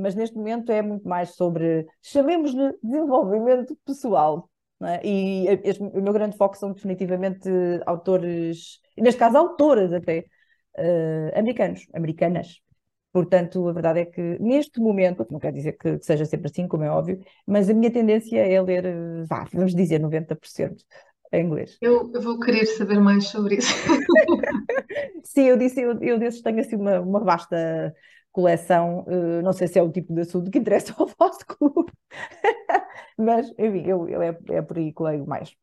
mas 0.00 0.14
neste 0.14 0.36
momento 0.36 0.70
é 0.70 0.82
muito 0.82 1.08
mais 1.08 1.30
sobre, 1.30 1.84
chamemos-lhe 2.00 2.78
desenvolvimento 2.80 3.76
pessoal. 3.84 4.48
É? 4.84 5.04
E 5.04 5.46
este, 5.64 5.82
o 5.82 6.00
meu 6.00 6.12
grande 6.12 6.36
foco 6.36 6.56
são 6.56 6.72
definitivamente 6.72 7.48
autores, 7.84 8.78
neste 8.96 9.18
caso 9.18 9.36
autoras 9.36 9.92
até, 9.92 10.26
uh, 10.78 11.36
americanos, 11.36 11.88
americanas. 11.92 12.61
Portanto, 13.12 13.68
a 13.68 13.72
verdade 13.72 14.00
é 14.00 14.04
que 14.06 14.38
neste 14.40 14.80
momento, 14.80 15.26
não 15.30 15.38
quer 15.38 15.52
dizer 15.52 15.72
que, 15.72 15.98
que 15.98 16.04
seja 16.04 16.24
sempre 16.24 16.46
assim, 16.50 16.66
como 16.66 16.82
é 16.82 16.90
óbvio, 16.90 17.20
mas 17.46 17.68
a 17.68 17.74
minha 17.74 17.90
tendência 17.90 18.38
é 18.38 18.60
ler, 18.60 18.86
uh, 18.86 19.26
vá, 19.26 19.46
vamos 19.52 19.74
dizer, 19.74 20.00
90% 20.00 20.82
em 21.32 21.44
inglês. 21.44 21.76
Eu, 21.80 22.10
eu, 22.14 22.20
vou 22.20 22.38
querer 22.40 22.64
saber 22.66 23.00
mais 23.00 23.28
sobre 23.28 23.56
isso. 23.56 23.72
Sim, 25.24 25.42
eu 25.42 25.56
disse, 25.56 25.80
eu, 25.80 25.98
eu 26.00 26.18
desses 26.18 26.40
tenho 26.40 26.60
assim 26.60 26.76
uma, 26.76 27.00
uma 27.00 27.20
vasta 27.20 27.94
coleção, 28.30 29.04
uh, 29.06 29.42
não 29.42 29.52
sei 29.52 29.68
se 29.68 29.78
é 29.78 29.82
o 29.82 29.92
tipo 29.92 30.14
de 30.14 30.22
assunto 30.22 30.50
que 30.50 30.58
interessa 30.58 30.94
ao 30.98 31.06
vosso 31.06 31.46
clube, 31.46 31.92
mas 33.18 33.50
enfim, 33.58 33.86
eu, 33.86 34.08
eu 34.08 34.22
é, 34.22 34.38
é 34.48 34.62
por 34.62 34.78
aí 34.78 34.92
que 34.92 35.02
leio 35.02 35.26
mais. 35.26 35.54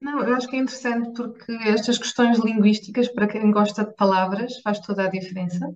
Não, 0.00 0.22
eu 0.22 0.34
acho 0.34 0.48
que 0.48 0.56
é 0.56 0.58
interessante 0.58 1.12
porque 1.14 1.52
estas 1.66 1.96
questões 1.96 2.38
linguísticas, 2.38 3.08
para 3.08 3.26
quem 3.26 3.50
gosta 3.50 3.86
de 3.86 3.94
palavras, 3.94 4.60
faz 4.60 4.78
toda 4.80 5.04
a 5.04 5.08
diferença. 5.08 5.74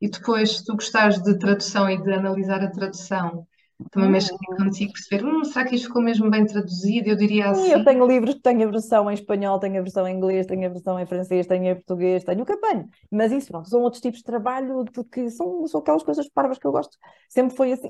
E 0.00 0.08
depois, 0.10 0.58
se 0.58 0.64
tu 0.64 0.74
gostares 0.74 1.22
de 1.22 1.38
tradução 1.38 1.88
e 1.88 2.00
de 2.02 2.12
analisar 2.12 2.62
a 2.62 2.70
tradução 2.70 3.46
também 3.90 4.10
mexe 4.10 4.30
Hum. 4.30 4.56
contigo 4.56 4.92
perceber, 4.92 5.24
hum, 5.24 5.44
será 5.44 5.64
que 5.66 5.74
isto 5.76 5.88
ficou 5.88 6.02
mesmo 6.02 6.30
bem 6.30 6.46
traduzido? 6.46 7.08
Eu 7.10 7.16
diria 7.16 7.50
Sim, 7.52 7.70
eu 7.72 7.80
assim. 7.80 7.84
tenho 7.84 8.06
livros 8.06 8.34
que 8.34 8.40
têm 8.42 8.62
a 8.64 8.66
versão 8.66 9.08
em 9.10 9.14
espanhol, 9.14 9.58
tenho 9.60 9.78
a 9.78 9.82
versão 9.82 10.06
em 10.06 10.16
inglês, 10.16 10.46
tenho 10.46 10.66
a 10.66 10.68
versão 10.68 10.98
em 10.98 11.06
francês, 11.06 11.46
tenho 11.46 11.64
em 11.66 11.74
português, 11.76 12.24
tenho 12.24 12.42
o 12.42 12.46
que 12.46 12.52
apanho. 12.52 12.88
Mas 13.10 13.30
isso, 13.30 13.48
pronto, 13.48 13.68
são 13.68 13.80
outros 13.82 14.02
tipos 14.02 14.18
de 14.18 14.24
trabalho 14.24 14.84
de 14.84 15.04
que 15.04 15.30
são, 15.30 15.64
são 15.68 15.80
aquelas 15.80 16.02
coisas 16.02 16.28
parvas 16.28 16.58
que 16.58 16.66
eu 16.66 16.72
gosto. 16.72 16.98
Sempre 17.28 17.56
foi 17.56 17.72
assim. 17.72 17.88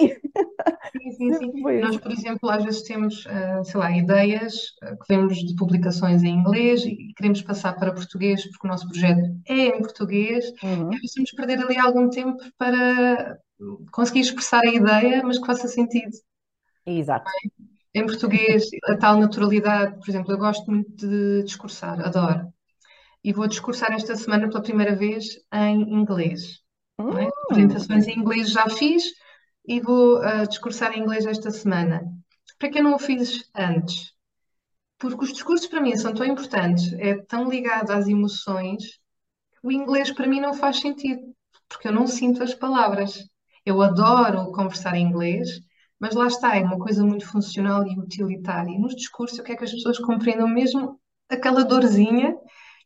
Sim, 0.97 1.11
sim, 1.13 1.33
sim. 1.35 1.51
Sempre 1.51 1.61
foi 1.61 1.81
Nós, 1.81 1.97
assim. 1.97 1.99
por 1.99 2.11
exemplo, 2.13 2.49
às 2.49 2.65
vezes 2.65 2.83
temos, 2.83 3.27
ah, 3.27 3.63
sei 3.65 3.81
lá, 3.81 3.91
ideias 3.97 4.55
ah, 4.83 4.97
que 4.97 5.05
vemos 5.09 5.37
de 5.39 5.55
publicações 5.57 6.23
em 6.23 6.29
inglês 6.39 6.85
e 6.87 7.13
queremos 7.17 7.43
passar 7.43 7.75
para 7.75 7.93
português 7.93 8.43
porque 8.51 8.67
o 8.67 8.71
nosso 8.71 8.89
projeto 8.89 9.21
é 9.49 9.67
em 9.77 9.79
português. 9.83 10.45
E 10.47 10.53
Uhum. 10.63 10.95
às 10.95 11.01
vezes 11.01 11.15
temos 11.15 11.31
perder 11.33 11.59
ali 11.63 11.77
algum 11.79 12.09
tempo 12.09 12.39
para 12.57 13.39
conseguir 13.91 14.21
expressar 14.21 14.63
a 14.65 14.75
ideia, 14.75 15.23
mas 15.23 15.39
que 15.39 15.47
faça 15.47 15.69
sentido. 15.69 16.17
Exato. 16.85 17.31
Em 17.95 18.07
português, 18.07 18.65
a 18.89 18.97
tal 18.97 19.19
naturalidade, 19.19 19.99
por 19.99 20.09
exemplo, 20.09 20.33
eu 20.33 20.39
gosto 20.39 20.71
muito 20.71 20.95
de 20.95 21.43
discursar, 21.45 22.01
adoro. 22.01 22.53
E 23.25 23.33
vou 23.33 23.47
discursar 23.49 23.93
esta 23.93 24.15
semana 24.15 24.49
pela 24.49 24.63
primeira 24.63 24.95
vez 24.95 25.25
em 25.53 25.95
inglês. 25.95 26.61
é? 26.99 27.03
Hum. 27.03 27.31
Apresentações 27.51 28.07
em 28.07 28.19
inglês 28.19 28.51
já 28.51 28.69
fiz 28.69 29.05
e 29.67 29.81
vou 29.81 30.19
ah, 30.19 30.45
discursar 30.45 30.93
em 30.93 31.01
inglês 31.01 31.27
esta 31.27 31.51
semana. 31.51 32.03
Para 32.59 32.71
que 32.71 32.79
eu 32.79 32.85
não 32.85 32.95
o 32.95 32.99
fiz 32.99 33.51
antes? 33.55 34.13
Porque 34.99 35.25
os 35.25 35.33
discursos 35.33 35.67
para 35.67 35.81
mim 35.81 35.97
são 35.97 36.15
tão 36.15 36.25
importantes, 36.25 36.93
é 36.95 37.15
tão 37.25 37.49
ligado 37.51 37.91
às 37.91 38.07
emoções, 38.09 38.83
que 39.53 39.67
o 39.67 39.73
inglês 39.73 40.11
para 40.11 40.27
mim 40.27 40.41
não 40.41 40.55
faz 40.55 40.81
sentido, 40.81 41.35
porque 41.69 41.89
eu 41.89 41.93
não 41.93 42.07
sinto 42.07 42.43
as 42.43 42.55
palavras. 42.55 43.27
Eu 43.67 43.83
adoro 43.83 44.53
conversar 44.53 44.97
em 44.97 45.05
inglês, 45.05 45.61
mas 45.99 46.15
lá 46.15 46.29
está, 46.29 46.57
é 46.57 46.63
uma 46.63 46.79
coisa 46.79 47.05
muito 47.05 47.27
funcional 47.27 47.85
e 47.85 47.99
utilitária. 47.99 48.79
Nos 48.79 48.95
discursos 48.95 49.37
eu 49.37 49.45
quero 49.45 49.59
que 49.59 49.65
as 49.65 49.73
pessoas 49.73 49.99
compreendam 49.99 50.47
mesmo 50.47 51.01
aquela 51.29 51.65
dorzinha. 51.65 52.37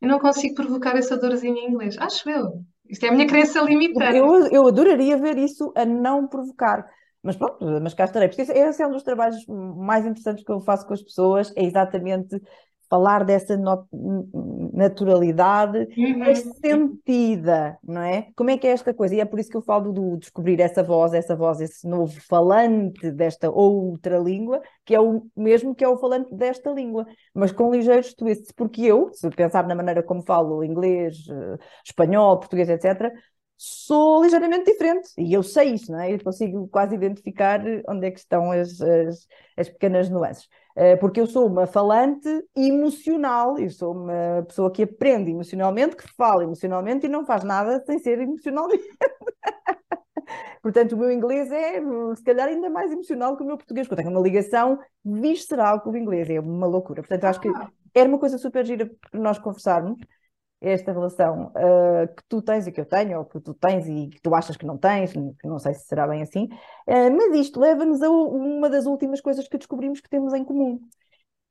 Eu 0.00 0.08
não 0.08 0.18
consigo 0.18 0.54
provocar 0.54 0.96
essa 0.96 1.18
dorzinha 1.18 1.60
em 1.60 1.68
inglês. 1.68 1.98
Acho 1.98 2.30
eu. 2.30 2.64
Isto 2.88 3.04
é 3.04 3.08
a 3.10 3.12
minha 3.12 3.26
crença 3.26 3.60
limitante. 3.60 4.16
Eu, 4.16 4.46
eu 4.46 4.66
adoraria 4.66 5.18
ver 5.18 5.36
isso 5.36 5.70
a 5.76 5.84
não 5.84 6.26
provocar. 6.26 6.88
Mas 7.22 7.36
pronto, 7.36 7.62
mas 7.82 7.92
cá 7.92 8.04
estarei. 8.04 8.28
Porque 8.28 8.40
esse 8.40 8.82
é 8.82 8.86
um 8.86 8.92
dos 8.92 9.02
trabalhos 9.02 9.36
mais 9.46 10.06
interessantes 10.06 10.42
que 10.42 10.50
eu 10.50 10.60
faço 10.62 10.86
com 10.86 10.94
as 10.94 11.02
pessoas, 11.02 11.52
é 11.54 11.62
exatamente 11.62 12.40
falar 12.90 13.24
dessa 13.24 13.56
no- 13.56 13.86
naturalidade, 14.72 15.86
Uhum. 15.96 16.34
sentida, 16.60 17.78
não 17.82 18.02
é? 18.02 18.28
Como 18.36 18.50
é 18.50 18.58
que 18.58 18.66
é 18.66 18.70
esta 18.70 18.92
coisa? 18.92 19.14
E 19.14 19.20
é 19.20 19.24
por 19.24 19.38
isso 19.38 19.48
que 19.50 19.56
eu 19.56 19.62
falo 19.62 19.92
do 19.92 20.16
descobrir 20.16 20.60
essa 20.60 20.82
voz, 20.82 21.14
essa 21.14 21.36
voz, 21.36 21.60
esse 21.60 21.86
novo 21.86 22.20
falante 22.28 23.10
desta 23.12 23.50
outra 23.50 24.18
língua, 24.18 24.60
que 24.84 24.94
é 24.94 25.00
o 25.00 25.22
mesmo 25.36 25.74
que 25.74 25.84
é 25.84 25.88
o 25.88 25.96
falante 25.98 26.34
desta 26.34 26.70
língua, 26.70 27.06
mas 27.34 27.52
com 27.52 27.70
ligeiros 27.70 28.12
twists, 28.14 28.52
porque 28.52 28.82
eu, 28.82 29.10
se 29.12 29.28
pensar 29.30 29.66
na 29.66 29.74
maneira 29.74 30.02
como 30.02 30.22
falo 30.22 30.64
inglês, 30.64 31.16
eh, 31.30 31.58
espanhol, 31.86 32.38
português, 32.38 32.68
etc., 32.68 33.12
sou 33.62 34.22
ligeiramente 34.22 34.70
diferente, 34.72 35.10
e 35.18 35.32
eu 35.34 35.42
sei 35.42 35.74
isso, 35.74 35.92
não 35.92 36.00
é? 36.00 36.12
Eu 36.14 36.22
consigo 36.24 36.66
quase 36.68 36.94
identificar 36.94 37.60
onde 37.88 38.06
é 38.06 38.10
que 38.10 38.18
estão 38.18 38.50
as, 38.50 38.80
as, 38.80 39.26
as 39.56 39.68
pequenas 39.68 40.08
nuances. 40.08 40.48
Eh, 40.76 40.96
Porque 40.96 41.20
eu 41.20 41.26
sou 41.26 41.46
uma 41.46 41.66
falante 41.66 42.28
emocional, 42.56 43.58
eu 43.58 43.68
sou 43.70 43.92
uma 43.94 44.42
pessoa 44.46 44.70
que 44.72 44.82
aprende 44.84 45.30
emocionalmente, 45.30 45.94
que 45.96 46.08
fala 46.16 46.42
emocionalmente 46.44 47.06
e 47.06 47.08
não 47.08 47.26
faz 47.26 47.44
nada 47.44 47.82
sem 47.84 47.98
ser 47.98 48.18
emocionalmente. 48.20 48.84
Portanto, 50.62 50.92
o 50.92 50.98
meu 50.98 51.10
inglês 51.10 51.50
é, 51.50 51.80
se 52.16 52.22
calhar, 52.22 52.48
ainda 52.48 52.68
mais 52.70 52.90
emocional 52.92 53.36
que 53.36 53.42
o 53.42 53.46
meu 53.46 53.56
português, 53.56 53.86
porque 53.86 54.00
eu 54.00 54.04
tenho 54.04 54.16
uma 54.16 54.22
ligação 54.22 54.78
visceral 55.04 55.80
com 55.80 55.90
o 55.90 55.96
inglês, 55.96 56.28
é 56.30 56.40
uma 56.40 56.66
loucura. 56.66 57.02
Portanto, 57.02 57.24
acho 57.24 57.40
que 57.40 57.48
Ah, 57.48 57.70
era 57.94 58.08
uma 58.08 58.18
coisa 58.18 58.38
super 58.38 58.64
gira 58.64 58.90
para 59.10 59.20
nós 59.20 59.38
conversarmos, 59.38 59.98
esta 60.60 60.92
relação 60.92 61.52
ah, 61.56 62.06
que 62.08 62.22
tu 62.28 62.42
tens 62.42 62.66
e 62.66 62.72
que 62.72 62.80
eu 62.80 62.86
tenho, 62.86 63.18
ou 63.18 63.24
que 63.24 63.40
tu 63.40 63.54
tens 63.54 63.86
e 63.86 64.08
que 64.10 64.20
tu 64.20 64.34
achas 64.34 64.56
que 64.56 64.66
não 64.66 64.76
tens, 64.78 65.12
que 65.12 65.46
não 65.46 65.58
sei 65.58 65.74
se 65.74 65.86
será 65.86 66.06
bem 66.06 66.22
assim, 66.22 66.48
Ah, 66.86 67.10
mas 67.10 67.34
isto 67.38 67.60
leva-nos 67.60 68.02
a 68.02 68.10
uma 68.10 68.68
das 68.70 68.86
últimas 68.86 69.20
coisas 69.20 69.48
que 69.48 69.58
descobrimos 69.58 70.00
que 70.00 70.08
temos 70.08 70.32
em 70.34 70.44
comum. 70.44 70.80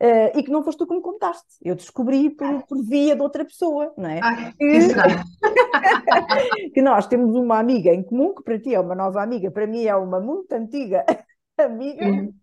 Ah, 0.01 0.37
e 0.37 0.43
que 0.43 0.51
não 0.51 0.63
foste 0.63 0.79
tu 0.79 0.87
que 0.87 0.95
me 0.95 1.01
contaste, 1.01 1.47
eu 1.63 1.75
descobri 1.75 2.29
por, 2.29 2.63
por 2.67 2.83
via 2.85 3.15
de 3.15 3.21
outra 3.21 3.45
pessoa, 3.45 3.93
não 3.97 4.09
é? 4.09 4.23
Que- 4.23 4.67
quem 4.69 4.81
será? 4.81 5.05
que 6.73 6.81
nós 6.81 7.07
temos 7.07 7.35
uma 7.35 7.59
amiga 7.59 7.91
em 7.93 8.03
comum, 8.03 8.33
que 8.33 8.43
para 8.43 8.59
ti 8.59 8.73
é 8.73 8.79
uma 8.79 8.95
nova 8.95 9.21
amiga, 9.21 9.51
para 9.51 9.67
mim 9.67 9.85
é 9.85 9.95
uma 9.95 10.19
muito 10.19 10.51
antiga 10.53 11.05
amiga, 11.57 12.05
Hum. 12.05 12.33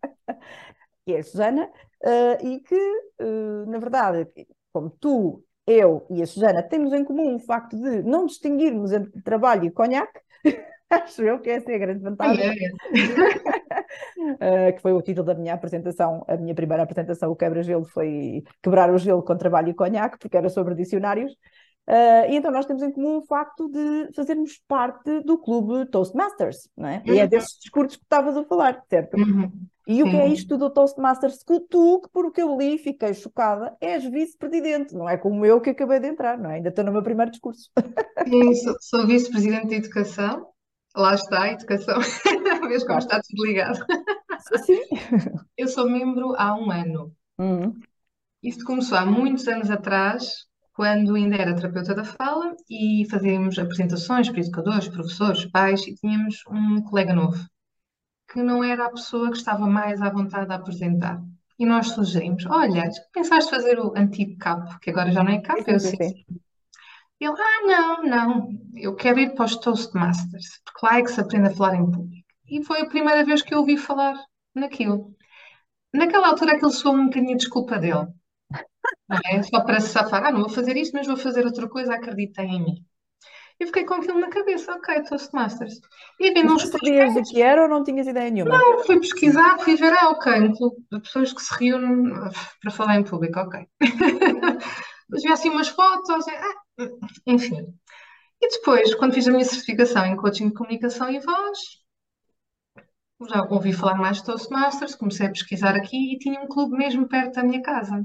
que 1.04 1.12
é 1.14 1.18
a 1.20 1.22
Susana, 1.24 1.70
e 2.42 2.60
que, 2.60 2.76
na 3.66 3.78
verdade, 3.78 4.28
como 4.72 4.90
tu, 4.90 5.44
eu 5.66 6.06
e 6.10 6.22
a 6.22 6.26
Susana 6.26 6.62
temos 6.62 6.92
em 6.92 7.04
comum 7.04 7.34
o 7.34 7.40
facto 7.40 7.76
de 7.76 8.02
não 8.02 8.26
distinguirmos 8.26 8.92
entre 8.92 9.20
trabalho 9.22 9.64
e 9.64 9.70
conhaque, 9.70 10.20
acho 10.90 11.22
eu 11.22 11.40
que 11.40 11.50
essa 11.50 11.72
é 11.72 11.74
a 11.74 11.78
grande 11.78 12.02
vantagem, 12.02 12.54
eh, 14.40 14.72
que 14.72 14.80
foi 14.80 14.92
o 14.92 15.02
título 15.02 15.26
da 15.26 15.34
minha 15.34 15.54
apresentação, 15.54 16.24
a 16.28 16.36
minha 16.36 16.54
primeira 16.54 16.82
apresentação, 16.82 17.30
o 17.30 17.36
quebra-gelo, 17.36 17.84
foi 17.84 18.44
quebrar 18.62 18.90
o 18.92 18.98
gelo 18.98 19.22
com 19.22 19.36
trabalho 19.36 19.70
e 19.70 19.74
conhaque, 19.74 20.18
porque 20.18 20.36
era 20.36 20.48
sobre 20.48 20.74
dicionários. 20.74 21.32
Eh, 21.88 22.32
e 22.32 22.36
então 22.36 22.50
nós 22.50 22.66
temos 22.66 22.82
em 22.82 22.92
comum 22.92 23.18
o 23.18 23.26
facto 23.26 23.68
de 23.68 24.12
fazermos 24.14 24.60
parte 24.66 25.20
do 25.20 25.38
clube 25.38 25.86
Toastmasters, 25.90 26.68
não 26.76 26.88
é? 26.88 27.02
E 27.04 27.18
é 27.18 27.22
Uhum. 27.22 27.28
desses 27.28 27.58
discursos 27.60 27.96
que 27.96 28.02
estavas 28.02 28.36
a 28.36 28.44
falar, 28.44 28.82
certo? 28.88 29.16
Uhum. 29.16 29.65
E 29.86 30.02
o 30.02 30.10
que 30.10 30.16
é 30.16 30.26
Sim. 30.26 30.32
isto 30.32 30.58
do 30.58 30.68
Toastmasters? 30.68 31.44
Que 31.44 31.60
tu, 31.60 32.00
que 32.00 32.08
por 32.10 32.26
o 32.26 32.32
que 32.32 32.42
eu 32.42 32.58
li, 32.58 32.76
fiquei 32.76 33.14
chocada, 33.14 33.76
és 33.80 34.04
vice-presidente, 34.04 34.94
não 34.94 35.08
é 35.08 35.16
como 35.16 35.46
eu 35.46 35.60
que 35.60 35.70
acabei 35.70 36.00
de 36.00 36.08
entrar, 36.08 36.36
não 36.36 36.50
é? 36.50 36.56
Ainda 36.56 36.70
estou 36.70 36.84
no 36.84 36.92
meu 36.92 37.02
primeiro 37.02 37.30
discurso. 37.30 37.70
Sim, 38.26 38.54
sou, 38.54 38.76
sou 38.80 39.06
vice-presidente 39.06 39.68
de 39.68 39.74
educação. 39.76 40.48
Lá 40.96 41.14
está 41.14 41.42
a 41.42 41.52
educação. 41.52 42.00
Vês 42.68 42.84
como 42.84 42.98
está 42.98 43.20
tudo 43.20 43.46
ligado. 43.46 43.78
Sim. 44.64 44.80
Eu 45.56 45.68
sou 45.68 45.88
membro 45.88 46.34
há 46.36 46.54
um 46.58 46.70
ano. 46.70 47.12
Uhum. 47.38 47.78
Isto 48.42 48.64
começou 48.64 48.98
há 48.98 49.06
muitos 49.06 49.46
anos 49.46 49.70
atrás, 49.70 50.46
quando 50.72 51.14
ainda 51.14 51.36
era 51.36 51.54
terapeuta 51.54 51.94
da 51.94 52.04
fala 52.04 52.54
e 52.68 53.06
fazíamos 53.10 53.58
apresentações 53.58 54.28
para 54.30 54.40
educadores, 54.40 54.88
professores, 54.88 55.44
pais, 55.46 55.86
e 55.86 55.94
tínhamos 55.94 56.42
um 56.50 56.82
colega 56.82 57.14
novo, 57.14 57.38
que 58.28 58.42
não 58.42 58.62
era 58.62 58.86
a 58.86 58.90
pessoa 58.90 59.30
que 59.30 59.36
estava 59.36 59.66
mais 59.66 60.00
à 60.00 60.10
vontade 60.10 60.52
a 60.52 60.56
apresentar. 60.56 61.22
E 61.58 61.64
nós 61.64 61.88
sugerimos: 61.90 62.44
Olha, 62.46 62.84
pensaste 63.12 63.50
fazer 63.50 63.78
o 63.78 63.96
antigo 63.96 64.36
CAP, 64.38 64.78
que 64.80 64.90
agora 64.90 65.10
já 65.10 65.22
não 65.22 65.32
é 65.32 65.40
CAP, 65.40 65.64
Sim, 65.64 65.70
eu 65.72 65.80
sei. 65.80 66.26
Ele, 67.18 67.32
ah, 67.32 67.66
não, 67.66 68.02
não, 68.02 68.48
eu 68.74 68.94
quero 68.94 69.18
ir 69.18 69.34
para 69.34 69.46
os 69.46 69.56
Toastmasters, 69.56 70.60
porque 70.64 70.84
lá 70.84 70.98
é 70.98 71.02
que 71.02 71.10
se 71.10 71.20
aprende 71.20 71.48
a 71.48 71.54
falar 71.54 71.76
em 71.76 71.90
público. 71.90 72.26
E 72.46 72.62
foi 72.62 72.82
a 72.82 72.88
primeira 72.88 73.24
vez 73.24 73.40
que 73.42 73.54
eu 73.54 73.60
ouvi 73.60 73.78
falar 73.78 74.22
naquilo. 74.54 75.16
Naquela 75.94 76.28
altura 76.28 76.54
aquilo 76.54 76.70
soou 76.70 76.94
um 76.94 77.06
bocadinho 77.06 77.34
a 77.34 77.38
desculpa 77.38 77.78
dele, 77.78 78.06
é? 79.24 79.42
Só 79.42 79.60
para 79.64 79.80
se 79.80 79.88
safar, 79.88 80.24
ah, 80.24 80.32
não 80.32 80.40
vou 80.40 80.48
fazer 80.48 80.76
isto, 80.76 80.92
mas 80.94 81.06
vou 81.06 81.16
fazer 81.16 81.44
outra 81.44 81.68
coisa, 81.68 81.94
acreditem 81.94 82.56
em 82.56 82.64
mim. 82.64 82.84
Eu 83.58 83.66
fiquei 83.68 83.84
com 83.84 83.94
aquilo 83.94 84.20
na 84.20 84.28
cabeça, 84.28 84.72
ok, 84.72 85.02
Toastmasters. 85.04 85.80
E 86.20 86.38
uns 86.44 86.64
tu 86.64 86.68
sabias 86.72 87.16
o 87.16 87.22
que 87.22 87.40
era 87.40 87.62
ou 87.62 87.68
não 87.68 87.82
tinhas 87.82 88.06
ideia 88.06 88.30
nenhuma? 88.30 88.58
não, 88.58 88.84
fui 88.84 89.00
pesquisar, 89.00 89.58
fui 89.58 89.76
ver, 89.76 89.94
ah, 89.94 90.10
ok, 90.10 90.32
um 90.40 90.54
clube 90.54 90.76
de 90.92 91.00
pessoas 91.00 91.32
que 91.32 91.40
se 91.40 91.54
reúnem 91.58 92.12
para 92.60 92.70
falar 92.70 92.96
em 92.96 93.04
público, 93.04 93.40
ok. 93.40 93.66
Mas 95.08 95.22
vi 95.22 95.32
assim 95.32 95.48
umas 95.48 95.68
fotos, 95.68 96.26
e, 96.26 96.30
ah, 96.30 96.88
enfim. 97.26 97.66
E 98.42 98.48
depois, 98.48 98.94
quando 98.96 99.14
fiz 99.14 99.26
a 99.26 99.30
minha 99.30 99.44
certificação 99.44 100.04
em 100.04 100.16
coaching 100.16 100.48
de 100.48 100.54
comunicação 100.54 101.08
e 101.10 101.18
voz, 101.18 101.58
já 103.28 103.42
ouvi 103.48 103.72
falar 103.72 103.94
mais 103.94 104.18
de 104.18 104.24
Toastmasters, 104.24 104.94
comecei 104.94 105.26
a 105.26 105.30
pesquisar 105.30 105.74
aqui 105.74 106.14
e 106.14 106.18
tinha 106.18 106.40
um 106.40 106.46
clube 106.46 106.76
mesmo 106.76 107.08
perto 107.08 107.36
da 107.36 107.42
minha 107.42 107.62
casa. 107.62 108.04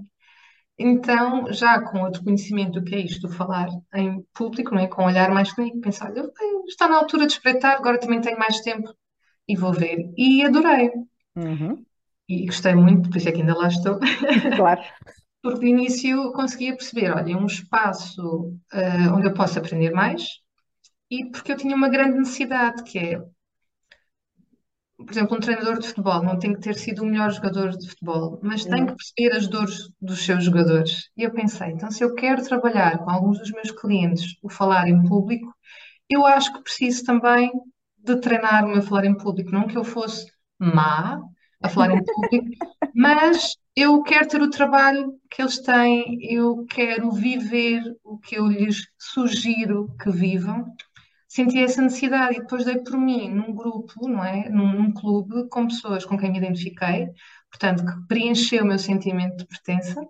Então, 0.84 1.54
já 1.54 1.80
com 1.80 2.02
outro 2.02 2.24
conhecimento 2.24 2.80
do 2.80 2.84
que 2.84 2.96
é 2.96 3.00
isto, 3.00 3.30
falar 3.30 3.68
em 3.94 4.26
público, 4.34 4.74
não 4.74 4.82
é? 4.82 4.88
com 4.88 5.04
um 5.04 5.06
olhar 5.06 5.30
mais 5.30 5.54
clínico, 5.54 5.80
pensar, 5.80 6.12
está 6.68 6.88
na 6.88 6.98
altura 6.98 7.28
de 7.28 7.34
espreitar, 7.34 7.76
agora 7.78 8.00
também 8.00 8.20
tenho 8.20 8.40
mais 8.40 8.62
tempo 8.62 8.92
e 9.48 9.56
vou 9.56 9.72
ver. 9.72 10.12
E 10.18 10.44
adorei. 10.44 10.90
Uhum. 11.36 11.86
E 12.28 12.48
gostei 12.48 12.74
muito, 12.74 13.10
por 13.10 13.18
isso 13.18 13.30
é 13.30 13.32
que 13.32 13.42
ainda 13.42 13.56
lá 13.56 13.68
estou. 13.68 14.00
Claro. 14.58 14.82
Porque 15.44 15.60
de 15.60 15.68
início 15.68 16.32
conseguia 16.34 16.76
perceber, 16.76 17.12
olha, 17.12 17.38
um 17.38 17.46
espaço 17.46 18.22
uh, 18.74 19.14
onde 19.16 19.28
eu 19.28 19.34
posso 19.34 19.60
aprender 19.60 19.92
mais 19.92 20.24
e 21.10 21.26
porque 21.30 21.52
eu 21.52 21.58
tinha 21.58 21.76
uma 21.76 21.90
grande 21.90 22.18
necessidade, 22.18 22.84
que 22.84 22.98
é, 22.98 23.22
por 25.06 25.12
exemplo, 25.12 25.38
um 25.38 25.40
treinador 25.40 25.80
de 25.80 25.88
futebol 25.88 26.24
não 26.24 26.38
tem 26.40 26.54
que 26.54 26.62
ter 26.62 26.76
sido 26.76 27.04
o 27.04 27.06
melhor 27.06 27.32
jogador 27.32 27.78
de 27.78 27.90
futebol, 27.90 28.40
mas 28.44 28.66
tem 28.66 28.86
que 28.86 28.96
perceber 28.96 29.36
as 29.36 29.48
dores 29.48 29.90
dos 30.02 30.24
seus 30.26 30.44
jogadores. 30.44 31.10
E 31.18 31.24
eu 31.24 31.32
pensei, 31.32 31.70
então 31.70 31.92
se 31.92 32.04
eu 32.04 32.16
quero 32.16 32.44
trabalhar 32.44 32.98
com 33.00 33.10
alguns 33.10 33.40
dos 33.40 33.52
meus 33.52 33.72
clientes 33.72 34.38
o 34.42 34.50
falar 34.50 34.88
em 34.88 35.04
público, 35.04 35.54
eu 36.10 36.26
acho 36.26 36.54
que 36.54 36.64
preciso 36.64 37.06
também 37.06 37.52
de 37.98 38.16
treinar 38.18 38.66
o 38.66 38.70
meu 38.70 38.82
falar 38.82 39.06
em 39.06 39.18
público, 39.18 39.52
não 39.52 39.68
que 39.68 39.78
eu 39.78 39.84
fosse 39.84 40.28
má 40.60 41.22
a 41.62 41.70
falar 41.70 41.92
em 41.92 42.04
público, 42.04 42.66
mas 42.96 43.56
eu 43.76 44.02
quero 44.04 44.28
ter 44.28 44.42
o 44.42 44.50
trabalho 44.50 45.14
que 45.30 45.42
eles 45.42 45.60
têm, 45.60 46.20
eu 46.22 46.66
quero 46.66 47.12
viver 47.12 47.82
o 48.04 48.18
que 48.18 48.36
eu 48.36 48.48
lhes 48.48 48.88
sugiro 48.98 49.96
que 50.02 50.10
vivam. 50.12 50.66
Senti 51.34 51.60
essa 51.60 51.82
necessidade 51.82 52.36
e 52.36 52.42
depois 52.42 52.66
dei 52.66 52.80
por 52.80 52.98
mim 52.98 53.30
num 53.30 53.56
grupo, 53.56 54.06
não 54.06 54.22
é? 54.22 54.50
Num, 54.50 54.74
num 54.74 54.92
clube 54.94 55.48
com 55.48 55.66
pessoas 55.66 56.04
com 56.04 56.18
quem 56.18 56.30
me 56.30 56.38
identifiquei, 56.40 57.08
portanto, 57.50 57.86
que 57.86 58.06
preencheu 58.06 58.66
o 58.66 58.68
meu 58.68 58.78
sentimento 58.78 59.38
de 59.38 59.48
pertença, 59.48 60.06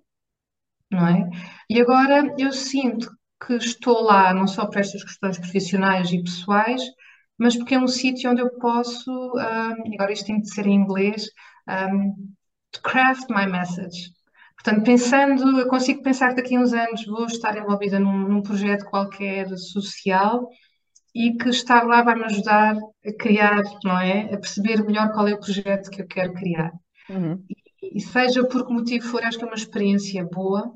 não 0.89 1.07
é? 1.07 1.29
E 1.69 1.79
agora 1.79 2.33
eu 2.39 2.51
sinto 2.51 3.07
que 3.45 3.53
estou 3.53 4.01
lá 4.01 4.33
não 4.33 4.47
só 4.47 4.65
para 4.65 4.79
estas 4.81 5.03
questões 5.03 5.37
profissionais 5.37 6.11
e 6.11 6.23
pessoais, 6.23 6.81
mas 7.37 7.55
porque 7.55 7.75
é 7.75 7.79
um 7.79 7.87
sítio 7.87 8.31
onde 8.31 8.41
eu 8.41 8.49
posso, 8.57 9.11
um, 9.11 9.93
agora 9.93 10.11
isto 10.13 10.25
tem 10.25 10.41
de 10.41 10.51
ser 10.51 10.65
em 10.65 10.73
inglês, 10.73 11.27
um, 11.69 12.33
to 12.71 12.81
craft 12.81 13.29
my 13.29 13.45
message. 13.45 14.11
Portanto, 14.55 14.83
pensando, 14.83 15.59
eu 15.59 15.67
consigo 15.67 16.01
pensar 16.01 16.29
que 16.29 16.41
daqui 16.41 16.55
a 16.55 16.59
uns 16.59 16.73
anos 16.73 17.05
vou 17.05 17.25
estar 17.27 17.55
envolvida 17.55 17.99
num, 17.99 18.27
num 18.27 18.41
projeto 18.41 18.85
qualquer 18.85 19.47
social 19.55 20.49
e 21.13 21.37
que 21.37 21.49
estar 21.49 21.83
lá 21.85 22.01
vai 22.03 22.15
me 22.15 22.25
ajudar 22.25 22.75
a 23.05 23.13
criar, 23.19 23.61
não 23.83 23.99
é? 23.99 24.33
A 24.33 24.37
perceber 24.39 24.83
melhor 24.83 25.11
qual 25.13 25.27
é 25.27 25.33
o 25.33 25.39
projeto 25.39 25.89
que 25.89 26.01
eu 26.01 26.07
quero 26.07 26.33
criar. 26.33 26.71
Uhum. 27.09 27.49
E, 27.81 27.97
e 27.97 28.01
seja 28.01 28.47
por 28.47 28.65
que 28.65 28.73
motivo 28.73 29.07
for, 29.07 29.23
acho 29.23 29.37
que 29.37 29.43
é 29.43 29.47
uma 29.47 29.55
experiência 29.55 30.23
boa. 30.25 30.73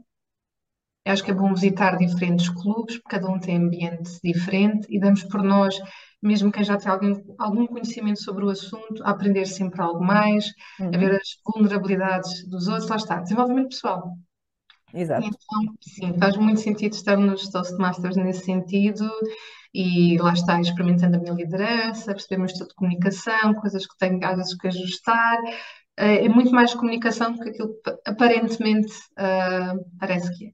Acho 1.05 1.23
que 1.23 1.31
é 1.31 1.33
bom 1.33 1.53
visitar 1.53 1.97
diferentes 1.97 2.49
clubes, 2.49 2.97
porque 2.97 3.15
cada 3.17 3.29
um 3.31 3.39
tem 3.39 3.57
ambiente 3.57 4.19
diferente 4.23 4.87
e 4.89 4.99
damos 4.99 5.23
por 5.23 5.41
nós 5.43 5.75
mesmo 6.21 6.51
quem 6.51 6.63
já 6.63 6.75
tem 6.77 6.91
algum, 6.91 7.13
algum 7.37 7.67
conhecimento 7.67 8.21
sobre 8.23 8.43
o 8.45 8.49
assunto, 8.49 9.03
a 9.03 9.11
aprender 9.11 9.45
sempre 9.45 9.79
algo 9.81 10.03
mais, 10.03 10.45
Uhum. 10.79 10.89
a 10.93 10.97
ver 10.97 11.11
as 11.15 11.27
vulnerabilidades 11.45 12.47
dos 12.49 12.67
outros, 12.67 12.89
lá 12.89 12.95
está, 12.95 13.19
desenvolvimento 13.19 13.69
pessoal. 13.69 14.15
Exato. 14.95 15.27
Então, 15.27 15.75
sim, 15.81 16.17
faz 16.19 16.37
muito 16.37 16.59
sentido 16.61 16.93
estar 16.93 17.17
nos 17.17 17.49
Toastmasters 17.49 18.15
nesse 18.15 18.45
sentido 18.45 19.09
e 19.73 20.17
lá 20.19 20.33
está, 20.33 20.59
experimentando 20.61 21.17
a 21.17 21.19
minha 21.19 21.33
liderança, 21.33 22.13
perceber 22.13 22.35
o 22.37 22.39
meu 22.39 22.45
estilo 22.45 22.69
de 22.69 22.75
comunicação, 22.75 23.53
coisas 23.55 23.85
que 23.85 23.97
tenho 23.97 24.23
às 24.25 24.37
vezes 24.37 24.57
que 24.57 24.67
ajustar. 24.67 25.37
Eh, 25.97 26.25
É 26.25 26.29
muito 26.29 26.51
mais 26.51 26.73
comunicação 26.73 27.33
do 27.33 27.39
que 27.39 27.49
aquilo 27.49 27.73
que 27.83 27.91
aparentemente 28.05 28.93
ah, 29.17 29.73
parece 29.99 30.31
que 30.37 30.47
é. 30.47 30.51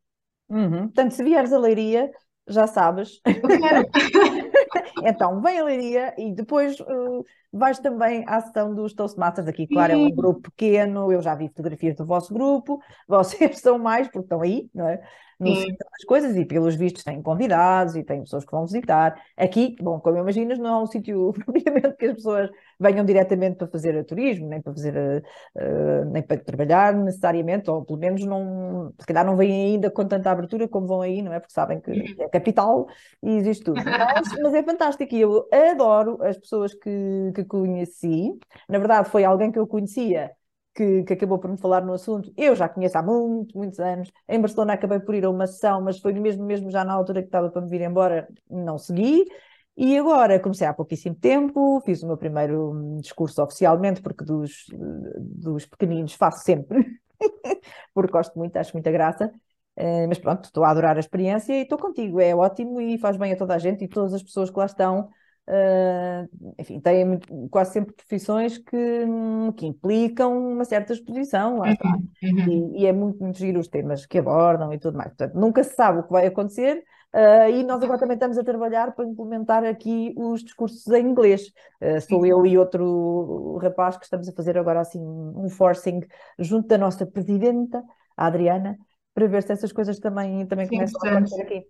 Uhum. 0.49 0.83
Portanto, 0.83 1.11
se 1.11 1.23
vieres 1.23 1.53
a 1.53 1.59
Leiria, 1.59 2.09
já 2.47 2.67
sabes. 2.67 3.19
Eu 3.25 3.59
quero. 3.59 3.87
Então, 5.03 5.41
vem 5.41 5.59
a 5.59 5.63
Leiria 5.63 6.13
e 6.17 6.33
depois 6.33 6.79
uh, 6.79 7.25
vais 7.51 7.79
também 7.79 8.23
à 8.27 8.39
sessão 8.41 8.73
dos 8.73 8.93
Toastmasters. 8.93 9.47
Aqui, 9.47 9.67
claro, 9.67 9.93
é 9.93 9.95
um 9.95 10.09
grupo 10.11 10.41
pequeno. 10.41 11.11
Eu 11.11 11.21
já 11.21 11.35
vi 11.35 11.47
fotografias 11.47 11.95
do 11.95 12.05
vosso 12.05 12.33
grupo. 12.33 12.81
Vocês 13.07 13.59
são 13.59 13.77
mais, 13.77 14.07
porque 14.07 14.19
estão 14.19 14.41
aí, 14.41 14.69
não 14.73 14.87
é? 14.87 15.01
No 15.39 15.55
centro 15.55 15.87
das 15.91 16.05
coisas 16.05 16.37
e, 16.37 16.45
pelos 16.45 16.75
vistos, 16.75 17.03
têm 17.03 17.19
convidados 17.19 17.95
e 17.95 18.03
têm 18.03 18.21
pessoas 18.21 18.45
que 18.45 18.51
vão 18.51 18.63
visitar. 18.63 19.19
Aqui, 19.35 19.75
bom, 19.81 19.99
como 19.99 20.19
imaginas, 20.19 20.59
não 20.59 20.69
é 20.69 20.83
um 20.83 20.85
sítio 20.85 21.33
propriamente 21.45 21.97
que 21.97 22.05
as 22.05 22.13
pessoas 22.13 22.49
venham 22.81 23.05
diretamente 23.05 23.57
para 23.57 23.67
fazer 23.67 24.03
turismo, 24.05 24.47
nem 24.47 24.61
para 24.61 24.73
fazer, 24.73 25.23
uh, 25.55 26.05
nem 26.11 26.23
para 26.23 26.37
trabalhar 26.37 26.93
necessariamente, 26.93 27.69
ou 27.69 27.85
pelo 27.85 27.99
menos 27.99 28.25
não, 28.25 28.93
se 28.99 29.05
calhar 29.05 29.25
não 29.25 29.37
vêm 29.37 29.73
ainda 29.73 29.91
com 29.91 30.05
tanta 30.07 30.31
abertura 30.31 30.67
como 30.67 30.87
vão 30.87 31.01
aí, 31.01 31.21
não 31.21 31.31
é? 31.31 31.39
Porque 31.39 31.53
sabem 31.53 31.79
que 31.79 32.15
é 32.19 32.29
capital 32.29 32.87
e 33.21 33.37
existe 33.37 33.63
tudo. 33.65 33.81
Mas, 33.83 34.27
mas 34.41 34.53
é 34.53 34.63
fantástico 34.63 35.13
e 35.13 35.21
eu 35.21 35.47
adoro 35.51 36.17
as 36.23 36.37
pessoas 36.37 36.73
que, 36.73 37.31
que 37.35 37.45
conheci. 37.45 38.31
Na 38.67 38.79
verdade, 38.79 39.09
foi 39.09 39.23
alguém 39.23 39.51
que 39.51 39.59
eu 39.59 39.67
conhecia 39.67 40.31
que, 40.73 41.03
que, 41.03 41.13
acabou 41.13 41.39
por 41.39 41.51
me 41.51 41.57
falar 41.57 41.83
no 41.83 41.93
assunto. 41.93 42.31
Eu 42.37 42.55
já 42.55 42.67
conheço 42.67 42.97
há 42.97 43.03
muitos, 43.03 43.53
muitos 43.53 43.79
anos. 43.79 44.11
Em 44.27 44.39
Barcelona 44.39 44.73
acabei 44.73 44.99
por 44.99 45.15
ir 45.15 45.25
a 45.25 45.29
uma 45.29 45.47
sessão, 45.47 45.81
mas 45.81 45.99
foi 45.99 46.13
mesmo, 46.13 46.45
mesmo 46.45 46.71
já 46.71 46.83
na 46.83 46.93
altura 46.93 47.21
que 47.21 47.27
estava 47.27 47.49
para 47.49 47.61
me 47.61 47.69
vir 47.69 47.81
embora, 47.81 48.27
não 48.49 48.77
segui. 48.77 49.25
E 49.77 49.97
agora 49.97 50.39
comecei 50.39 50.67
há 50.67 50.73
pouquíssimo 50.73 51.15
tempo, 51.15 51.81
fiz 51.81 52.03
o 52.03 52.07
meu 52.07 52.17
primeiro 52.17 52.97
discurso 53.01 53.41
oficialmente, 53.41 54.01
porque 54.01 54.23
dos, 54.23 54.65
dos 55.17 55.65
pequeninos 55.65 56.13
faço 56.13 56.43
sempre, 56.43 56.85
porque 57.93 58.11
gosto 58.11 58.37
muito, 58.37 58.57
acho 58.57 58.73
muita 58.73 58.91
graça. 58.91 59.31
Uh, 59.77 60.05
mas 60.07 60.19
pronto, 60.19 60.45
estou 60.45 60.65
a 60.65 60.69
adorar 60.69 60.97
a 60.97 60.99
experiência 60.99 61.53
e 61.53 61.61
estou 61.61 61.77
contigo, 61.77 62.19
é 62.19 62.35
ótimo 62.35 62.81
e 62.81 62.97
faz 62.97 63.15
bem 63.15 63.31
a 63.31 63.37
toda 63.37 63.55
a 63.55 63.57
gente 63.57 63.85
e 63.85 63.87
todas 63.87 64.13
as 64.13 64.21
pessoas 64.21 64.49
que 64.49 64.59
lá 64.59 64.65
estão. 64.65 65.09
Uh, 65.47 66.53
enfim, 66.59 66.79
têm 66.79 67.03
muito, 67.03 67.27
quase 67.49 67.73
sempre 67.73 67.93
profissões 67.93 68.57
que, 68.57 69.05
que, 69.57 69.65
implicam 69.65 70.37
uma 70.37 70.63
certa 70.65 70.93
exposição, 70.93 71.57
lá 71.57 71.71
está. 71.71 71.97
Uhum. 72.21 72.73
E, 72.75 72.81
e, 72.81 72.85
é 72.85 72.93
muito, 72.93 73.21
muito 73.21 73.37
giro 73.37 73.59
os 73.59 73.67
temas 73.67 74.05
que 74.05 74.19
abordam 74.19 74.71
e 74.71 74.77
tudo 74.77 74.97
mais. 74.97 75.09
Portanto, 75.09 75.33
nunca 75.33 75.63
se 75.63 75.73
sabe 75.73 75.99
o 75.99 76.03
que 76.03 76.11
vai 76.11 76.27
acontecer, 76.27 76.83
uh, 77.13 77.49
e 77.49 77.63
nós 77.63 77.81
agora 77.83 77.99
também 77.99 78.15
estamos 78.15 78.37
a 78.37 78.43
trabalhar 78.43 78.93
para 78.93 79.05
implementar 79.05 79.63
aqui 79.63 80.13
os 80.17 80.43
discursos 80.43 80.85
em 80.87 81.05
inglês. 81.05 81.51
Uh, 81.81 82.01
sou 82.01 82.25
eu 82.25 82.45
e 82.45 82.57
outro 82.57 83.57
rapaz 83.57 83.97
que 83.97 84.05
estamos 84.05 84.27
a 84.27 84.33
fazer 84.33 84.57
agora 84.57 84.81
assim 84.81 84.99
um 84.99 85.49
forcing 85.49 86.01
junto 86.39 86.67
da 86.67 86.77
nossa 86.77 87.05
presidenta, 87.05 87.83
a 88.15 88.27
Adriana, 88.27 88.77
para 89.13 89.27
ver 89.27 89.43
se 89.43 89.51
essas 89.51 89.71
coisas 89.71 89.99
também, 89.99 90.45
também 90.45 90.65
Sim, 90.65 90.75
começam 90.75 91.01
a 91.03 91.11
acontecer 91.11 91.41
aqui. 91.41 91.65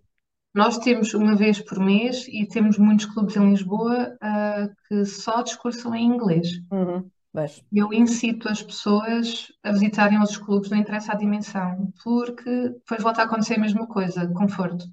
Nós 0.54 0.76
temos 0.78 1.14
uma 1.14 1.34
vez 1.34 1.60
por 1.62 1.78
mês 1.78 2.26
e 2.28 2.46
temos 2.46 2.76
muitos 2.76 3.06
clubes 3.06 3.36
em 3.36 3.50
Lisboa 3.50 4.14
uh, 4.22 4.70
que 4.86 5.04
só 5.06 5.42
discursam 5.42 5.94
em 5.94 6.04
inglês. 6.06 6.48
Uhum, 6.70 7.08
mas... 7.32 7.64
Eu 7.72 7.90
incito 7.90 8.50
as 8.50 8.62
pessoas 8.62 9.46
a 9.62 9.72
visitarem 9.72 10.18
outros 10.18 10.36
clubes, 10.36 10.68
não 10.68 10.76
interessa 10.76 11.12
a 11.12 11.16
dimensão, 11.16 11.90
porque 12.04 12.68
depois 12.68 13.02
volta 13.02 13.22
a 13.22 13.24
acontecer 13.24 13.54
a 13.54 13.60
mesma 13.60 13.86
coisa, 13.86 14.28
conforto. 14.34 14.84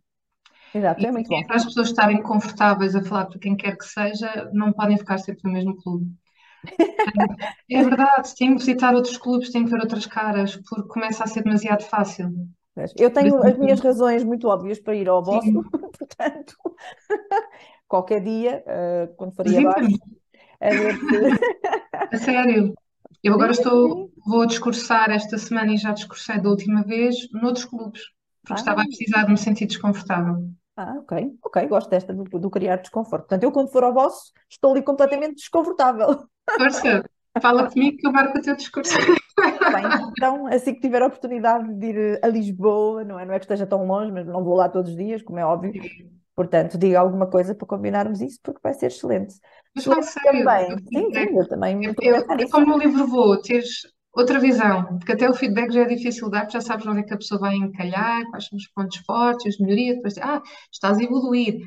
Exato, 0.73 1.01
e 1.01 1.05
é 1.05 1.11
muito 1.11 1.29
bom. 1.29 1.43
Para 1.43 1.55
as 1.55 1.65
pessoas 1.65 1.89
estarem 1.89 2.21
confortáveis 2.21 2.95
a 2.95 3.03
falar 3.03 3.25
para 3.25 3.39
quem 3.39 3.55
quer 3.55 3.77
que 3.77 3.85
seja, 3.85 4.49
não 4.53 4.71
podem 4.71 4.97
ficar 4.97 5.17
sempre 5.17 5.41
no 5.45 5.53
mesmo 5.53 5.75
clube. 5.75 6.05
É 7.71 7.83
verdade, 7.83 8.35
tenho 8.35 8.53
que 8.53 8.59
visitar 8.59 8.93
outros 8.93 9.15
clubes, 9.15 9.51
tenho 9.51 9.65
que 9.65 9.71
ver 9.71 9.79
outras 9.79 10.05
caras, 10.05 10.55
porque 10.55 10.87
começa 10.89 11.23
a 11.23 11.27
ser 11.27 11.43
demasiado 11.43 11.83
fácil. 11.83 12.31
Eu 12.97 13.11
tenho 13.11 13.37
as 13.43 13.57
minhas 13.57 13.79
razões 13.79 14.23
muito 14.23 14.47
óbvias 14.47 14.79
para 14.79 14.95
ir 14.95 15.07
ao 15.07 15.23
vosso, 15.23 15.63
portanto, 15.97 16.55
qualquer 17.87 18.21
dia, 18.21 18.63
uh, 18.65 19.15
quando 19.15 19.35
faria 19.35 19.59
abaixo, 19.59 19.97
a 20.59 20.69
ver 20.69 20.95
se... 20.95 21.39
A 22.11 22.17
sério. 22.17 22.73
Eu 23.21 23.33
agora 23.33 23.51
estou, 23.51 24.09
vou 24.25 24.45
discursar 24.45 25.11
esta 25.11 25.37
semana 25.37 25.73
e 25.73 25.77
já 25.77 25.91
discursei 25.91 26.39
da 26.39 26.49
última 26.49 26.83
vez 26.83 27.15
noutros 27.33 27.65
clubes, 27.65 28.01
porque 28.41 28.53
ah. 28.53 28.55
estava 28.55 28.81
a 28.81 28.85
precisar 28.85 29.23
de 29.23 29.31
me 29.31 29.37
sentir 29.37 29.65
desconfortável. 29.65 30.49
Ah, 30.75 30.95
ok, 30.99 31.37
ok, 31.43 31.67
gosto 31.67 31.89
desta 31.89 32.13
do, 32.13 32.23
do 32.23 32.49
criar 32.49 32.77
desconforto. 32.77 33.23
Portanto, 33.23 33.43
eu 33.43 33.51
quando 33.51 33.69
for 33.69 33.83
ao 33.83 33.93
vosso, 33.93 34.31
estou 34.49 34.71
ali 34.71 34.81
completamente 34.81 35.35
desconfortável. 35.35 36.25
Força, 36.57 37.03
fala 37.41 37.69
comigo 37.69 37.97
que 37.97 38.07
eu 38.07 38.11
marco 38.13 38.37
o 38.37 38.41
teu 38.41 38.55
discurso. 38.55 38.95
Bem, 39.37 40.11
então, 40.17 40.47
assim 40.47 40.73
que 40.73 40.79
tiver 40.79 41.01
a 41.01 41.07
oportunidade 41.07 41.73
de 41.73 41.85
ir 41.85 42.19
a 42.23 42.27
Lisboa, 42.27 43.03
não 43.03 43.19
é? 43.19 43.25
Não 43.25 43.33
é 43.33 43.39
que 43.39 43.45
esteja 43.45 43.67
tão 43.67 43.85
longe, 43.85 44.11
mas 44.11 44.25
não 44.25 44.43
vou 44.43 44.55
lá 44.55 44.69
todos 44.69 44.91
os 44.91 44.97
dias, 44.97 45.21
como 45.21 45.39
é 45.39 45.45
óbvio. 45.45 45.73
Portanto, 46.35 46.77
diga 46.77 46.99
alguma 46.99 47.27
coisa 47.27 47.53
para 47.53 47.67
combinarmos 47.67 48.21
isso, 48.21 48.39
porque 48.41 48.61
vai 48.63 48.73
ser 48.73 48.87
excelente. 48.87 49.35
Mas 49.75 49.85
vai 49.85 50.01
ser 50.01 50.21
também. 50.21 50.77
Sim, 50.77 51.13
sim, 51.13 51.37
eu 51.37 51.47
também. 51.47 51.85
Eu, 51.85 51.93
eu, 52.01 52.49
como 52.49 52.65
no 52.65 52.77
livro 52.77 53.05
vou, 53.05 53.41
teres 53.41 53.81
outra 54.13 54.39
visão, 54.39 54.97
porque 54.97 55.11
até 55.11 55.29
o 55.29 55.33
feedback 55.33 55.71
já 55.71 55.81
é 55.81 55.85
difícil 55.85 56.29
dar, 56.29 56.41
porque 56.41 56.53
já 56.53 56.61
sabes 56.61 56.85
onde 56.87 57.01
é 57.01 57.03
que 57.03 57.13
a 57.13 57.17
pessoa 57.17 57.39
vai 57.39 57.55
encalhar, 57.55 58.25
quais 58.29 58.47
são 58.47 58.57
os 58.57 58.67
pontos 58.67 58.97
fortes, 59.05 59.55
as 59.55 59.59
melhorias, 59.59 59.95
depois, 59.97 60.17
ah, 60.17 60.41
estás 60.71 60.97
a 60.97 61.03
evoluir. 61.03 61.61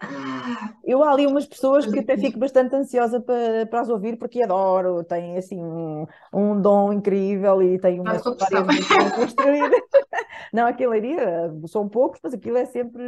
Ah, 0.00 0.74
eu 0.84 1.02
há 1.02 1.12
ali 1.12 1.26
umas 1.26 1.46
pessoas 1.46 1.86
que 1.86 1.98
até 1.98 2.16
fico 2.16 2.38
bastante 2.38 2.74
ansiosa 2.74 3.20
para, 3.20 3.64
para 3.66 3.80
as 3.80 3.88
ouvir 3.88 4.18
porque 4.18 4.42
adoro, 4.42 5.02
têm 5.04 5.36
assim 5.36 5.62
um, 5.62 6.04
um 6.32 6.60
dom 6.60 6.92
incrível 6.92 7.62
e 7.62 7.78
têm 7.78 8.00
uma 8.00 8.16
história 8.16 8.62
muito 8.62 9.14
construída. 9.14 9.70
Não, 10.52 10.66
aquilo 10.66 10.92
ali 10.92 11.16
são 11.66 11.88
poucos, 11.88 12.20
mas 12.22 12.34
aquilo 12.34 12.56
é 12.56 12.64
sempre 12.64 13.02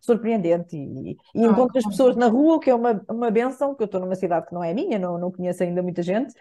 surpreendente 0.00 0.76
e, 0.76 1.16
e 1.34 1.44
encontro 1.44 1.78
as 1.78 1.84
pessoas 1.84 2.16
na 2.16 2.28
rua, 2.28 2.60
que 2.60 2.70
é 2.70 2.74
uma, 2.74 3.02
uma 3.08 3.30
benção, 3.30 3.74
que 3.74 3.82
eu 3.82 3.86
estou 3.86 4.00
numa 4.00 4.14
cidade 4.14 4.46
que 4.46 4.54
não 4.54 4.62
é 4.62 4.74
minha, 4.74 4.98
não, 4.98 5.18
não 5.18 5.32
conheço 5.32 5.62
ainda 5.62 5.82
muita 5.82 6.02
gente, 6.02 6.34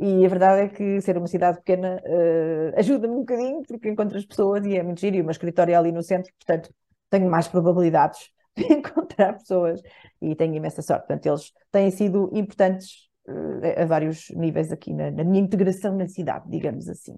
e 0.00 0.24
a 0.24 0.28
verdade 0.28 0.62
é 0.62 0.68
que 0.68 1.00
ser 1.00 1.18
uma 1.18 1.26
cidade 1.26 1.58
pequena 1.58 2.00
uh, 2.04 2.78
ajuda-me 2.78 3.14
um 3.14 3.20
bocadinho, 3.20 3.62
porque 3.66 3.88
encontro 3.88 4.16
as 4.16 4.24
pessoas 4.24 4.64
e 4.64 4.76
é 4.76 4.82
muito 4.82 5.00
giro, 5.00 5.16
e 5.16 5.20
uma 5.20 5.32
escritório 5.32 5.76
ali 5.76 5.90
no 5.90 6.02
centro, 6.02 6.32
portanto 6.38 6.72
tenho 7.10 7.28
mais 7.28 7.48
probabilidades 7.48 8.30
de 8.56 8.72
encontrar 8.72 9.34
pessoas 9.34 9.80
e 10.22 10.34
tenho 10.36 10.54
imensa 10.54 10.82
sorte. 10.82 11.06
Portanto, 11.06 11.26
eles 11.26 11.52
têm 11.72 11.90
sido 11.90 12.30
importantes 12.32 13.08
uh, 13.28 13.82
a 13.82 13.84
vários 13.86 14.30
níveis 14.30 14.70
aqui 14.70 14.92
na, 14.92 15.10
na, 15.10 15.24
minha 15.24 15.42
integração 15.42 15.96
na 15.96 16.06
cidade, 16.06 16.44
digamos 16.48 16.88
assim. 16.88 17.16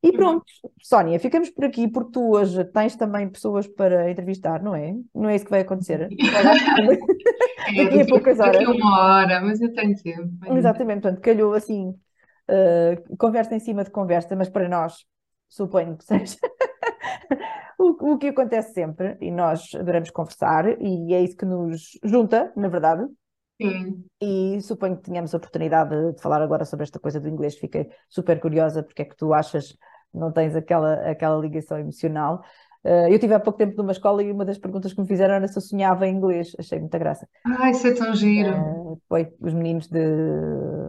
E 0.00 0.12
pronto, 0.12 0.44
Sónia, 0.80 1.18
ficamos 1.18 1.50
por 1.50 1.64
aqui 1.64 1.88
porque 1.88 2.12
tu 2.12 2.30
hoje 2.30 2.64
tens 2.66 2.94
também 2.94 3.28
pessoas 3.28 3.66
para 3.66 4.08
entrevistar, 4.08 4.62
não 4.62 4.74
é? 4.74 4.94
Não 5.12 5.28
é 5.28 5.34
isso 5.34 5.44
que 5.44 5.50
vai 5.50 5.60
acontecer? 5.60 6.02
É, 6.02 6.08
daqui 7.84 8.00
a 8.02 8.06
poucas 8.06 8.38
horas. 8.38 8.58
Daqui 8.58 8.64
a 8.64 8.70
uma 8.70 9.00
hora, 9.00 9.40
mas 9.40 9.60
eu 9.60 9.72
tenho 9.72 9.96
tempo. 10.00 10.56
Exatamente, 10.56 11.02
portanto, 11.02 11.20
calhou 11.20 11.52
assim, 11.52 11.92
uh, 12.50 13.16
conversa 13.16 13.54
em 13.54 13.60
cima 13.60 13.84
de 13.84 13.90
conversa, 13.90 14.34
mas 14.36 14.48
para 14.48 14.68
nós, 14.68 15.04
suponho 15.48 15.96
que 15.96 16.04
seja 16.04 16.36
o, 17.78 18.12
o 18.12 18.18
que 18.18 18.28
acontece 18.28 18.72
sempre, 18.72 19.16
e 19.20 19.30
nós 19.30 19.74
adoramos 19.74 20.10
conversar, 20.10 20.80
e 20.80 21.14
é 21.14 21.22
isso 21.22 21.36
que 21.36 21.44
nos 21.44 21.98
junta, 22.04 22.52
na 22.56 22.68
verdade. 22.68 23.06
Sim. 23.60 24.04
E 24.20 24.60
suponho 24.60 24.96
que 24.96 25.02
tenhamos 25.02 25.34
a 25.34 25.36
oportunidade 25.36 26.12
de 26.12 26.22
falar 26.22 26.40
agora 26.40 26.64
sobre 26.64 26.84
esta 26.84 27.00
coisa 27.00 27.20
do 27.20 27.28
inglês. 27.28 27.58
Fiquei 27.58 27.90
super 28.08 28.38
curiosa 28.38 28.84
porque 28.84 29.02
é 29.02 29.04
que 29.04 29.16
tu 29.16 29.34
achas 29.34 29.76
não 30.12 30.32
tens 30.32 30.56
aquela, 30.56 30.94
aquela 31.10 31.38
ligação 31.38 31.78
emocional. 31.78 32.42
Uh, 32.84 33.08
eu 33.10 33.18
tive 33.18 33.34
há 33.34 33.40
pouco 33.40 33.58
tempo 33.58 33.76
numa 33.76 33.92
escola 33.92 34.22
e 34.22 34.30
uma 34.30 34.44
das 34.44 34.58
perguntas 34.58 34.92
que 34.92 35.00
me 35.00 35.06
fizeram 35.06 35.34
era 35.34 35.48
se 35.48 35.56
eu 35.56 35.62
sonhava 35.62 36.06
em 36.06 36.14
inglês. 36.14 36.54
Achei 36.58 36.78
muita 36.78 36.98
graça. 36.98 37.28
Ai, 37.44 37.72
isso 37.72 37.86
é 37.86 37.94
tão 37.94 38.14
giro. 38.14 38.50
Uh, 38.50 39.00
foi 39.08 39.28
os 39.40 39.52
meninos 39.52 39.88
de, 39.88 40.00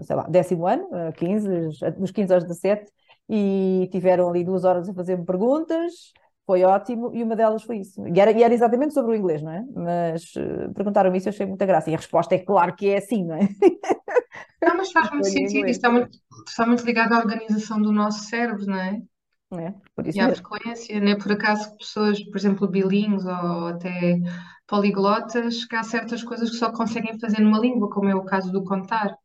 sei 0.04 0.16
lá, 0.16 0.24
décimo 0.30 0.68
ano, 0.68 0.88
15, 1.16 1.50
dos 1.98 2.12
15 2.12 2.34
aos 2.34 2.44
17, 2.44 2.92
e 3.30 3.90
tiveram 3.92 4.30
ali 4.30 4.44
duas 4.44 4.64
horas 4.64 4.88
a 4.88 4.94
fazer-me 4.94 5.26
perguntas 5.26 6.14
foi 6.50 6.64
ótimo, 6.64 7.12
e 7.14 7.22
uma 7.22 7.36
delas 7.36 7.62
foi 7.62 7.78
isso. 7.78 8.04
E 8.08 8.20
era, 8.20 8.32
e 8.32 8.42
era 8.42 8.52
exatamente 8.52 8.92
sobre 8.92 9.12
o 9.12 9.16
inglês, 9.16 9.40
não 9.40 9.52
é? 9.52 9.64
Mas 9.72 10.34
uh, 10.36 10.74
perguntaram-me 10.74 11.16
isso 11.16 11.28
e 11.28 11.30
achei 11.30 11.46
muita 11.46 11.64
graça. 11.64 11.92
E 11.92 11.94
a 11.94 11.98
resposta 11.98 12.34
é 12.34 12.40
claro 12.40 12.76
que 12.76 12.90
é 12.90 12.98
assim, 12.98 13.24
não 13.24 13.36
é? 13.36 13.48
Não, 14.60 14.78
mas 14.78 14.92
faz 14.92 15.12
muito 15.14 15.28
sentido, 15.28 15.68
isso 15.68 15.78
está 15.78 15.92
muito, 15.92 16.18
está 16.48 16.66
muito 16.66 16.84
ligado 16.84 17.14
à 17.14 17.20
organização 17.20 17.80
do 17.80 17.92
nosso 17.92 18.24
cérebro, 18.24 18.66
não 18.66 18.80
é? 18.80 19.00
É, 19.52 19.74
por 19.96 20.06
isso 20.06 20.18
e 20.18 20.22
à 20.22 20.30
frequência, 20.30 21.00
não 21.00 21.12
é 21.12 21.16
por 21.16 21.32
acaso 21.32 21.76
pessoas, 21.78 22.24
por 22.24 22.38
exemplo, 22.38 22.68
bilíngues 22.68 23.26
ou 23.26 23.68
até 23.68 24.20
poliglotas, 24.68 25.66
que 25.66 25.76
há 25.76 25.82
certas 25.82 26.24
coisas 26.24 26.52
que 26.52 26.58
só 26.58 26.72
conseguem 26.72 27.20
fazer 27.20 27.42
numa 27.42 27.60
língua, 27.60 27.90
como 27.90 28.10
é 28.10 28.16
o 28.16 28.24
caso 28.24 28.52
do 28.52 28.64
contar 28.64 29.18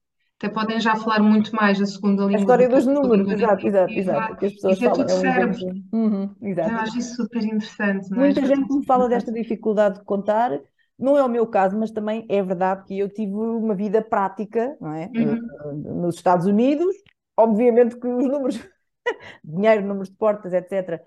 até 0.45 0.49
podem 0.49 0.81
já 0.81 0.97
falar 0.97 1.21
muito 1.21 1.55
mais 1.55 1.81
a 1.81 1.87
segunda 1.87 2.25
língua. 2.25 2.39
A 2.39 2.41
história 2.41 2.69
dos 2.69 2.87
números, 2.87 3.31
exato, 3.31 3.67
exato, 3.67 3.93
exato. 3.93 4.37
Que 4.37 4.47
as 4.47 4.53
pessoas 4.53 4.75
isso 4.75 4.85
é 4.85 4.91
tudo 4.91 5.11
é 5.11 5.15
um 5.15 5.21
cérebro. 5.21 5.59
Uhum, 5.93 6.31
exato. 6.43 6.71
Eu 6.71 6.79
acho 6.79 6.99
isso 6.99 7.17
super 7.17 7.43
interessante. 7.43 8.11
Não 8.11 8.19
é? 8.19 8.21
Muita 8.21 8.47
gente 8.47 8.73
me 8.73 8.85
fala 8.85 9.09
desta 9.09 9.33
dificuldade 9.33 10.01
de 10.01 10.05
contar. 10.05 10.51
Não 10.99 11.17
é 11.17 11.25
o 11.25 11.29
meu 11.29 11.47
caso, 11.47 11.79
mas 11.79 11.91
também 11.91 12.27
é 12.29 12.43
verdade 12.43 12.85
que 12.85 12.99
eu 12.99 13.09
tive 13.09 13.33
uma 13.33 13.75
vida 13.75 14.03
prática, 14.03 14.77
não 14.81 14.93
é? 14.93 15.11
Uhum. 15.15 16.01
Nos 16.03 16.17
Estados 16.17 16.47
Unidos, 16.47 16.95
obviamente 17.37 17.97
que 17.97 18.07
os 18.07 18.27
números, 18.29 18.61
dinheiro, 19.45 19.87
números 19.87 20.11
de 20.11 20.17
portas, 20.17 20.53
etc., 20.53 21.01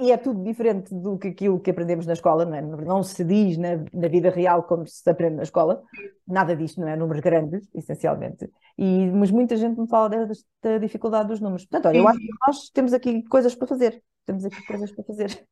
e 0.00 0.12
é 0.12 0.16
tudo 0.16 0.44
diferente 0.44 0.94
do 0.94 1.18
que 1.18 1.28
aquilo 1.28 1.58
que 1.58 1.70
aprendemos 1.70 2.06
na 2.06 2.12
escola, 2.12 2.44
não 2.44 2.54
é? 2.54 2.62
Não 2.62 3.02
se 3.02 3.24
diz 3.24 3.58
na, 3.58 3.84
na 3.92 4.06
vida 4.06 4.30
real 4.30 4.62
como 4.62 4.86
se 4.86 5.10
aprende 5.10 5.36
na 5.36 5.42
escola, 5.42 5.82
nada 6.24 6.54
disto, 6.54 6.80
não 6.80 6.86
é? 6.86 6.94
Números 6.94 7.20
grandes, 7.20 7.68
essencialmente. 7.74 8.48
E, 8.76 9.10
mas 9.10 9.32
muita 9.32 9.56
gente 9.56 9.80
me 9.80 9.88
fala 9.88 10.08
desta 10.08 10.78
dificuldade 10.78 11.28
dos 11.28 11.40
números. 11.40 11.66
Portanto, 11.66 11.88
olha, 11.88 11.98
eu 11.98 12.06
acho 12.06 12.20
que 12.20 12.28
nós 12.46 12.70
temos 12.70 12.92
aqui 12.92 13.24
coisas 13.24 13.56
para 13.56 13.66
fazer. 13.66 14.00
Temos 14.24 14.44
aqui 14.44 14.64
coisas 14.66 14.92
para 14.92 15.04
fazer. 15.04 15.48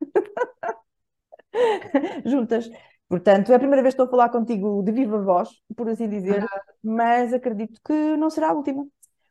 Juntas. 2.25 2.71
Portanto, 3.09 3.51
é 3.51 3.55
a 3.55 3.59
primeira 3.59 3.83
vez 3.83 3.95
que 3.95 4.01
estou 4.01 4.07
a 4.07 4.11
falar 4.11 4.29
contigo 4.31 4.83
de 4.83 4.93
viva 4.93 5.21
voz, 5.23 5.49
por 5.77 5.89
assim 5.89 6.09
dizer, 6.09 6.45
mas 6.83 7.33
acredito 7.33 7.81
que 7.85 8.17
não 8.17 8.31
será 8.31 8.51
a 8.51 8.53
última. 8.53 8.87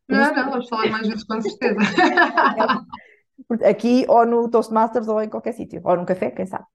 Não, 0.08 0.34
não, 0.34 0.50
vamos 0.52 0.70
falar 0.70 0.90
mais 0.90 1.08
vezes 1.08 1.24
com 1.24 1.42
certeza. 1.42 1.80
Aqui, 3.70 4.06
ou 4.08 4.26
no 4.26 4.50
Toastmasters, 4.50 5.08
ou 5.08 5.22
em 5.22 5.30
qualquer 5.30 5.54
sítio, 5.54 5.82
ou 5.84 5.96
num 5.96 6.06
café, 6.06 6.32
quem 6.32 6.46
sabe. 6.46 6.66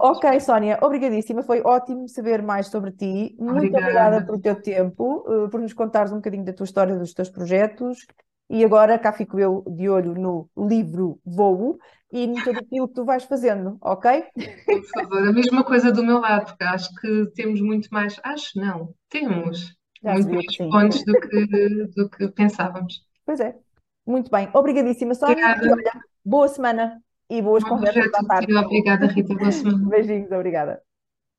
Ok, 0.00 0.40
Sónia, 0.40 0.78
obrigadíssima. 0.82 1.42
Foi 1.42 1.60
ótimo 1.62 2.08
saber 2.08 2.42
mais 2.42 2.68
sobre 2.68 2.92
ti. 2.92 3.36
Muito 3.38 3.76
obrigada 3.76 4.24
pelo 4.24 4.40
teu 4.40 4.60
tempo, 4.60 5.24
eh, 5.28 5.48
por 5.48 5.60
nos 5.60 5.72
contares 5.72 6.12
um 6.12 6.16
bocadinho 6.16 6.44
da 6.44 6.52
tua 6.52 6.64
história, 6.64 6.96
dos 6.96 7.12
teus 7.12 7.28
projetos. 7.28 7.98
E 8.48 8.64
agora 8.64 8.98
cá 8.98 9.12
fico 9.12 9.38
eu 9.38 9.62
de 9.68 9.88
olho 9.88 10.12
no 10.14 10.50
livro 10.56 11.20
Voo 11.24 11.78
e 12.12 12.24
em 12.24 12.34
tudo 12.34 12.58
aquilo 12.58 12.88
que 12.88 12.94
tu 12.94 13.04
vais 13.04 13.22
fazendo, 13.22 13.78
ok? 13.80 14.24
Por 14.66 14.84
favor, 14.92 15.28
a 15.28 15.32
mesma 15.32 15.62
coisa 15.62 15.92
do 15.92 16.02
meu 16.02 16.18
lado, 16.18 16.46
porque 16.46 16.64
acho 16.64 16.92
que 16.96 17.26
temos 17.36 17.60
muito 17.60 17.88
mais. 17.92 18.18
Acho 18.24 18.58
não, 18.58 18.92
temos 19.08 19.76
Já 20.02 20.14
muito 20.14 20.32
mais 20.32 20.56
pontos 20.56 21.04
do 21.04 21.12
que, 21.20 21.86
do 21.96 22.08
que 22.08 22.28
pensávamos. 22.28 23.04
Pois 23.24 23.40
é. 23.40 23.56
Muito 24.06 24.30
bem, 24.30 24.48
obrigadíssima, 24.54 25.14
Sónia. 25.14 25.56
Olha, 25.62 25.92
boa 26.24 26.48
semana 26.48 27.02
e 27.28 27.40
boas 27.40 27.62
Bom 27.62 27.70
conversas. 27.70 28.10
Obrigada, 28.64 29.06
Rita. 29.06 29.34
Boa 29.34 29.52
semana. 29.52 29.86
Beijinhos, 29.88 30.32
obrigada. 30.32 30.82